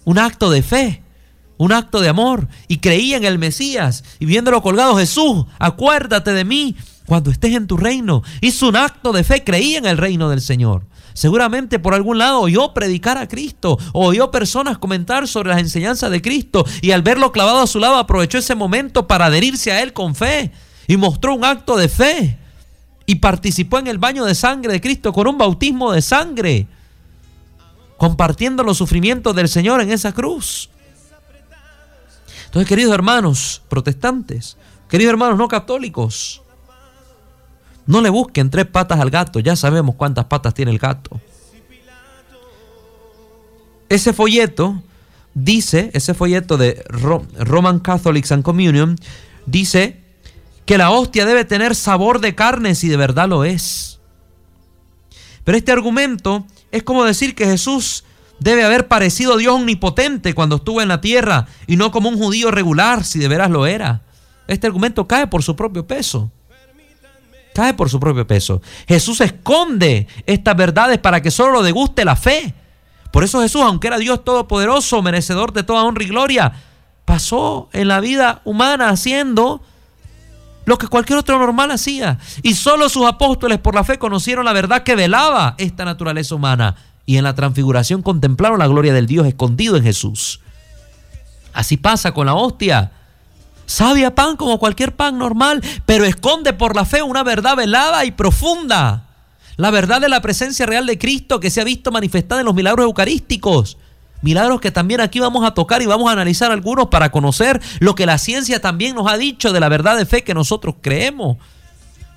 un 0.04 0.18
acto 0.18 0.50
de 0.50 0.62
fe, 0.62 1.02
un 1.56 1.72
acto 1.72 2.00
de 2.00 2.08
amor, 2.08 2.48
y 2.68 2.78
creía 2.78 3.16
en 3.16 3.24
el 3.24 3.38
Mesías, 3.38 4.04
y 4.18 4.26
viéndolo 4.26 4.62
colgado, 4.62 4.96
Jesús, 4.96 5.44
acuérdate 5.58 6.32
de 6.32 6.44
mí 6.44 6.76
cuando 7.04 7.30
estés 7.30 7.54
en 7.54 7.66
tu 7.66 7.76
reino. 7.76 8.22
Hizo 8.40 8.68
un 8.68 8.76
acto 8.76 9.12
de 9.12 9.24
fe, 9.24 9.42
creía 9.42 9.78
en 9.78 9.86
el 9.86 9.98
reino 9.98 10.28
del 10.30 10.40
Señor. 10.40 10.86
Seguramente 11.14 11.80
por 11.80 11.94
algún 11.94 12.18
lado 12.18 12.40
oyó 12.40 12.72
predicar 12.74 13.18
a 13.18 13.26
Cristo, 13.26 13.76
o 13.92 14.06
oyó 14.06 14.30
personas 14.30 14.78
comentar 14.78 15.26
sobre 15.26 15.48
las 15.48 15.58
enseñanzas 15.58 16.10
de 16.12 16.22
Cristo, 16.22 16.64
y 16.80 16.92
al 16.92 17.02
verlo 17.02 17.32
clavado 17.32 17.60
a 17.60 17.66
su 17.66 17.80
lado 17.80 17.96
aprovechó 17.96 18.38
ese 18.38 18.54
momento 18.54 19.08
para 19.08 19.26
adherirse 19.26 19.72
a 19.72 19.82
Él 19.82 19.92
con 19.92 20.14
fe, 20.14 20.52
y 20.86 20.96
mostró 20.96 21.34
un 21.34 21.44
acto 21.44 21.76
de 21.76 21.88
fe, 21.88 22.38
y 23.04 23.16
participó 23.16 23.78
en 23.78 23.88
el 23.88 23.98
baño 23.98 24.24
de 24.24 24.34
sangre 24.36 24.72
de 24.72 24.80
Cristo 24.80 25.12
con 25.12 25.26
un 25.26 25.38
bautismo 25.38 25.92
de 25.92 26.02
sangre 26.02 26.68
compartiendo 27.98 28.62
los 28.62 28.78
sufrimientos 28.78 29.36
del 29.36 29.48
Señor 29.48 29.82
en 29.82 29.90
esa 29.90 30.12
cruz. 30.12 30.70
Entonces, 32.46 32.66
queridos 32.66 32.94
hermanos 32.94 33.60
protestantes, 33.68 34.56
queridos 34.88 35.10
hermanos 35.10 35.36
no 35.36 35.48
católicos, 35.48 36.40
no 37.84 38.00
le 38.00 38.08
busquen 38.08 38.48
tres 38.48 38.66
patas 38.66 39.00
al 39.00 39.10
gato, 39.10 39.40
ya 39.40 39.56
sabemos 39.56 39.96
cuántas 39.96 40.24
patas 40.26 40.54
tiene 40.54 40.70
el 40.70 40.78
gato. 40.78 41.20
Ese 43.88 44.12
folleto 44.12 44.82
dice, 45.34 45.90
ese 45.92 46.14
folleto 46.14 46.56
de 46.56 46.84
Roman 46.88 47.80
Catholics 47.80 48.32
and 48.32 48.42
Communion, 48.42 48.96
dice 49.46 50.00
que 50.66 50.78
la 50.78 50.90
hostia 50.90 51.24
debe 51.26 51.44
tener 51.44 51.74
sabor 51.74 52.20
de 52.20 52.34
carne 52.34 52.74
si 52.74 52.88
de 52.88 52.96
verdad 52.96 53.28
lo 53.28 53.44
es. 53.44 53.98
Pero 55.44 55.56
este 55.56 55.72
argumento 55.72 56.46
es 56.70 56.82
como 56.82 57.04
decir 57.04 57.34
que 57.34 57.46
Jesús 57.46 58.04
Debe 58.40 58.64
haber 58.64 58.86
parecido 58.86 59.36
Dios 59.36 59.54
omnipotente 59.54 60.34
cuando 60.34 60.56
estuvo 60.56 60.80
en 60.80 60.88
la 60.88 61.00
tierra 61.00 61.46
y 61.66 61.76
no 61.76 61.90
como 61.90 62.08
un 62.08 62.18
judío 62.18 62.50
regular 62.50 63.04
si 63.04 63.18
de 63.18 63.28
veras 63.28 63.50
lo 63.50 63.66
era. 63.66 64.02
Este 64.46 64.66
argumento 64.66 65.08
cae 65.08 65.26
por 65.26 65.42
su 65.42 65.56
propio 65.56 65.86
peso. 65.86 66.30
Cae 67.52 67.74
por 67.74 67.90
su 67.90 67.98
propio 67.98 68.26
peso. 68.26 68.62
Jesús 68.86 69.20
esconde 69.20 70.06
estas 70.26 70.56
verdades 70.56 70.98
para 70.98 71.20
que 71.20 71.32
solo 71.32 71.54
lo 71.54 71.62
deguste 71.62 72.04
la 72.04 72.14
fe. 72.14 72.54
Por 73.12 73.24
eso 73.24 73.42
Jesús, 73.42 73.62
aunque 73.62 73.88
era 73.88 73.98
Dios 73.98 74.24
todopoderoso, 74.24 75.02
merecedor 75.02 75.52
de 75.52 75.64
toda 75.64 75.82
honra 75.82 76.04
y 76.04 76.08
gloria, 76.08 76.52
pasó 77.04 77.68
en 77.72 77.88
la 77.88 77.98
vida 77.98 78.42
humana 78.44 78.90
haciendo 78.90 79.60
lo 80.68 80.76
que 80.76 80.86
cualquier 80.86 81.18
otro 81.18 81.38
normal 81.38 81.70
hacía. 81.70 82.18
Y 82.42 82.54
solo 82.54 82.90
sus 82.90 83.06
apóstoles 83.06 83.58
por 83.58 83.74
la 83.74 83.84
fe 83.84 83.98
conocieron 83.98 84.44
la 84.44 84.52
verdad 84.52 84.82
que 84.82 84.94
velaba 84.94 85.54
esta 85.56 85.86
naturaleza 85.86 86.34
humana 86.34 86.76
y 87.06 87.16
en 87.16 87.24
la 87.24 87.34
transfiguración 87.34 88.02
contemplaron 88.02 88.58
la 88.58 88.66
gloria 88.66 88.92
del 88.92 89.06
Dios 89.06 89.26
escondido 89.26 89.76
en 89.78 89.82
Jesús. 89.82 90.40
Así 91.54 91.78
pasa 91.78 92.12
con 92.12 92.26
la 92.26 92.34
hostia. 92.34 92.92
Sabe 93.64 94.04
a 94.04 94.14
pan 94.14 94.36
como 94.36 94.58
cualquier 94.58 94.94
pan 94.94 95.16
normal, 95.16 95.62
pero 95.86 96.04
esconde 96.04 96.52
por 96.52 96.76
la 96.76 96.84
fe 96.84 97.02
una 97.02 97.22
verdad 97.22 97.56
velada 97.56 98.04
y 98.04 98.10
profunda. 98.10 99.04
La 99.56 99.70
verdad 99.70 100.02
de 100.02 100.10
la 100.10 100.20
presencia 100.20 100.66
real 100.66 100.84
de 100.84 100.98
Cristo 100.98 101.40
que 101.40 101.48
se 101.48 101.62
ha 101.62 101.64
visto 101.64 101.90
manifestada 101.90 102.42
en 102.42 102.44
los 102.44 102.54
milagros 102.54 102.84
eucarísticos. 102.84 103.77
Milagros 104.20 104.60
que 104.60 104.70
también 104.70 105.00
aquí 105.00 105.20
vamos 105.20 105.44
a 105.44 105.52
tocar 105.52 105.80
y 105.82 105.86
vamos 105.86 106.08
a 106.08 106.12
analizar 106.12 106.50
algunos 106.50 106.88
para 106.88 107.10
conocer 107.10 107.60
lo 107.78 107.94
que 107.94 108.06
la 108.06 108.18
ciencia 108.18 108.60
también 108.60 108.94
nos 108.94 109.10
ha 109.10 109.16
dicho 109.16 109.52
de 109.52 109.60
la 109.60 109.68
verdad 109.68 109.96
de 109.96 110.06
fe 110.06 110.24
que 110.24 110.34
nosotros 110.34 110.76
creemos. 110.80 111.36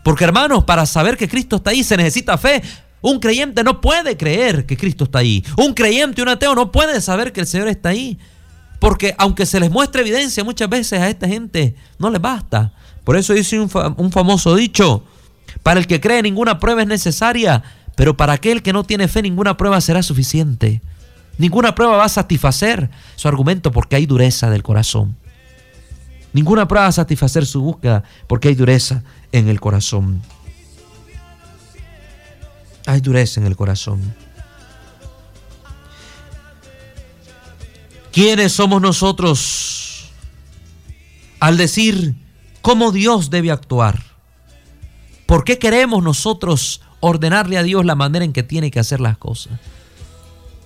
Porque 0.03 0.23
hermanos, 0.23 0.63
para 0.63 0.85
saber 0.85 1.17
que 1.17 1.27
Cristo 1.27 1.57
está 1.57 1.71
ahí 1.71 1.83
se 1.83 1.97
necesita 1.97 2.37
fe. 2.37 2.61
Un 3.01 3.19
creyente 3.19 3.63
no 3.63 3.81
puede 3.81 4.15
creer 4.15 4.65
que 4.65 4.77
Cristo 4.77 5.05
está 5.05 5.19
ahí. 5.19 5.43
Un 5.57 5.73
creyente, 5.73 6.21
un 6.21 6.29
ateo 6.29 6.55
no 6.55 6.71
puede 6.71 7.01
saber 7.01 7.31
que 7.33 7.41
el 7.41 7.47
Señor 7.47 7.67
está 7.67 7.89
ahí. 7.89 8.17
Porque 8.79 9.13
aunque 9.17 9.45
se 9.45 9.59
les 9.59 9.69
muestre 9.69 10.01
evidencia 10.01 10.43
muchas 10.43 10.69
veces 10.69 10.99
a 10.99 11.09
esta 11.09 11.27
gente, 11.27 11.75
no 11.99 12.09
les 12.09 12.21
basta. 12.21 12.73
Por 13.03 13.15
eso 13.15 13.33
dice 13.33 13.59
un, 13.59 13.69
un 13.97 14.11
famoso 14.11 14.55
dicho, 14.55 15.03
para 15.63 15.79
el 15.79 15.87
que 15.87 16.01
cree 16.01 16.21
ninguna 16.21 16.59
prueba 16.59 16.81
es 16.81 16.87
necesaria, 16.87 17.63
pero 17.95 18.17
para 18.17 18.33
aquel 18.33 18.63
que 18.63 18.73
no 18.73 18.83
tiene 18.83 19.07
fe 19.07 19.21
ninguna 19.21 19.57
prueba 19.57 19.81
será 19.81 20.01
suficiente. 20.01 20.81
Ninguna 21.37 21.75
prueba 21.75 21.97
va 21.97 22.05
a 22.05 22.09
satisfacer 22.09 22.89
su 23.15 23.27
argumento 23.27 23.71
porque 23.71 23.95
hay 23.95 24.05
dureza 24.05 24.49
del 24.49 24.63
corazón. 24.63 25.17
Ninguna 26.33 26.67
prueba 26.67 26.83
va 26.83 26.89
a 26.89 26.93
satisfacer 26.93 27.45
su 27.45 27.61
búsqueda 27.61 28.03
porque 28.27 28.49
hay 28.49 28.55
dureza 28.55 29.03
en 29.31 29.47
el 29.47 29.59
corazón 29.59 30.21
hay 32.85 33.01
dureza 33.01 33.39
en 33.39 33.47
el 33.47 33.55
corazón. 33.55 34.01
¿Quiénes 38.11 38.51
somos 38.51 38.81
nosotros 38.81 40.11
al 41.39 41.57
decir 41.57 42.15
cómo 42.61 42.91
Dios 42.91 43.29
debe 43.29 43.51
actuar? 43.51 44.03
¿Por 45.25 45.45
qué 45.45 45.57
queremos 45.57 46.03
nosotros 46.03 46.81
ordenarle 46.99 47.57
a 47.57 47.63
Dios 47.63 47.85
la 47.85 47.95
manera 47.95 48.25
en 48.25 48.33
que 48.33 48.43
tiene 48.43 48.69
que 48.69 48.79
hacer 48.79 48.99
las 48.99 49.17
cosas? 49.17 49.53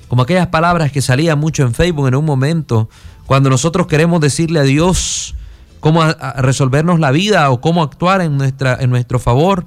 Como 0.08 0.22
aquellas 0.22 0.48
palabras 0.48 0.92
que 0.92 1.02
salían 1.02 1.40
mucho 1.40 1.64
en 1.64 1.74
Facebook 1.74 2.08
en 2.08 2.16
un 2.16 2.26
momento, 2.26 2.90
cuando 3.26 3.50
nosotros 3.50 3.88
queremos 3.88 4.22
decirle 4.22 4.60
a 4.60 4.64
Dios 4.64 5.36
cómo 5.80 6.04
resolvernos 6.38 7.00
la 7.00 7.12
vida 7.12 7.50
o 7.50 7.62
cómo 7.62 7.84
actuar 7.84 8.22
en, 8.22 8.38
nuestra, 8.38 8.78
en 8.80 8.90
nuestro 8.90 9.20
favor, 9.20 9.66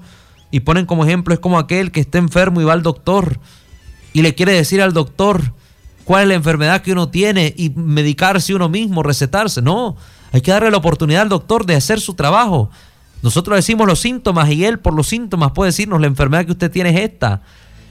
y 0.51 0.61
ponen 0.61 0.87
como 0.87 1.05
ejemplo, 1.05 1.35
es 1.35 1.41
como 1.41 1.59
aquel 1.59 1.91
que 1.91 2.01
está 2.01 2.19
enfermo 2.19 2.61
y 2.61 2.65
va 2.65 2.73
al 2.73 2.83
doctor 2.83 3.39
y 4.13 4.23
le 4.23 4.35
quiere 4.35 4.53
decir 4.53 4.81
al 4.81 4.93
doctor 4.93 5.53
cuál 6.05 6.23
es 6.23 6.29
la 6.29 6.35
enfermedad 6.35 6.83
que 6.83 6.93
uno 6.93 7.09
tiene 7.09 7.55
y 7.57 7.71
medicarse 7.71 8.55
uno 8.55 8.69
mismo, 8.69 9.03
recetarse. 9.03 9.61
No, 9.61 9.97
hay 10.33 10.41
que 10.41 10.51
darle 10.51 10.71
la 10.71 10.79
oportunidad 10.79 11.23
al 11.23 11.29
doctor 11.29 11.67
de 11.67 11.77
hacer 11.77 12.01
su 12.01 12.15
trabajo. 12.15 12.71
Nosotros 13.23 13.57
decimos 13.57 13.87
los 13.87 14.01
síntomas 14.01 14.49
y 14.51 14.65
él 14.65 14.79
por 14.79 14.95
los 14.95 15.09
síntomas 15.09 15.53
puede 15.53 15.69
decirnos 15.69 16.01
la 16.01 16.07
enfermedad 16.07 16.47
que 16.47 16.53
usted 16.53 16.71
tiene 16.71 16.91
es 16.91 17.11
esta 17.11 17.43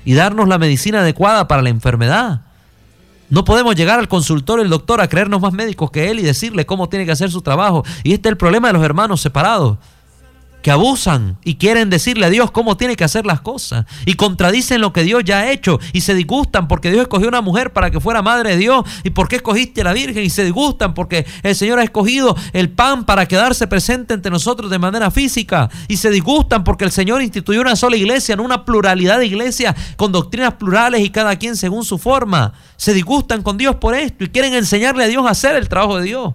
y 0.05 0.13
darnos 0.13 0.47
la 0.47 0.57
medicina 0.57 1.01
adecuada 1.01 1.47
para 1.47 1.61
la 1.61 1.69
enfermedad. 1.69 2.41
No 3.29 3.43
podemos 3.43 3.75
llegar 3.75 3.99
al 3.99 4.07
consultorio 4.07 4.63
del 4.63 4.71
doctor 4.71 5.01
a 5.01 5.09
creernos 5.09 5.41
más 5.41 5.51
médicos 5.51 5.91
que 5.91 6.09
él 6.09 6.19
y 6.19 6.23
decirle 6.23 6.65
cómo 6.65 6.87
tiene 6.87 7.05
que 7.05 7.11
hacer 7.11 7.29
su 7.29 7.41
trabajo. 7.41 7.83
Y 8.03 8.13
este 8.13 8.29
es 8.29 8.31
el 8.31 8.37
problema 8.37 8.67
de 8.67 8.73
los 8.73 8.83
hermanos 8.83 9.19
separados 9.21 9.77
que 10.61 10.71
abusan 10.71 11.37
y 11.43 11.55
quieren 11.55 11.89
decirle 11.89 12.25
a 12.25 12.29
Dios 12.29 12.51
cómo 12.51 12.77
tiene 12.77 12.95
que 12.95 13.03
hacer 13.03 13.25
las 13.25 13.41
cosas 13.41 13.85
y 14.05 14.15
contradicen 14.15 14.81
lo 14.81 14.91
que 14.91 15.03
Dios 15.03 15.23
ya 15.23 15.39
ha 15.39 15.51
hecho 15.51 15.79
y 15.93 16.01
se 16.01 16.13
disgustan 16.13 16.67
porque 16.67 16.91
Dios 16.91 17.03
escogió 17.03 17.27
una 17.27 17.41
mujer 17.41 17.73
para 17.73 17.91
que 17.91 17.99
fuera 17.99 18.21
madre 18.21 18.51
de 18.51 18.57
Dios 18.57 18.83
y 19.03 19.11
por 19.11 19.27
qué 19.27 19.37
escogiste 19.37 19.81
a 19.81 19.85
la 19.85 19.93
Virgen 19.93 20.23
y 20.23 20.29
se 20.29 20.43
disgustan 20.43 20.93
porque 20.93 21.25
el 21.43 21.55
Señor 21.55 21.79
ha 21.79 21.83
escogido 21.83 22.35
el 22.53 22.69
pan 22.69 23.05
para 23.05 23.27
quedarse 23.27 23.67
presente 23.67 24.13
entre 24.13 24.31
nosotros 24.31 24.69
de 24.69 24.79
manera 24.79 25.11
física 25.11 25.69
y 25.87 25.97
se 25.97 26.09
disgustan 26.09 26.63
porque 26.63 26.85
el 26.85 26.91
Señor 26.91 27.21
instituyó 27.21 27.61
una 27.61 27.75
sola 27.75 27.95
iglesia, 27.95 28.35
no 28.35 28.43
una 28.43 28.65
pluralidad 28.65 29.19
de 29.19 29.27
iglesias 29.27 29.75
con 29.95 30.11
doctrinas 30.11 30.55
plurales 30.55 31.01
y 31.01 31.09
cada 31.09 31.35
quien 31.37 31.55
según 31.55 31.85
su 31.85 31.97
forma. 31.97 32.53
Se 32.75 32.93
disgustan 32.93 33.43
con 33.43 33.57
Dios 33.57 33.75
por 33.75 33.95
esto 33.95 34.23
y 34.23 34.29
quieren 34.29 34.53
enseñarle 34.53 35.03
a 35.03 35.07
Dios 35.07 35.25
a 35.25 35.31
hacer 35.31 35.55
el 35.55 35.69
trabajo 35.69 35.97
de 35.97 36.03
Dios. 36.03 36.33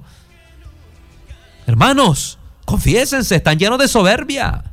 Hermanos, 1.67 2.39
Confiésense, 2.73 3.37
están 3.37 3.59
llenos 3.59 3.79
de 3.79 3.87
soberbia. 3.87 4.65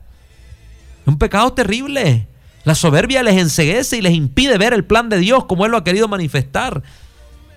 Un 1.06 1.18
pecado 1.18 1.52
terrible. 1.52 2.30
La 2.64 2.74
soberbia 2.74 3.22
les 3.24 3.38
enseguece 3.38 3.98
y 3.98 4.02
les 4.02 4.14
impide 4.14 4.58
ver 4.58 4.72
el 4.72 4.86
plan 4.86 5.10
de 5.10 5.18
Dios 5.18 5.44
como 5.44 5.66
Él 5.66 5.72
lo 5.72 5.78
ha 5.80 5.84
querido 5.84 6.08
manifestar. 6.08 6.82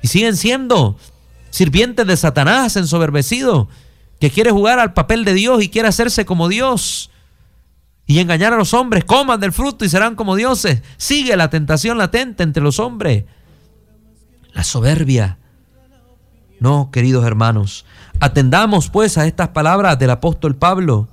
Y 0.03 0.09
siguen 0.09 0.37
siendo 0.37 0.99
sirvientes 1.51 2.09
de 2.09 2.17
Satanás 2.17 2.75
ensoberbecido, 2.77 3.69
que 4.19 4.33
quiere 4.33 4.51
jugar 4.51 4.81
al 4.81 4.95
papel 4.95 5.25
de 5.25 5.35
Dios 5.35 5.63
y 5.63 5.69
quiere 5.69 5.87
hacerse 5.87 6.25
como 6.25 6.49
Dios 6.49 7.13
y 8.05 8.19
engañar 8.19 8.53
a 8.53 8.57
los 8.57 8.75
hombres. 8.75 9.05
Coman 9.05 9.39
del 9.39 9.53
fruto 9.53 9.85
y 9.85 9.89
serán 9.89 10.17
como 10.17 10.35
dioses. 10.35 10.83
Sigue 10.97 11.37
la 11.37 11.51
tentación 11.51 11.99
latente 11.99 12.43
entre 12.43 12.65
los 12.65 12.81
hombres. 12.81 13.27
La 14.55 14.65
soberbia. 14.65 15.39
No, 16.59 16.91
queridos 16.91 17.25
hermanos, 17.25 17.85
Atendamos 18.23 18.89
pues 18.89 19.19
a 19.19 19.27
estas 19.27 19.49
palabras 19.49 19.99
del 19.99 20.11
apóstol 20.11 20.55
Pablo, 20.55 21.09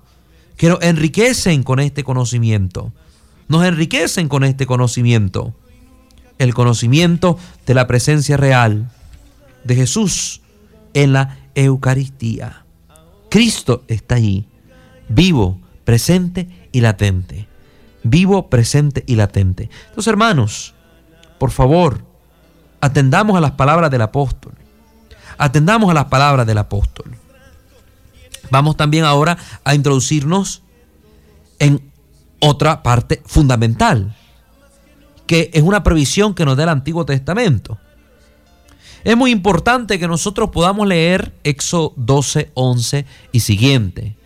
que 0.55 0.69
nos 0.69 0.79
enriquecen 0.83 1.63
con 1.63 1.79
este 1.79 2.03
conocimiento. 2.03 2.93
Nos 3.47 3.65
enriquecen 3.65 4.29
con 4.29 4.43
este 4.43 4.67
conocimiento. 4.67 5.55
El 6.37 6.53
conocimiento 6.53 7.39
de 7.65 7.73
la 7.73 7.87
presencia 7.87 8.37
real 8.37 8.91
de 9.63 9.75
Jesús 9.75 10.41
en 10.93 11.13
la 11.13 11.39
Eucaristía. 11.55 12.63
Cristo 13.31 13.83
está 13.87 14.13
allí, 14.13 14.45
vivo, 15.07 15.59
presente 15.85 16.47
y 16.71 16.81
latente. 16.81 17.47
Vivo, 18.03 18.51
presente 18.51 19.03
y 19.07 19.15
latente. 19.15 19.71
Entonces, 19.87 20.11
hermanos, 20.11 20.75
por 21.39 21.49
favor, 21.49 22.03
atendamos 22.81 23.35
a 23.35 23.41
las 23.41 23.53
palabras 23.53 23.89
del 23.89 24.03
apóstol. 24.03 24.58
Atendamos 25.39 25.89
a 25.89 25.93
las 25.93 26.05
palabras 26.05 26.45
del 26.45 26.57
apóstol. 26.57 27.15
Vamos 28.51 28.75
también 28.75 29.05
ahora 29.05 29.37
a 29.63 29.73
introducirnos 29.73 30.63
en 31.59 31.81
otra 32.39 32.83
parte 32.83 33.21
fundamental, 33.25 34.15
que 35.25 35.49
es 35.53 35.63
una 35.63 35.81
previsión 35.81 36.33
que 36.33 36.43
nos 36.43 36.57
da 36.57 36.63
el 36.63 36.69
Antiguo 36.69 37.05
Testamento. 37.05 37.77
Es 39.05 39.15
muy 39.15 39.31
importante 39.31 39.97
que 39.97 40.09
nosotros 40.09 40.49
podamos 40.49 40.85
leer 40.85 41.33
Éxodo 41.45 41.93
12, 41.95 42.51
11 42.53 43.05
y 43.31 43.39
siguiente. 43.39 44.17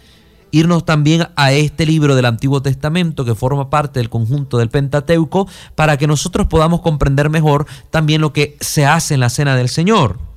Irnos 0.50 0.84
también 0.84 1.28
a 1.36 1.52
este 1.52 1.86
libro 1.86 2.16
del 2.16 2.26
Antiguo 2.26 2.64
Testamento 2.64 3.24
que 3.24 3.36
forma 3.36 3.70
parte 3.70 4.00
del 4.00 4.10
conjunto 4.10 4.58
del 4.58 4.70
Pentateuco 4.70 5.48
para 5.76 5.98
que 5.98 6.08
nosotros 6.08 6.48
podamos 6.48 6.82
comprender 6.82 7.30
mejor 7.30 7.68
también 7.92 8.22
lo 8.22 8.34
que 8.34 8.58
se 8.62 8.88
hace 8.88 9.14
en 9.14 9.20
la 9.20 9.30
cena 9.30 9.56
del 9.56 9.70
Señor. 9.70 10.33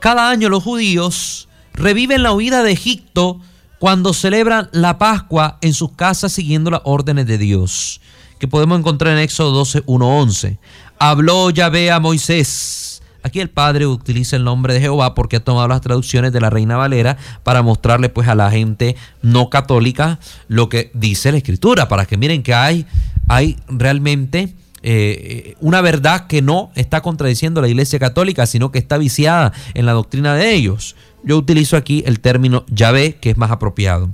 Cada 0.00 0.30
año 0.30 0.48
los 0.48 0.62
judíos 0.62 1.48
reviven 1.72 2.22
la 2.22 2.32
huida 2.32 2.62
de 2.62 2.72
Egipto 2.72 3.40
cuando 3.78 4.12
celebran 4.12 4.68
la 4.72 4.98
Pascua 4.98 5.58
en 5.60 5.74
sus 5.74 5.92
casas 5.92 6.32
siguiendo 6.32 6.70
las 6.70 6.80
órdenes 6.84 7.26
de 7.26 7.38
Dios, 7.38 8.00
que 8.38 8.48
podemos 8.48 8.78
encontrar 8.78 9.14
en 9.14 9.22
Éxodo 9.22 9.52
12, 9.52 9.82
1, 9.86 10.18
11. 10.18 10.58
Habló 10.98 11.50
Yahvé 11.50 11.90
a 11.90 12.00
Moisés. 12.00 13.02
Aquí 13.22 13.40
el 13.40 13.50
Padre 13.50 13.86
utiliza 13.86 14.36
el 14.36 14.44
nombre 14.44 14.72
de 14.72 14.80
Jehová 14.80 15.14
porque 15.14 15.36
ha 15.36 15.44
tomado 15.44 15.66
las 15.66 15.80
traducciones 15.80 16.32
de 16.32 16.40
la 16.40 16.48
Reina 16.48 16.76
Valera 16.76 17.16
para 17.42 17.62
mostrarle 17.62 18.08
pues 18.08 18.28
a 18.28 18.36
la 18.36 18.50
gente 18.50 18.94
no 19.20 19.50
católica 19.50 20.20
lo 20.46 20.68
que 20.68 20.92
dice 20.94 21.32
la 21.32 21.38
Escritura, 21.38 21.88
para 21.88 22.06
que 22.06 22.16
miren 22.16 22.44
que 22.44 22.54
hay, 22.54 22.86
hay 23.28 23.56
realmente 23.66 24.54
eh, 24.88 25.56
una 25.58 25.80
verdad 25.80 26.28
que 26.28 26.42
no 26.42 26.70
está 26.76 27.00
contradiciendo 27.00 27.60
la 27.60 27.66
Iglesia 27.66 27.98
Católica, 27.98 28.46
sino 28.46 28.70
que 28.70 28.78
está 28.78 28.98
viciada 28.98 29.52
en 29.74 29.84
la 29.84 29.90
doctrina 29.90 30.36
de 30.36 30.54
ellos. 30.54 30.94
Yo 31.24 31.36
utilizo 31.36 31.76
aquí 31.76 32.04
el 32.06 32.20
término 32.20 32.64
Yahvé, 32.68 33.16
que 33.16 33.30
es 33.30 33.36
más 33.36 33.50
apropiado. 33.50 34.10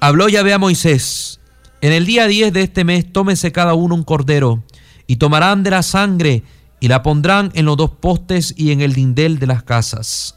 Habló 0.00 0.28
Yahvé 0.28 0.52
a 0.52 0.58
Moisés, 0.58 1.38
en 1.80 1.92
el 1.92 2.06
día 2.06 2.26
10 2.26 2.52
de 2.52 2.62
este 2.62 2.82
mes 2.82 3.12
tómese 3.12 3.52
cada 3.52 3.74
uno 3.74 3.94
un 3.94 4.02
cordero 4.02 4.64
y 5.06 5.16
tomarán 5.16 5.62
de 5.62 5.70
la 5.70 5.84
sangre 5.84 6.42
y 6.80 6.88
la 6.88 7.04
pondrán 7.04 7.52
en 7.54 7.64
los 7.64 7.76
dos 7.76 7.90
postes 7.90 8.54
y 8.56 8.72
en 8.72 8.80
el 8.80 8.94
dindel 8.94 9.38
de 9.38 9.46
las 9.46 9.62
casas. 9.62 10.34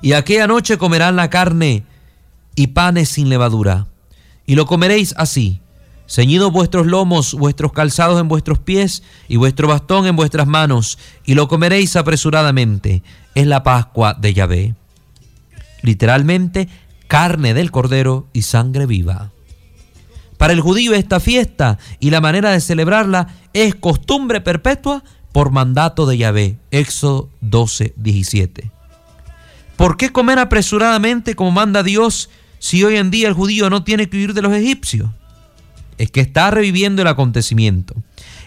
Y 0.00 0.12
aquella 0.12 0.46
noche 0.46 0.78
comerán 0.78 1.16
la 1.16 1.28
carne 1.28 1.82
y 2.54 2.68
panes 2.68 3.08
sin 3.08 3.28
levadura, 3.28 3.88
y 4.46 4.54
lo 4.54 4.66
comeréis 4.66 5.12
así, 5.16 5.60
ceñidos 6.10 6.50
vuestros 6.50 6.86
lomos, 6.88 7.34
vuestros 7.34 7.72
calzados 7.72 8.20
en 8.20 8.26
vuestros 8.26 8.58
pies 8.58 9.04
y 9.28 9.36
vuestro 9.36 9.68
bastón 9.68 10.06
en 10.06 10.16
vuestras 10.16 10.48
manos, 10.48 10.98
y 11.24 11.34
lo 11.34 11.46
comeréis 11.46 11.94
apresuradamente. 11.94 13.02
Es 13.36 13.46
la 13.46 13.62
Pascua 13.62 14.14
de 14.14 14.34
Yahvé. 14.34 14.74
Literalmente, 15.82 16.68
carne 17.06 17.54
del 17.54 17.70
cordero 17.70 18.26
y 18.32 18.42
sangre 18.42 18.86
viva. 18.86 19.30
Para 20.36 20.52
el 20.52 20.60
judío 20.60 20.94
esta 20.94 21.20
fiesta 21.20 21.78
y 22.00 22.10
la 22.10 22.20
manera 22.20 22.50
de 22.50 22.60
celebrarla 22.60 23.28
es 23.52 23.76
costumbre 23.76 24.40
perpetua 24.40 25.04
por 25.30 25.52
mandato 25.52 26.06
de 26.06 26.18
Yahvé. 26.18 26.58
Éxodo 26.72 27.30
12, 27.40 27.94
17. 27.96 28.72
¿Por 29.76 29.96
qué 29.96 30.10
comer 30.10 30.40
apresuradamente 30.40 31.36
como 31.36 31.52
manda 31.52 31.84
Dios 31.84 32.30
si 32.58 32.82
hoy 32.82 32.96
en 32.96 33.10
día 33.10 33.28
el 33.28 33.34
judío 33.34 33.70
no 33.70 33.84
tiene 33.84 34.08
que 34.08 34.16
huir 34.16 34.34
de 34.34 34.42
los 34.42 34.52
egipcios? 34.52 35.10
Es 36.00 36.10
que 36.10 36.20
está 36.20 36.50
reviviendo 36.50 37.02
el 37.02 37.08
acontecimiento. 37.08 37.94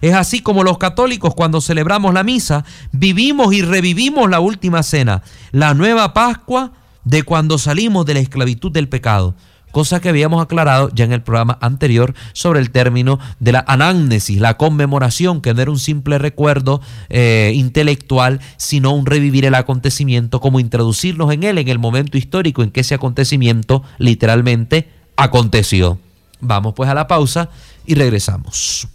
Es 0.01 0.15
así 0.15 0.41
como 0.41 0.63
los 0.63 0.79
católicos 0.79 1.35
cuando 1.35 1.61
celebramos 1.61 2.13
la 2.13 2.23
misa 2.23 2.65
vivimos 2.91 3.53
y 3.53 3.61
revivimos 3.61 4.29
la 4.29 4.39
última 4.39 4.81
cena, 4.81 5.21
la 5.51 5.73
nueva 5.73 6.13
Pascua 6.13 6.71
de 7.03 7.21
cuando 7.21 7.57
salimos 7.57 8.05
de 8.07 8.15
la 8.15 8.21
esclavitud 8.21 8.71
del 8.71 8.89
pecado 8.89 9.35
cosa 9.73 9.99
que 9.99 10.09
habíamos 10.09 10.41
aclarado 10.41 10.91
ya 10.93 11.03
en 11.03 11.13
el 11.13 11.23
programa 11.23 11.57
anterior 11.59 12.13
sobre 12.33 12.59
el 12.59 12.69
término 12.69 13.19
de 13.39 13.53
la 13.53 13.65
anágnesis, 13.67 14.39
la 14.39 14.55
conmemoración, 14.55 15.41
que 15.41 15.53
no 15.53 15.61
era 15.63 15.71
un 15.71 15.79
simple 15.79 16.19
recuerdo 16.19 16.79
eh, 17.09 17.51
intelectual, 17.55 18.39
sino 18.57 18.93
un 18.93 19.07
revivir 19.07 19.45
el 19.45 19.55
acontecimiento, 19.55 20.39
como 20.41 20.59
introducirnos 20.59 21.33
en 21.33 21.41
él 21.41 21.57
en 21.57 21.69
el 21.69 21.79
momento 21.79 22.19
histórico 22.19 22.61
en 22.61 22.69
que 22.69 22.81
ese 22.81 22.93
acontecimiento 22.93 23.83
literalmente 23.97 24.89
aconteció. 25.17 25.97
Vamos 26.43 26.73
pues 26.73 26.89
a 26.89 26.93
la 26.93 27.07
pausa 27.07 27.49
y 27.85 27.95
regresamos. 27.95 28.87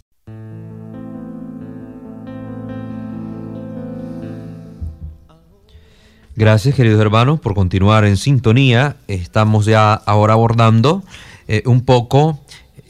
Gracias, 6.35 6.75
queridos 6.75 7.01
hermanos, 7.01 7.39
por 7.39 7.53
continuar 7.53 8.05
en 8.05 8.15
sintonía. 8.15 8.95
Estamos 9.07 9.65
ya 9.65 9.93
ahora 9.93 10.33
abordando 10.33 11.03
eh, 11.47 11.63
un 11.65 11.81
poco 11.81 12.39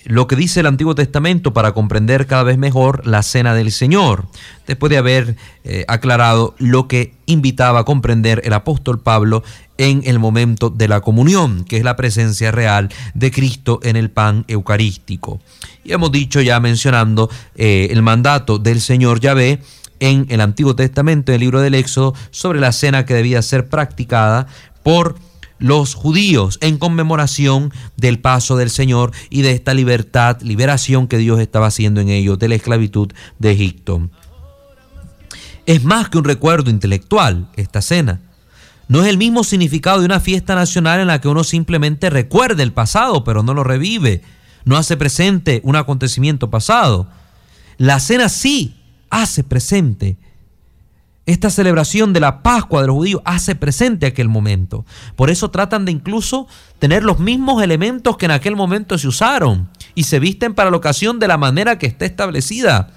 lo 0.10 0.26
que 0.26 0.36
dice 0.36 0.62
el 0.62 0.66
Antiguo 0.66 0.96
Testamento 0.96 1.54
para 1.54 1.74
comprender 1.74 2.26
cada 2.26 2.42
vez 2.42 2.58
mejor 2.58 3.06
la 3.06 3.22
cena 3.22 3.54
del 3.54 3.72
Señor, 3.72 4.26
después 4.66 4.90
de 4.90 4.98
haber 4.98 5.36
eh, 5.64 5.86
aclarado 5.88 6.56
lo 6.58 6.88
que 6.88 7.14
invitaba 7.28 7.82
a 7.82 7.84
comprender 7.84 8.42
el 8.44 8.54
apóstol 8.54 9.00
Pablo 9.00 9.44
en 9.78 10.02
el 10.06 10.18
momento 10.18 10.72
de 10.72 10.88
la 10.88 11.02
comunión, 11.02 11.64
que 11.64 11.78
es 11.78 11.84
la 11.84 11.96
presencia 11.96 12.50
real 12.50 12.90
de 13.14 13.30
Cristo 13.30 13.82
en 13.84 13.96
el 13.96 14.10
pan 14.10 14.46
eucarístico. 14.48 15.40
Y 15.84 15.94
hemos 15.94 16.12
dicho 16.12 16.42
ya 16.42 16.60
mencionando 16.60 17.30
eh, 17.54 17.90
el 17.92 18.02
mandato 18.02 18.58
del 18.58 18.82
Señor 18.82 19.20
Yahvé, 19.20 19.62
en 20.00 20.26
el 20.30 20.42
Antiguo 20.42 20.76
Testamento, 20.76 21.32
en 21.32 21.36
el 21.36 21.42
libro 21.42 21.62
del 21.62 21.76
Éxodo, 21.76 22.16
sobre 22.32 22.60
la 22.60 22.72
cena 22.72 23.06
que 23.06 23.14
debía 23.14 23.44
ser 23.44 23.70
practicada 23.70 24.48
por 24.82 25.20
los 25.60 25.94
judíos 25.94 26.58
en 26.62 26.78
conmemoración 26.78 27.72
del 27.98 28.20
paso 28.20 28.58
del 28.58 28.70
Señor 28.70 29.12
y 29.30 29.42
de 29.42 29.52
esta 29.52 29.74
libertad, 29.74 30.42
liberación 30.42 31.08
que 31.08 31.18
Dios 31.18 31.40
estaba 31.40 31.68
haciendo 31.68 32.02
en 32.02 32.10
ellos 32.10 32.40
de 32.40 32.48
la 32.48 32.56
esclavitud 32.56 33.12
de 33.38 33.52
Egipto. 33.52 34.10
Es 35.66 35.84
más 35.84 36.10
que 36.10 36.18
un 36.18 36.24
recuerdo 36.24 36.72
intelectual 36.72 37.50
esta 37.56 37.82
cena. 37.82 38.22
No 38.88 39.04
es 39.04 39.08
el 39.08 39.20
mismo 39.20 39.44
significado 39.44 40.00
de 40.00 40.06
una 40.06 40.20
fiesta 40.20 40.56
nacional 40.56 41.00
en 41.00 41.08
la 41.08 41.22
que 41.22 41.28
uno 41.28 41.44
simplemente 41.44 42.10
recuerda 42.10 42.64
el 42.64 42.74
pasado, 42.74 43.24
pero 43.24 43.44
no 43.44 43.54
lo 43.54 43.64
revive, 43.64 44.24
no 44.66 44.78
hace 44.78 44.98
presente 44.98 45.62
un 45.64 45.76
acontecimiento 45.76 46.50
pasado. 46.50 47.08
La 47.78 48.00
cena 48.00 48.30
sí 48.30 48.76
hace 49.12 49.44
presente. 49.44 50.18
Esta 51.30 51.52
celebración 51.52 52.12
de 52.12 52.22
la 52.22 52.42
Pascua 52.42 52.82
de 52.82 52.88
los 52.88 52.96
judíos 52.96 53.22
hace 53.24 53.54
presente 53.54 54.08
aquel 54.08 54.28
momento. 54.28 54.84
Por 55.16 55.30
eso 55.30 55.52
tratan 55.52 55.86
de 55.86 55.92
incluso 55.92 56.48
tener 56.80 57.04
los 57.04 57.20
mismos 57.20 57.62
elementos 57.62 58.18
que 58.18 58.26
en 58.26 58.32
aquel 58.32 58.56
momento 58.56 58.98
se 58.98 59.08
usaron 59.08 59.70
y 59.94 60.06
se 60.06 60.18
visten 60.18 60.56
para 60.56 60.72
la 60.72 60.78
ocasión 60.78 61.20
de 61.20 61.28
la 61.28 61.38
manera 61.38 61.78
que 61.78 61.86
está 61.86 62.06
establecida. 62.06 62.90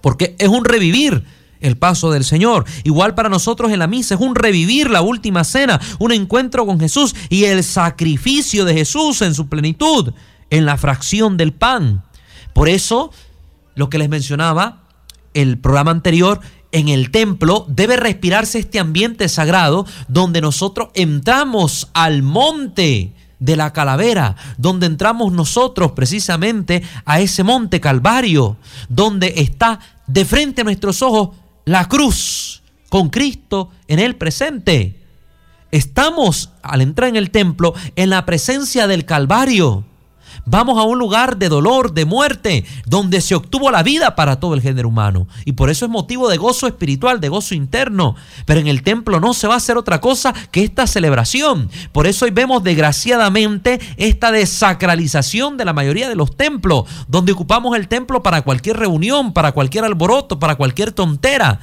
Porque 0.00 0.36
es 0.38 0.46
un 0.46 0.64
revivir 0.64 1.24
el 1.58 1.76
paso 1.76 2.12
del 2.12 2.22
Señor. 2.22 2.66
Igual 2.84 3.16
para 3.16 3.28
nosotros 3.28 3.72
en 3.72 3.80
la 3.80 3.88
misa 3.88 4.14
es 4.14 4.20
un 4.20 4.36
revivir 4.36 4.88
la 4.88 5.02
última 5.02 5.42
cena, 5.42 5.80
un 5.98 6.12
encuentro 6.12 6.64
con 6.64 6.78
Jesús 6.78 7.16
y 7.30 7.46
el 7.46 7.64
sacrificio 7.64 8.64
de 8.64 8.74
Jesús 8.74 9.22
en 9.22 9.34
su 9.34 9.48
plenitud, 9.48 10.14
en 10.50 10.66
la 10.66 10.76
fracción 10.76 11.36
del 11.36 11.52
pan. 11.52 12.04
Por 12.52 12.68
eso, 12.68 13.10
lo 13.74 13.90
que 13.90 13.98
les 13.98 14.08
mencionaba, 14.08 14.84
el 15.34 15.58
programa 15.58 15.90
anterior, 15.90 16.40
en 16.74 16.88
el 16.88 17.12
templo 17.12 17.64
debe 17.68 17.96
respirarse 17.96 18.58
este 18.58 18.80
ambiente 18.80 19.28
sagrado 19.28 19.86
donde 20.08 20.40
nosotros 20.40 20.88
entramos 20.94 21.88
al 21.94 22.22
monte 22.22 23.12
de 23.38 23.56
la 23.56 23.72
calavera, 23.72 24.34
donde 24.58 24.86
entramos 24.86 25.32
nosotros 25.32 25.92
precisamente 25.92 26.82
a 27.04 27.20
ese 27.20 27.44
monte 27.44 27.80
Calvario, 27.80 28.56
donde 28.88 29.34
está 29.36 29.78
de 30.08 30.24
frente 30.24 30.62
a 30.62 30.64
nuestros 30.64 31.00
ojos 31.00 31.36
la 31.64 31.88
cruz 31.88 32.62
con 32.88 33.08
Cristo 33.08 33.70
en 33.86 34.00
el 34.00 34.16
presente. 34.16 35.00
Estamos 35.70 36.50
al 36.60 36.80
entrar 36.80 37.08
en 37.08 37.16
el 37.16 37.30
templo 37.30 37.74
en 37.94 38.10
la 38.10 38.26
presencia 38.26 38.88
del 38.88 39.04
Calvario. 39.04 39.84
Vamos 40.46 40.78
a 40.78 40.82
un 40.82 40.98
lugar 40.98 41.38
de 41.38 41.48
dolor, 41.48 41.94
de 41.94 42.04
muerte, 42.04 42.64
donde 42.86 43.20
se 43.20 43.34
obtuvo 43.34 43.70
la 43.70 43.82
vida 43.82 44.14
para 44.14 44.40
todo 44.40 44.54
el 44.54 44.60
género 44.60 44.88
humano. 44.88 45.26
Y 45.44 45.52
por 45.52 45.70
eso 45.70 45.86
es 45.86 45.90
motivo 45.90 46.28
de 46.28 46.36
gozo 46.36 46.66
espiritual, 46.66 47.20
de 47.20 47.30
gozo 47.30 47.54
interno. 47.54 48.14
Pero 48.44 48.60
en 48.60 48.66
el 48.66 48.82
templo 48.82 49.20
no 49.20 49.32
se 49.32 49.46
va 49.46 49.54
a 49.54 49.56
hacer 49.56 49.78
otra 49.78 50.00
cosa 50.00 50.34
que 50.50 50.62
esta 50.62 50.86
celebración. 50.86 51.70
Por 51.92 52.06
eso 52.06 52.26
hoy 52.26 52.30
vemos 52.30 52.62
desgraciadamente 52.62 53.80
esta 53.96 54.32
desacralización 54.32 55.56
de 55.56 55.64
la 55.64 55.72
mayoría 55.72 56.08
de 56.08 56.16
los 56.16 56.36
templos, 56.36 56.84
donde 57.08 57.32
ocupamos 57.32 57.76
el 57.76 57.88
templo 57.88 58.22
para 58.22 58.42
cualquier 58.42 58.76
reunión, 58.76 59.32
para 59.32 59.52
cualquier 59.52 59.84
alboroto, 59.84 60.38
para 60.38 60.56
cualquier 60.56 60.92
tontera. 60.92 61.60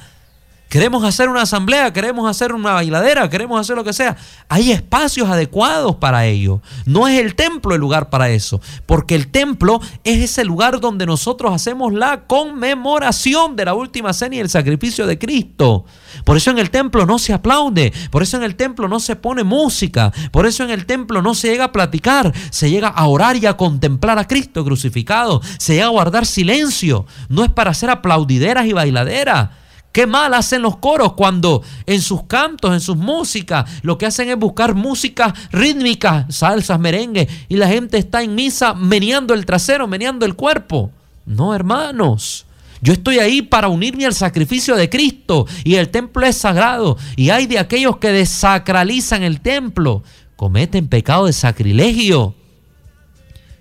Queremos 0.72 1.04
hacer 1.04 1.28
una 1.28 1.42
asamblea, 1.42 1.92
queremos 1.92 2.26
hacer 2.26 2.54
una 2.54 2.72
bailadera, 2.72 3.28
queremos 3.28 3.60
hacer 3.60 3.76
lo 3.76 3.84
que 3.84 3.92
sea. 3.92 4.16
Hay 4.48 4.72
espacios 4.72 5.28
adecuados 5.28 5.96
para 5.96 6.24
ello. 6.24 6.62
No 6.86 7.06
es 7.06 7.20
el 7.20 7.34
templo 7.34 7.74
el 7.74 7.80
lugar 7.82 8.08
para 8.08 8.30
eso, 8.30 8.58
porque 8.86 9.14
el 9.14 9.28
templo 9.28 9.82
es 10.02 10.22
ese 10.22 10.46
lugar 10.46 10.80
donde 10.80 11.04
nosotros 11.04 11.52
hacemos 11.52 11.92
la 11.92 12.22
conmemoración 12.22 13.54
de 13.54 13.66
la 13.66 13.74
última 13.74 14.14
cena 14.14 14.36
y 14.36 14.38
el 14.38 14.48
sacrificio 14.48 15.06
de 15.06 15.18
Cristo. 15.18 15.84
Por 16.24 16.38
eso 16.38 16.50
en 16.50 16.58
el 16.58 16.70
templo 16.70 17.04
no 17.04 17.18
se 17.18 17.34
aplaude, 17.34 17.92
por 18.10 18.22
eso 18.22 18.38
en 18.38 18.42
el 18.42 18.56
templo 18.56 18.88
no 18.88 18.98
se 18.98 19.14
pone 19.14 19.44
música, 19.44 20.10
por 20.30 20.46
eso 20.46 20.64
en 20.64 20.70
el 20.70 20.86
templo 20.86 21.20
no 21.20 21.34
se 21.34 21.48
llega 21.48 21.64
a 21.64 21.72
platicar, 21.72 22.32
se 22.48 22.70
llega 22.70 22.88
a 22.88 23.06
orar 23.08 23.36
y 23.36 23.44
a 23.44 23.58
contemplar 23.58 24.18
a 24.18 24.26
Cristo 24.26 24.64
crucificado, 24.64 25.42
se 25.58 25.74
llega 25.74 25.88
a 25.88 25.90
guardar 25.90 26.24
silencio. 26.24 27.04
No 27.28 27.44
es 27.44 27.50
para 27.50 27.72
hacer 27.72 27.90
aplaudideras 27.90 28.64
y 28.64 28.72
bailaderas. 28.72 29.50
Qué 29.92 30.06
mal 30.06 30.32
hacen 30.32 30.62
los 30.62 30.78
coros 30.78 31.12
cuando 31.12 31.62
en 31.84 32.00
sus 32.00 32.24
cantos, 32.24 32.72
en 32.72 32.80
sus 32.80 32.96
músicas, 32.96 33.70
lo 33.82 33.98
que 33.98 34.06
hacen 34.06 34.30
es 34.30 34.38
buscar 34.38 34.74
música 34.74 35.34
rítmica, 35.52 36.26
salsas, 36.30 36.80
merengue, 36.80 37.28
y 37.48 37.56
la 37.56 37.68
gente 37.68 37.98
está 37.98 38.22
en 38.22 38.34
misa 38.34 38.72
meneando 38.72 39.34
el 39.34 39.44
trasero, 39.44 39.86
meneando 39.86 40.24
el 40.24 40.34
cuerpo. 40.34 40.90
No, 41.26 41.54
hermanos. 41.54 42.46
Yo 42.80 42.94
estoy 42.94 43.18
ahí 43.18 43.42
para 43.42 43.68
unirme 43.68 44.06
al 44.06 44.14
sacrificio 44.14 44.74
de 44.74 44.90
Cristo 44.90 45.46
y 45.62 45.76
el 45.76 45.90
templo 45.90 46.26
es 46.26 46.36
sagrado. 46.36 46.96
Y 47.14 47.30
hay 47.30 47.46
de 47.46 47.60
aquellos 47.60 47.98
que 47.98 48.08
desacralizan 48.08 49.22
el 49.22 49.40
templo, 49.40 50.02
cometen 50.34 50.88
pecado 50.88 51.26
de 51.26 51.32
sacrilegio. 51.32 52.34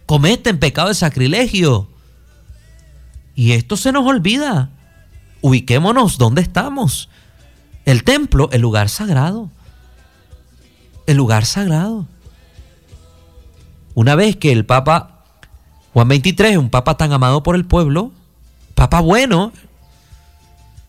Cometen 0.07 0.57
pecado 0.57 0.88
de 0.88 0.95
sacrilegio. 0.95 1.88
Y 3.36 3.51
esto 3.51 3.77
se 3.77 3.91
nos 3.91 4.07
olvida 4.07 4.71
ubiquémonos 5.41 6.17
dónde 6.17 6.41
estamos. 6.41 7.09
El 7.85 8.03
templo, 8.03 8.49
el 8.51 8.61
lugar 8.61 8.89
sagrado. 8.89 9.49
El 11.07 11.17
lugar 11.17 11.45
sagrado. 11.45 12.07
Una 13.93 14.15
vez 14.15 14.37
que 14.37 14.51
el 14.51 14.65
Papa 14.65 15.11
Juan 15.93 16.07
23, 16.07 16.57
un 16.57 16.69
Papa 16.69 16.95
tan 16.95 17.11
amado 17.11 17.43
por 17.43 17.55
el 17.55 17.65
pueblo, 17.65 18.11
Papa 18.75 19.01
bueno, 19.01 19.51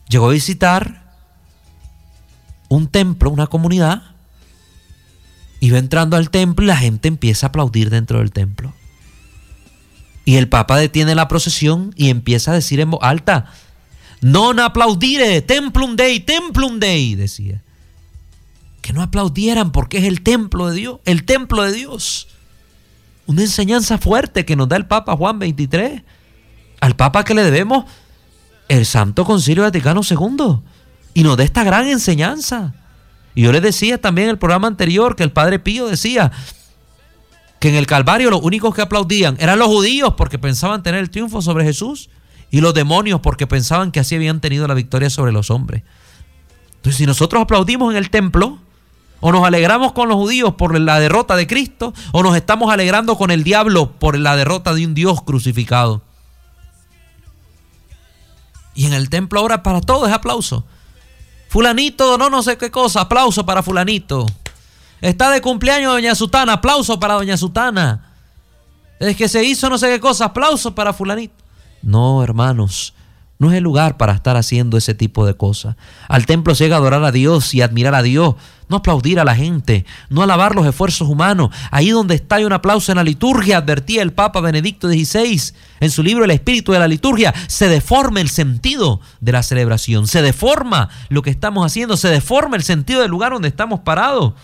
llegó 0.09 0.29
a 0.29 0.33
visitar 0.33 1.03
un 2.69 2.87
templo, 2.87 3.31
una 3.31 3.49
comunidad, 3.49 4.03
y 5.61 5.71
va 5.71 5.79
entrando 5.79 6.17
al 6.17 6.31
templo 6.31 6.65
y 6.65 6.69
la 6.69 6.77
gente 6.77 7.09
empieza 7.09 7.47
a 7.47 7.49
aplaudir 7.49 7.91
dentro 7.91 8.19
del 8.19 8.33
templo. 8.33 8.73
Y 10.25 10.37
el 10.37 10.49
Papa 10.49 10.77
detiene 10.77 11.15
la 11.15 11.29
procesión 11.29 11.93
y 11.97 12.11
empieza 12.11 12.53
a 12.53 12.55
decir 12.55 12.79
en 12.79 12.93
voz 12.93 13.01
alta, 13.03 13.53
non 14.23 14.61
aplaudire, 14.61 15.43
templum 15.43 15.97
dei, 15.97 16.21
templum 16.21 16.79
dei, 16.79 17.17
decía. 17.17 17.61
Que 18.81 18.93
no 18.93 19.03
aplaudieran 19.03 19.73
porque 19.73 19.99
es 19.99 20.05
el 20.05 20.23
templo 20.23 20.69
de 20.69 20.77
Dios, 20.77 21.01
el 21.05 21.25
templo 21.25 21.63
de 21.63 21.73
Dios. 21.73 22.29
Una 23.27 23.43
enseñanza 23.43 23.99
fuerte 23.99 24.45
que 24.45 24.57
nos 24.57 24.69
da 24.69 24.77
el 24.77 24.87
Papa 24.87 25.17
Juan 25.17 25.39
23. 25.41 26.03
Al 26.81 26.97
Papa 26.97 27.25
que 27.25 27.35
le 27.35 27.43
debemos 27.43 27.85
el 28.69 28.87
Santo 28.87 29.25
Concilio 29.25 29.65
Vaticano 29.65 30.01
II. 30.09 30.61
Y 31.15 31.25
nos 31.25 31.37
da 31.37 31.45
esta 31.45 31.65
gran 31.65 31.89
enseñanza. 31.89 32.75
Y 33.35 33.43
yo 33.43 33.53
le 33.53 33.61
decía 33.61 34.01
también 34.01 34.29
en 34.29 34.31
el 34.33 34.39
programa 34.39 34.69
anterior 34.69 35.17
que 35.17 35.25
el 35.25 35.33
Padre 35.33 35.59
Pío 35.59 35.89
decía 35.89 36.31
que 37.59 37.69
en 37.69 37.75
el 37.75 37.87
Calvario 37.87 38.31
los 38.31 38.43
únicos 38.43 38.75
que 38.75 38.83
aplaudían 38.83 39.37
eran 39.39 39.59
los 39.59 39.69
judíos 39.69 40.15
porque 40.17 40.39
pensaban 40.39 40.83
tener 40.83 41.01
el 41.01 41.11
triunfo 41.11 41.43
sobre 41.43 41.65
Jesús 41.65 42.11
y 42.53 42.61
los 42.61 42.75
demonios 42.75 43.21
porque 43.21 43.49
pensaban 43.49 43.91
que 43.91 43.99
así 43.99 44.15
habían 44.15 44.41
tenido 44.41 44.69
la 44.69 44.75
victoria 44.75 45.09
sobre 45.09 45.33
los 45.33 45.51
hombres. 45.51 45.83
Entonces, 46.77 46.99
si 46.99 47.07
nosotros 47.07 47.43
aplaudimos 47.43 47.91
en 47.91 47.97
el 47.97 48.11
templo, 48.11 48.59
o 49.21 49.33
nos 49.33 49.45
alegramos 49.45 49.93
con 49.93 50.09
los 50.11 50.19
judíos 50.19 50.55
por 50.55 50.79
la 50.79 51.01
derrota 51.01 51.35
de 51.35 51.47
Cristo, 51.47 51.95
o 52.13 52.23
nos 52.23 52.37
estamos 52.37 52.71
alegrando 52.71 53.17
con 53.17 53.31
el 53.31 53.43
diablo 53.43 53.93
por 53.93 54.19
la 54.19 54.37
derrota 54.37 54.75
de 54.75 54.85
un 54.85 54.93
Dios 54.93 55.23
crucificado. 55.23 56.03
Y 58.75 58.85
en 58.85 58.93
el 58.93 59.09
templo 59.09 59.41
ahora 59.41 59.63
para 59.63 59.81
todo 59.81 60.07
es 60.07 60.13
aplauso. 60.13 60.67
Fulanito, 61.49 62.19
no, 62.19 62.29
no 62.29 62.43
sé 62.43 62.59
qué 62.59 62.71
cosa, 62.71 63.03
aplauso 63.03 63.47
para 63.47 63.63
fulanito. 63.63 64.27
Está 65.01 65.31
de 65.31 65.41
cumpleaños 65.41 65.93
Doña 65.93 66.15
Sutana, 66.15 66.55
aplauso 66.55 67.01
para 67.01 67.15
Doña 67.15 67.39
Sutana. 67.39 68.13
Es 69.01 69.17
que 69.17 69.29
se 69.29 69.43
hizo 69.43 69.71
no 69.71 69.79
sé 69.79 69.89
qué 69.89 70.01
cosa, 70.01 70.27
aplauso 70.27 70.75
para 70.75 70.93
fulanito. 70.93 71.42
No, 71.83 72.23
hermanos, 72.23 72.95
no 73.43 73.51
es 73.51 73.57
el 73.59 73.65
lugar 73.65 73.97
para 73.97 74.13
estar 74.13 74.37
haciendo 74.37 74.77
ese 74.77 74.95
tipo 74.95 75.27
de 75.27 75.35
cosas. 75.35 75.75
Al 76.07 76.27
templo 76.27 76.55
se 76.55 76.63
llega 76.63 76.77
a 76.77 76.79
adorar 76.79 77.03
a 77.03 77.11
Dios 77.11 77.55
y 77.55 77.61
admirar 77.61 77.93
a 77.93 78.03
Dios, 78.03 78.37
no 78.69 78.77
aplaudir 78.77 79.19
a 79.19 79.25
la 79.25 79.35
gente, 79.35 79.85
no 80.11 80.23
alabar 80.23 80.55
los 80.55 80.65
esfuerzos 80.65 81.09
humanos. 81.09 81.51
Ahí 81.73 81.91
donde 81.91 82.15
está 82.15 82.37
hay 82.37 82.45
un 82.45 82.53
aplauso 82.53 82.93
en 82.93 82.99
la 82.99 83.03
liturgia, 83.03 83.57
advertía 83.57 84.03
el 84.03 84.13
Papa 84.13 84.41
Benedicto 84.41 84.89
XVI 84.89 85.55
en 85.81 85.91
su 85.91 86.05
libro 86.05 86.25
El 86.25 86.31
Espíritu 86.31 86.71
de 86.71 86.79
la 86.79 86.87
Liturgia, 86.87 87.35
se 87.49 87.69
deforma 87.69 88.21
el 88.21 88.29
sentido 88.29 89.01
de 89.21 89.33
la 89.33 89.43
celebración, 89.43 90.07
se 90.07 90.23
deforma 90.23 90.89
lo 91.09 91.23
que 91.23 91.31
estamos 91.31 91.67
haciendo, 91.67 91.97
se 91.97 92.11
deforma 92.11 92.55
el 92.55 92.63
sentido 92.63 93.01
del 93.01 93.11
lugar 93.11 93.33
donde 93.33 93.49
estamos 93.49 93.81
parados. 93.81 94.35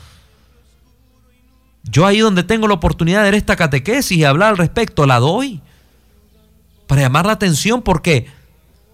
Yo 1.84 2.05
ahí 2.05 2.18
donde 2.18 2.43
tengo 2.43 2.66
la 2.66 2.74
oportunidad 2.74 3.20
de 3.20 3.26
ver 3.26 3.34
esta 3.36 3.55
catequesis 3.55 4.18
y 4.18 4.24
hablar 4.24 4.49
al 4.51 4.59
respecto, 4.59 5.07
la 5.07 5.20
doy 5.20 5.62
para 6.89 7.03
llamar 7.03 7.26
la 7.26 7.32
atención 7.32 7.82
porque 7.82 8.26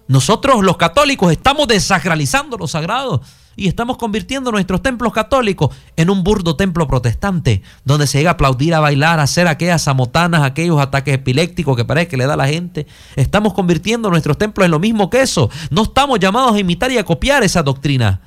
nosotros 0.07 0.62
los 0.62 0.76
católicos 0.76 1.32
estamos 1.32 1.66
desacralizando 1.66 2.59
lo 2.59 2.68
sagrado 2.68 3.22
y 3.57 3.68
estamos 3.68 3.97
convirtiendo 3.97 4.51
nuestros 4.51 4.82
templos 4.82 5.12
católicos 5.12 5.74
en 5.97 6.11
un 6.11 6.24
burdo 6.24 6.57
templo 6.57 6.88
protestante, 6.88 7.62
donde 7.84 8.09
se 8.09 8.18
llega 8.18 8.30
a 8.30 8.32
aplaudir, 8.34 8.74
a 8.74 8.80
bailar, 8.80 9.20
a 9.20 9.22
hacer 9.22 9.47
aquellas 9.47 9.80
samotanas, 9.82 10.42
aquellos 10.42 10.80
ataques 10.80 11.14
epilépticos 11.14 11.76
que 11.76 11.84
parece 11.84 12.09
que 12.09 12.16
le 12.16 12.26
da 12.26 12.34
a 12.34 12.36
la 12.36 12.49
gente. 12.49 12.86
Estamos 13.14 13.55
convirtiendo 13.55 14.11
nuestros 14.11 14.36
templos 14.36 14.64
en 14.64 14.72
lo 14.72 14.80
mismo 14.80 15.09
que 15.09 15.22
eso. 15.22 15.49
No 15.70 15.84
estamos 15.84 16.18
llamados 16.18 16.55
a 16.55 16.59
imitar 16.59 16.90
y 16.90 16.99
a 16.99 17.05
copiar 17.05 17.45
esa 17.45 17.62
doctrina. 17.62 18.20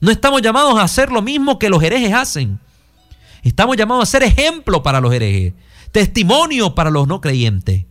No 0.00 0.10
estamos 0.10 0.40
llamados 0.40 0.78
a 0.78 0.82
hacer 0.82 1.12
lo 1.12 1.20
mismo 1.20 1.58
que 1.58 1.68
los 1.68 1.82
herejes 1.82 2.14
hacen. 2.14 2.58
Estamos 3.42 3.76
llamados 3.76 4.04
a 4.04 4.06
ser 4.10 4.22
ejemplo 4.22 4.82
para 4.82 5.00
los 5.02 5.12
herejes, 5.12 5.52
testimonio 5.92 6.74
para 6.74 6.90
los 6.90 7.06
no 7.06 7.20
creyentes. 7.20 7.84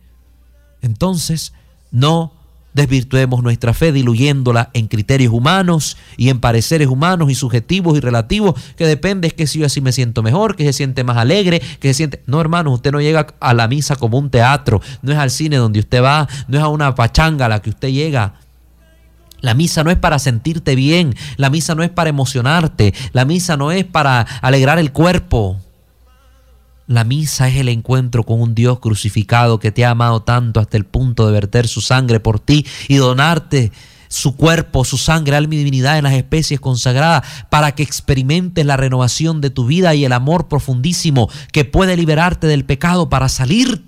Entonces, 0.82 1.52
no 1.90 2.32
desvirtuemos 2.76 3.42
nuestra 3.42 3.72
fe 3.72 3.90
diluyéndola 3.90 4.68
en 4.74 4.86
criterios 4.86 5.32
humanos 5.32 5.96
y 6.18 6.28
en 6.28 6.40
pareceres 6.40 6.88
humanos 6.88 7.30
y 7.30 7.34
subjetivos 7.34 7.96
y 7.96 8.00
relativos, 8.00 8.54
que 8.76 8.86
depende 8.86 9.28
es 9.28 9.32
que 9.32 9.46
si 9.46 9.60
yo 9.60 9.66
así 9.66 9.80
me 9.80 9.92
siento 9.92 10.22
mejor, 10.22 10.56
que 10.56 10.64
se 10.64 10.74
siente 10.74 11.02
más 11.02 11.16
alegre, 11.16 11.62
que 11.80 11.88
se 11.88 11.94
siente... 11.94 12.22
No, 12.26 12.38
hermano, 12.38 12.72
usted 12.72 12.92
no 12.92 13.00
llega 13.00 13.28
a 13.40 13.54
la 13.54 13.66
misa 13.66 13.96
como 13.96 14.18
un 14.18 14.28
teatro, 14.28 14.82
no 15.00 15.10
es 15.10 15.18
al 15.18 15.30
cine 15.30 15.56
donde 15.56 15.80
usted 15.80 16.02
va, 16.02 16.28
no 16.48 16.58
es 16.58 16.62
a 16.62 16.68
una 16.68 16.94
pachanga 16.94 17.46
a 17.46 17.48
la 17.48 17.62
que 17.62 17.70
usted 17.70 17.88
llega. 17.88 18.34
La 19.40 19.54
misa 19.54 19.82
no 19.82 19.90
es 19.90 19.96
para 19.96 20.18
sentirte 20.18 20.74
bien, 20.74 21.14
la 21.38 21.48
misa 21.48 21.74
no 21.74 21.82
es 21.82 21.90
para 21.90 22.10
emocionarte, 22.10 22.92
la 23.12 23.24
misa 23.24 23.56
no 23.56 23.72
es 23.72 23.86
para 23.86 24.20
alegrar 24.20 24.78
el 24.78 24.92
cuerpo. 24.92 25.58
La 26.86 27.02
misa 27.02 27.48
es 27.48 27.56
el 27.56 27.68
encuentro 27.68 28.22
con 28.22 28.40
un 28.40 28.54
Dios 28.54 28.78
crucificado 28.78 29.58
que 29.58 29.72
te 29.72 29.84
ha 29.84 29.90
amado 29.90 30.22
tanto 30.22 30.60
hasta 30.60 30.76
el 30.76 30.84
punto 30.84 31.26
de 31.26 31.32
verter 31.32 31.66
su 31.66 31.80
sangre 31.80 32.20
por 32.20 32.38
ti 32.38 32.64
y 32.86 32.96
donarte 32.96 33.72
su 34.08 34.36
cuerpo, 34.36 34.84
su 34.84 34.96
sangre, 34.96 35.36
alma 35.36 35.54
y 35.54 35.58
divinidad 35.58 35.98
en 35.98 36.04
las 36.04 36.12
especies 36.12 36.60
consagradas 36.60 37.26
para 37.50 37.74
que 37.74 37.82
experimentes 37.82 38.64
la 38.64 38.76
renovación 38.76 39.40
de 39.40 39.50
tu 39.50 39.66
vida 39.66 39.94
y 39.94 40.04
el 40.04 40.12
amor 40.12 40.46
profundísimo 40.46 41.28
que 41.52 41.64
puede 41.64 41.96
liberarte 41.96 42.46
del 42.46 42.64
pecado 42.64 43.08
para 43.08 43.28
salir 43.28 43.84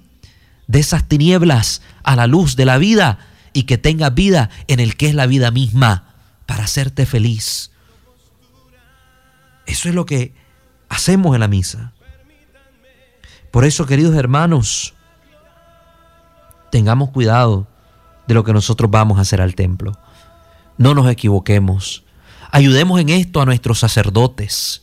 de 0.66 0.80
esas 0.80 1.07
tinieblas 1.07 1.82
a 2.03 2.16
la 2.16 2.26
luz 2.26 2.57
de 2.57 2.64
la 2.64 2.78
vida 2.78 3.18
y 3.53 3.62
que 3.62 3.78
tengas 3.78 4.12
vida 4.12 4.51
en 4.66 4.80
el 4.80 4.96
que 4.96 5.07
es 5.09 5.14
la 5.14 5.26
vida 5.26 5.53
misma 5.53 6.14
para 6.46 6.64
hacerte 6.64 7.07
feliz. 7.07 7.70
Eso 9.66 9.88
es 9.88 9.94
lo 9.94 10.05
que 10.05 10.34
hacemos 10.88 11.34
en 11.34 11.40
la 11.40 11.49
misa. 11.49 11.92
Por 13.51 13.64
eso, 13.64 13.86
queridos 13.86 14.14
hermanos, 14.14 14.94
tengamos 16.70 17.11
cuidado 17.11 17.66
de 18.26 18.34
lo 18.34 18.44
que 18.44 18.53
nosotros 18.53 18.90
vamos 18.90 19.18
a 19.18 19.22
hacer 19.22 19.40
al 19.40 19.55
templo. 19.55 19.92
No 20.76 20.94
nos 20.94 21.11
equivoquemos. 21.11 22.05
Ayudemos 22.51 23.01
en 23.01 23.09
esto 23.09 23.40
a 23.40 23.46
nuestros 23.46 23.78
sacerdotes. 23.78 24.82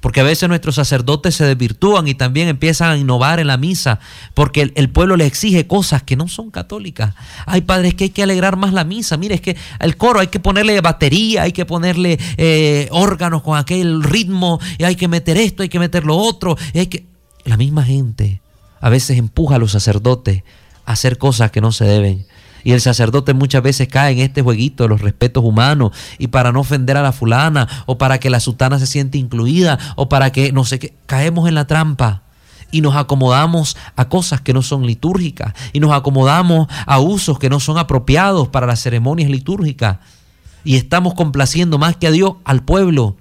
Porque 0.00 0.20
a 0.20 0.24
veces 0.24 0.50
nuestros 0.50 0.74
sacerdotes 0.74 1.34
se 1.34 1.46
desvirtúan 1.46 2.06
y 2.08 2.14
también 2.14 2.48
empiezan 2.48 2.90
a 2.90 2.96
innovar 2.98 3.40
en 3.40 3.46
la 3.46 3.56
misa, 3.56 4.00
porque 4.34 4.70
el, 4.74 4.90
pueblo 4.90 5.16
les 5.16 5.26
exige 5.26 5.66
cosas 5.66 6.02
que 6.02 6.14
no 6.14 6.28
son 6.28 6.50
católicas. 6.50 7.14
Hay 7.46 7.62
padres 7.62 7.94
que 7.94 8.04
hay 8.04 8.10
que 8.10 8.22
alegrar 8.22 8.58
más 8.58 8.74
la 8.74 8.84
misa. 8.84 9.16
Mire, 9.16 9.36
es 9.36 9.40
que 9.40 9.56
el 9.80 9.96
coro 9.96 10.20
hay 10.20 10.26
que 10.26 10.40
ponerle 10.40 10.78
batería, 10.82 11.44
hay 11.44 11.52
que 11.52 11.64
ponerle 11.64 12.18
eh, 12.36 12.88
órganos 12.90 13.40
con 13.40 13.56
aquel 13.56 14.02
ritmo, 14.02 14.60
y 14.76 14.84
hay 14.84 14.94
que 14.94 15.08
meter 15.08 15.38
esto, 15.38 15.62
hay 15.62 15.70
que 15.70 15.78
meter 15.78 16.04
lo 16.04 16.18
otro, 16.18 16.58
y 16.74 16.80
hay 16.80 16.86
que 16.88 17.13
la 17.44 17.56
misma 17.56 17.84
gente 17.84 18.40
a 18.80 18.88
veces 18.88 19.18
empuja 19.18 19.56
a 19.56 19.58
los 19.58 19.72
sacerdotes 19.72 20.42
a 20.86 20.92
hacer 20.92 21.18
cosas 21.18 21.50
que 21.50 21.60
no 21.60 21.72
se 21.72 21.84
deben. 21.84 22.26
Y 22.64 22.72
el 22.72 22.80
sacerdote 22.80 23.34
muchas 23.34 23.62
veces 23.62 23.88
cae 23.88 24.12
en 24.12 24.18
este 24.20 24.42
jueguito 24.42 24.84
de 24.84 24.88
los 24.88 25.02
respetos 25.02 25.44
humanos 25.44 25.92
y 26.18 26.28
para 26.28 26.50
no 26.50 26.60
ofender 26.60 26.96
a 26.96 27.02
la 27.02 27.12
fulana 27.12 27.68
o 27.86 27.98
para 27.98 28.18
que 28.18 28.30
la 28.30 28.40
sultana 28.40 28.78
se 28.78 28.86
siente 28.86 29.18
incluida 29.18 29.78
o 29.96 30.08
para 30.08 30.32
que 30.32 30.50
no 30.50 30.64
sé 30.64 30.78
qué, 30.78 30.94
caemos 31.06 31.46
en 31.46 31.54
la 31.54 31.66
trampa 31.66 32.22
y 32.70 32.80
nos 32.80 32.96
acomodamos 32.96 33.76
a 33.96 34.08
cosas 34.08 34.40
que 34.40 34.52
no 34.52 34.62
son 34.62 34.86
litúrgicas 34.86 35.54
y 35.72 35.80
nos 35.80 35.92
acomodamos 35.92 36.66
a 36.86 36.98
usos 36.98 37.38
que 37.38 37.50
no 37.50 37.60
son 37.60 37.78
apropiados 37.78 38.48
para 38.48 38.66
las 38.66 38.80
ceremonias 38.80 39.30
litúrgicas. 39.30 39.98
Y 40.64 40.76
estamos 40.76 41.14
complaciendo 41.14 41.78
más 41.78 41.96
que 41.96 42.06
a 42.06 42.10
Dios 42.10 42.34
al 42.44 42.64
pueblo 42.64 43.16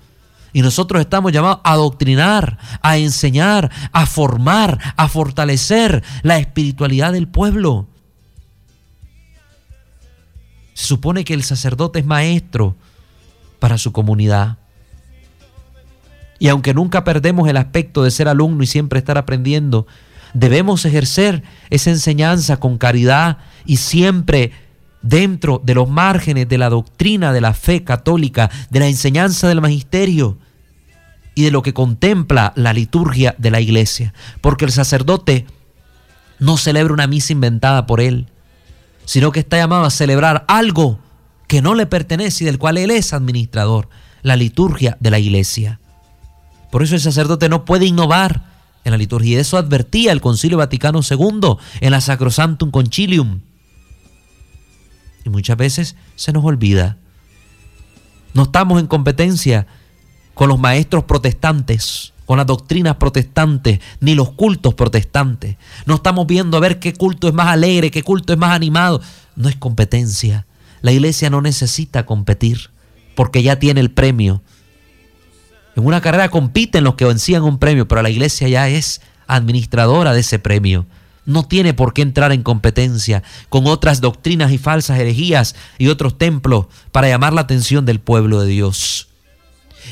y 0.54 0.62
nosotros 0.62 1.02
estamos 1.02 1.32
llamados 1.32 1.60
a 1.64 1.74
adoctrinar, 1.74 2.60
a 2.82 2.98
enseñar, 2.98 3.72
a 3.92 4.06
formar, 4.06 4.80
a 4.96 5.08
fortalecer 5.08 6.04
la 6.22 6.38
espiritualidad 6.38 7.12
del 7.12 7.28
pueblo. 7.28 7.88
Se 10.76 10.86
supone 10.86 11.24
que 11.24 11.34
el 11.34 11.44
sacerdote 11.44 12.00
es 12.00 12.06
maestro 12.06 12.76
para 13.60 13.80
su 13.80 13.92
comunidad. 13.92 14.58
Y 16.38 16.50
aunque 16.50 16.74
nunca 16.74 17.04
perdemos 17.04 17.50
el 17.50 17.58
aspecto 17.58 18.04
de 18.04 18.12
ser 18.12 18.28
alumno 18.28 18.64
y 18.64 18.68
siempre 18.68 19.00
estar 19.00 19.18
aprendiendo, 19.18 19.88
debemos 20.36 20.86
ejercer 20.86 21.44
esa 21.72 21.90
enseñanza 21.90 22.58
con 22.58 22.78
caridad 22.78 23.38
y 23.66 23.78
siempre 23.78 24.52
dentro 25.02 25.62
de 25.64 25.74
los 25.74 25.90
márgenes 25.90 26.48
de 26.48 26.58
la 26.58 26.70
doctrina 26.70 27.34
de 27.34 27.42
la 27.42 27.54
fe 27.54 27.84
católica, 27.84 28.52
de 28.70 28.80
la 28.80 28.88
enseñanza 28.88 29.48
del 29.48 29.62
magisterio 29.62 30.38
y 31.36 31.44
de 31.44 31.52
lo 31.52 31.62
que 31.62 31.74
contempla 31.74 32.54
la 32.56 32.74
liturgia 32.74 33.36
de 33.38 33.52
la 33.52 33.62
iglesia. 33.62 34.14
Porque 34.42 34.66
el 34.66 34.72
sacerdote 34.72 35.46
no 36.40 36.58
celebra 36.58 36.94
una 36.94 37.08
misa 37.08 37.34
inventada 37.34 37.86
por 37.86 38.02
él, 38.02 38.28
sino 39.06 39.32
que 39.32 39.40
está 39.40 39.58
llamado 39.58 39.86
a 39.86 39.92
celebrar 39.92 40.46
algo 40.48 41.00
que 41.48 41.62
no 41.62 41.76
le 41.76 41.86
pertenece 41.86 42.44
y 42.44 42.48
del 42.48 42.60
cual 42.60 42.78
él 42.78 42.92
es 42.92 43.14
administrador, 43.14 43.90
la 44.22 44.36
liturgia 44.36 44.98
de 45.00 45.12
la 45.12 45.20
iglesia. 45.20 45.80
Por 46.72 46.84
eso 46.84 46.96
el 46.96 47.02
sacerdote 47.02 47.50
no 47.50 47.66
puede 47.66 47.86
innovar 47.86 48.54
en 48.84 48.92
la 48.92 48.98
liturgia. 48.98 49.38
Y 49.38 49.40
eso 49.40 49.58
advertía 49.58 50.12
el 50.12 50.22
Concilio 50.22 50.58
Vaticano 50.58 51.02
II 51.08 51.58
en 51.82 51.92
la 51.92 52.02
Sacrosantum 52.02 52.72
Concilium. 52.72 53.42
Y 55.26 55.30
muchas 55.30 55.58
veces 55.58 55.96
se 56.16 56.34
nos 56.34 56.44
olvida. 56.44 56.98
No 58.34 58.44
estamos 58.44 58.80
en 58.80 58.88
competencia 58.88 59.68
con 60.34 60.50
los 60.50 60.60
maestros 60.60 61.04
protestantes. 61.04 62.12
con 62.26 62.38
las 62.38 62.48
doctrinas 62.48 62.96
protestantes 62.96 63.80
ni 64.00 64.16
los 64.16 64.32
cultos 64.32 64.76
protestantes. 64.76 65.58
No 65.86 65.96
estamos 65.96 66.26
viendo 66.26 66.56
a 66.56 66.62
ver 66.62 66.80
qué 66.80 66.94
culto 66.94 67.28
es 67.28 67.34
más 67.34 67.48
alegre, 67.48 67.92
qué 67.92 68.02
culto 68.02 68.32
es 68.32 68.40
más 68.40 68.52
animado. 68.52 69.02
No 69.36 69.50
es 69.50 69.58
competencia. 69.58 70.46
La 70.82 70.94
iglesia 70.94 71.30
no 71.30 71.42
necesita 71.42 72.06
competir 72.06 72.70
porque 73.16 73.44
ya 73.44 73.60
tiene 73.60 73.82
el 73.82 73.92
premio. 73.92 74.42
En 75.76 75.86
una 75.86 76.02
carrera 76.02 76.30
compiten 76.30 76.84
los 76.84 76.96
que 76.96 77.06
vencían 77.06 77.44
un 77.44 77.58
premio, 77.58 77.88
pero 77.88 78.02
la 78.02 78.10
iglesia 78.10 78.48
ya 78.48 78.70
es 78.70 79.02
administradora 79.28 80.14
de 80.14 80.20
ese 80.22 80.40
premio. 80.40 80.86
No 81.26 81.48
tiene 81.48 81.74
por 81.74 81.94
qué 81.94 82.02
entrar 82.02 82.32
en 82.32 82.44
competencia 82.44 83.24
con 83.50 83.66
otras 83.66 84.02
doctrinas 84.02 84.52
y 84.52 84.58
falsas 84.58 85.00
herejías 85.00 85.56
y 85.78 85.88
otros 85.88 86.18
templos 86.18 86.68
para 86.92 87.08
llamar 87.08 87.34
la 87.34 87.42
atención 87.42 87.86
del 87.86 88.00
pueblo 88.00 88.42
de 88.42 88.48
Dios. 88.48 89.08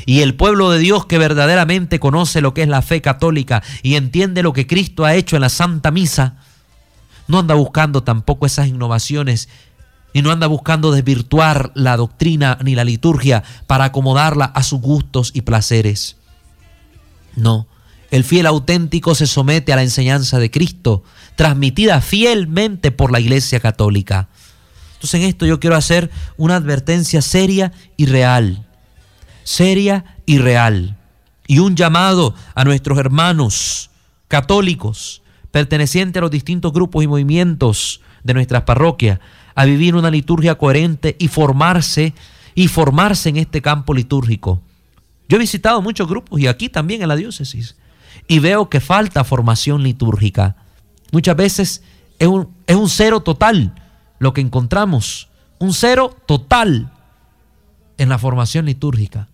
Y 0.06 0.22
el 0.22 0.36
pueblo 0.36 0.72
de 0.72 0.80
Dios 0.80 1.06
que 1.06 1.18
verdaderamente 1.18 2.00
conoce 2.00 2.42
lo 2.42 2.54
que 2.54 2.64
es 2.64 2.68
la 2.68 2.82
fe 2.82 3.02
católica 3.02 3.64
y 3.84 3.96
entiende 3.96 4.44
lo 4.44 4.54
que 4.54 4.68
Cristo 4.68 5.06
ha 5.06 5.16
hecho 5.16 5.36
en 5.36 5.42
la 5.42 5.50
Santa 5.50 5.92
Misa, 5.92 6.38
no 7.28 7.40
anda 7.40 7.56
buscando 7.56 8.04
tampoco 8.04 8.46
esas 8.46 8.68
innovaciones 8.68 9.50
y 10.14 10.22
no 10.22 10.32
anda 10.32 10.48
buscando 10.48 10.92
desvirtuar 10.92 11.72
la 11.76 11.98
doctrina 11.98 12.58
ni 12.64 12.76
la 12.76 12.84
liturgia 12.84 13.44
para 13.68 13.86
acomodarla 13.86 14.46
a 14.46 14.64
sus 14.64 14.82
gustos 14.82 15.32
y 15.34 15.42
placeres. 15.42 16.18
No, 17.36 17.68
el 18.12 18.26
fiel 18.26 18.46
auténtico 18.46 19.16
se 19.16 19.28
somete 19.28 19.72
a 19.72 19.78
la 19.78 19.84
enseñanza 19.84 20.40
de 20.40 20.52
Cristo, 20.52 21.04
transmitida 21.36 22.02
fielmente 22.02 22.92
por 22.92 23.12
la 23.12 23.22
Iglesia 23.22 23.62
Católica. 23.62 24.28
Entonces 24.96 25.22
en 25.22 25.28
esto 25.28 25.46
yo 25.46 25.60
quiero 25.60 25.78
hacer 25.78 26.12
una 26.38 26.58
advertencia 26.58 27.22
seria 27.22 27.72
y 27.96 28.06
real, 28.06 28.68
seria 29.44 30.18
y 30.26 30.38
real, 30.38 30.98
y 31.48 31.60
un 31.60 31.76
llamado 31.76 32.36
a 32.56 32.64
nuestros 32.64 32.98
hermanos 32.98 33.90
católicos 34.28 35.22
pertenecientes 35.52 36.20
a 36.20 36.22
los 36.22 36.32
distintos 36.32 36.72
grupos 36.72 37.04
y 37.04 37.08
movimientos 37.08 38.02
de 38.24 38.34
nuestras 38.34 38.64
parroquias, 38.64 39.20
a 39.56 39.66
vivir 39.66 39.96
una 39.96 40.10
liturgia 40.10 40.56
coherente 40.56 41.16
y 41.20 41.28
formarse 41.28 42.14
y 42.56 42.68
formarse 42.68 43.30
en 43.30 43.38
este 43.38 43.62
campo 43.62 43.94
litúrgico. 43.94 44.62
Yo 45.28 45.38
he 45.38 45.40
visitado 45.40 45.82
muchos 45.82 46.08
grupos 46.08 46.40
y 46.40 46.48
aquí 46.48 46.70
también 46.70 47.02
en 47.02 47.08
la 47.08 47.16
diócesis 47.16 47.76
y 48.28 48.40
veo 48.40 48.70
que 48.70 48.80
falta 48.80 49.24
formación 49.24 49.84
litúrgica. 49.84 50.56
Muchas 51.12 51.36
veces 51.36 51.84
es 52.20 52.28
un, 52.28 52.50
es 52.68 52.76
un 52.76 52.90
cero 52.90 53.22
total 53.22 53.74
lo 54.20 54.34
que 54.34 54.42
encontramos, 54.42 55.30
un 55.60 55.74
cero 55.74 56.16
total 56.26 56.92
en 57.98 58.10
la 58.10 58.18
formación 58.18 58.66
litúrgica. 58.66 59.28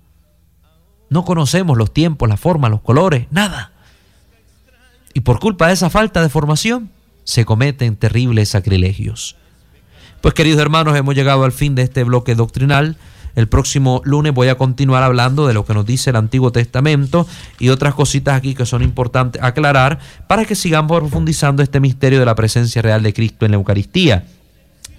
No 1.09 1.23
conocemos 1.25 1.77
los 1.77 1.93
tiempos, 1.93 2.27
la 2.27 2.37
forma, 2.37 2.69
los 2.69 2.81
colores, 2.81 3.27
nada. 3.31 3.71
Y 5.13 5.21
por 5.21 5.39
culpa 5.39 5.67
de 5.67 5.73
esa 5.73 5.89
falta 5.89 6.21
de 6.21 6.29
formación 6.29 6.91
se 7.23 7.45
cometen 7.45 7.95
terribles 7.95 8.49
sacrilegios. 8.49 9.35
Pues 10.21 10.33
queridos 10.33 10.59
hermanos, 10.59 10.95
hemos 10.97 11.15
llegado 11.15 11.43
al 11.43 11.51
fin 11.51 11.75
de 11.75 11.83
este 11.83 12.03
bloque 12.03 12.35
doctrinal. 12.35 12.97
El 13.35 13.47
próximo 13.47 14.01
lunes 14.03 14.33
voy 14.33 14.47
a 14.47 14.55
continuar 14.57 15.03
hablando 15.03 15.45
de 15.45 15.53
lo 15.53 15.63
que 15.63 15.73
nos 15.73 15.85
dice 15.85 16.09
el 16.09 16.15
Antiguo 16.15 16.51
Testamento 16.51 17.27
y 17.59 17.69
otras 17.69 17.93
cositas 17.93 18.35
aquí 18.35 18.55
que 18.55 18.65
son 18.65 18.81
importantes 18.81 19.41
aclarar 19.43 19.99
para 20.27 20.45
que 20.45 20.55
sigamos 20.55 20.99
profundizando 20.99 21.61
este 21.61 21.79
misterio 21.79 22.19
de 22.19 22.25
la 22.25 22.35
presencia 22.35 22.81
real 22.81 23.03
de 23.03 23.13
Cristo 23.13 23.45
en 23.45 23.51
la 23.51 23.57
Eucaristía. 23.57 24.25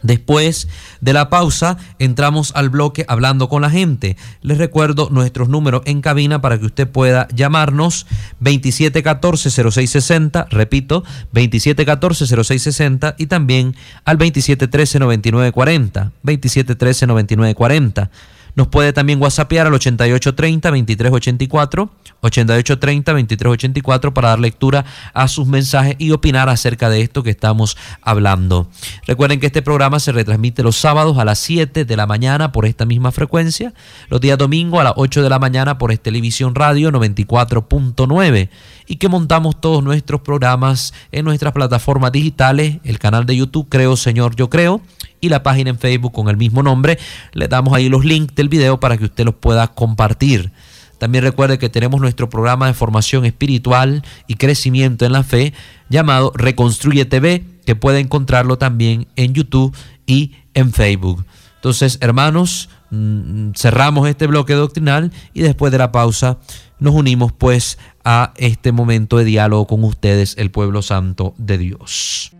Después 0.02 0.68
de 1.00 1.12
la 1.12 1.30
pausa 1.30 1.76
entramos 1.98 2.52
al 2.54 2.70
bloque 2.70 3.04
hablando 3.08 3.48
con 3.48 3.62
la 3.62 3.70
gente. 3.70 4.16
Les 4.42 4.58
recuerdo 4.58 5.08
nuestros 5.10 5.48
números 5.48 5.82
en 5.86 6.00
cabina 6.00 6.40
para 6.40 6.58
que 6.58 6.66
usted 6.66 6.88
pueda 6.88 7.26
llamarnos 7.34 8.06
2714-0660, 8.42 10.46
repito, 10.50 11.04
2714-0660 11.32 13.14
y 13.18 13.26
también 13.26 13.74
al 14.04 14.18
2713-9940, 14.18 16.12
2713-9940. 16.24 18.10
Nos 18.58 18.66
puede 18.66 18.92
también 18.92 19.22
whatsappear 19.22 19.68
al 19.68 19.72
8830-2384, 19.74 21.88
8830-2384 22.22 24.12
para 24.12 24.30
dar 24.30 24.40
lectura 24.40 24.84
a 25.14 25.28
sus 25.28 25.46
mensajes 25.46 25.94
y 26.00 26.10
opinar 26.10 26.48
acerca 26.48 26.90
de 26.90 27.02
esto 27.02 27.22
que 27.22 27.30
estamos 27.30 27.76
hablando. 28.02 28.68
Recuerden 29.06 29.38
que 29.38 29.46
este 29.46 29.62
programa 29.62 30.00
se 30.00 30.10
retransmite 30.10 30.64
los 30.64 30.74
sábados 30.74 31.18
a 31.18 31.24
las 31.24 31.38
7 31.38 31.84
de 31.84 31.96
la 31.96 32.08
mañana 32.08 32.50
por 32.50 32.66
esta 32.66 32.84
misma 32.84 33.12
frecuencia, 33.12 33.72
los 34.08 34.20
días 34.20 34.36
domingo 34.36 34.80
a 34.80 34.84
las 34.84 34.94
8 34.96 35.22
de 35.22 35.30
la 35.30 35.38
mañana 35.38 35.78
por 35.78 35.96
Televisión 35.96 36.56
Radio 36.56 36.90
94.9 36.90 38.48
y 38.88 38.96
que 38.96 39.08
montamos 39.08 39.60
todos 39.60 39.84
nuestros 39.84 40.22
programas 40.22 40.92
en 41.12 41.24
nuestras 41.24 41.52
plataformas 41.52 42.10
digitales, 42.10 42.78
el 42.82 42.98
canal 42.98 43.24
de 43.24 43.36
YouTube 43.36 43.68
Creo 43.68 43.96
Señor 43.96 44.34
Yo 44.34 44.50
Creo 44.50 44.80
y 45.20 45.28
la 45.28 45.42
página 45.42 45.70
en 45.70 45.78
Facebook 45.78 46.12
con 46.12 46.28
el 46.28 46.36
mismo 46.36 46.62
nombre. 46.62 46.98
Le 47.32 47.48
damos 47.48 47.74
ahí 47.74 47.88
los 47.88 48.04
links 48.04 48.34
del 48.34 48.48
video 48.48 48.80
para 48.80 48.96
que 48.96 49.04
usted 49.04 49.24
los 49.24 49.34
pueda 49.34 49.68
compartir. 49.68 50.52
También 50.98 51.22
recuerde 51.22 51.58
que 51.58 51.68
tenemos 51.68 52.00
nuestro 52.00 52.28
programa 52.28 52.66
de 52.66 52.74
formación 52.74 53.24
espiritual 53.24 54.02
y 54.26 54.34
crecimiento 54.34 55.06
en 55.06 55.12
la 55.12 55.22
fe 55.22 55.54
llamado 55.88 56.32
Reconstruye 56.34 57.04
TV, 57.04 57.44
que 57.64 57.76
puede 57.76 58.00
encontrarlo 58.00 58.58
también 58.58 59.06
en 59.14 59.32
YouTube 59.32 59.74
y 60.06 60.32
en 60.54 60.72
Facebook. 60.72 61.24
Entonces, 61.54 61.98
hermanos, 62.00 62.68
mm, 62.90 63.50
cerramos 63.56 64.08
este 64.08 64.26
bloque 64.26 64.54
doctrinal 64.54 65.12
y 65.34 65.42
después 65.42 65.70
de 65.72 65.78
la 65.78 65.92
pausa 65.92 66.38
nos 66.80 66.94
unimos 66.94 67.32
pues 67.32 67.78
a 68.04 68.32
este 68.36 68.72
momento 68.72 69.18
de 69.18 69.24
diálogo 69.24 69.66
con 69.66 69.84
ustedes, 69.84 70.36
el 70.38 70.50
pueblo 70.50 70.82
santo 70.82 71.34
de 71.36 71.58
Dios. 71.58 72.32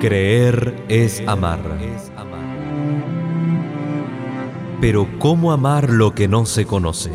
Creer 0.00 0.84
es 0.88 1.20
amar. 1.26 1.58
Pero 4.80 5.08
¿cómo 5.18 5.50
amar 5.50 5.90
lo 5.90 6.14
que 6.14 6.28
no 6.28 6.46
se 6.46 6.66
conoce? 6.66 7.10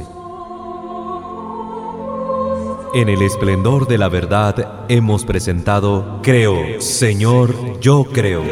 En 2.94 3.08
el 3.08 3.22
esplendor 3.22 3.88
de 3.88 3.98
la 3.98 4.10
verdad 4.10 4.86
hemos 4.90 5.24
presentado 5.24 6.20
Creo, 6.22 6.82
Señor, 6.82 7.80
yo 7.80 8.04
creo. 8.04 8.44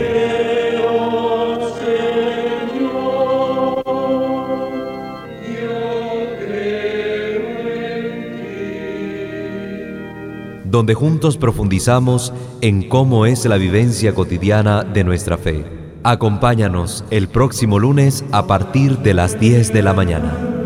Donde 10.72 10.94
juntos 10.94 11.38
profundizamos 11.38 12.34
en 12.62 12.88
cómo 12.88 13.26
es 13.26 13.46
la 13.46 13.58
vivencia 13.58 14.16
cotidiana 14.16 14.84
de 14.84 15.04
nuestra 15.04 15.38
fe. 15.38 15.66
Acompáñanos 16.04 17.04
el 17.12 17.28
próximo 17.28 17.78
lunes 17.78 18.24
a 18.32 18.48
partir 18.48 18.98
de 19.00 19.14
las 19.14 19.40
10 19.40 19.74
de 19.74 19.82
la 19.84 19.94
mañana. 19.94 20.61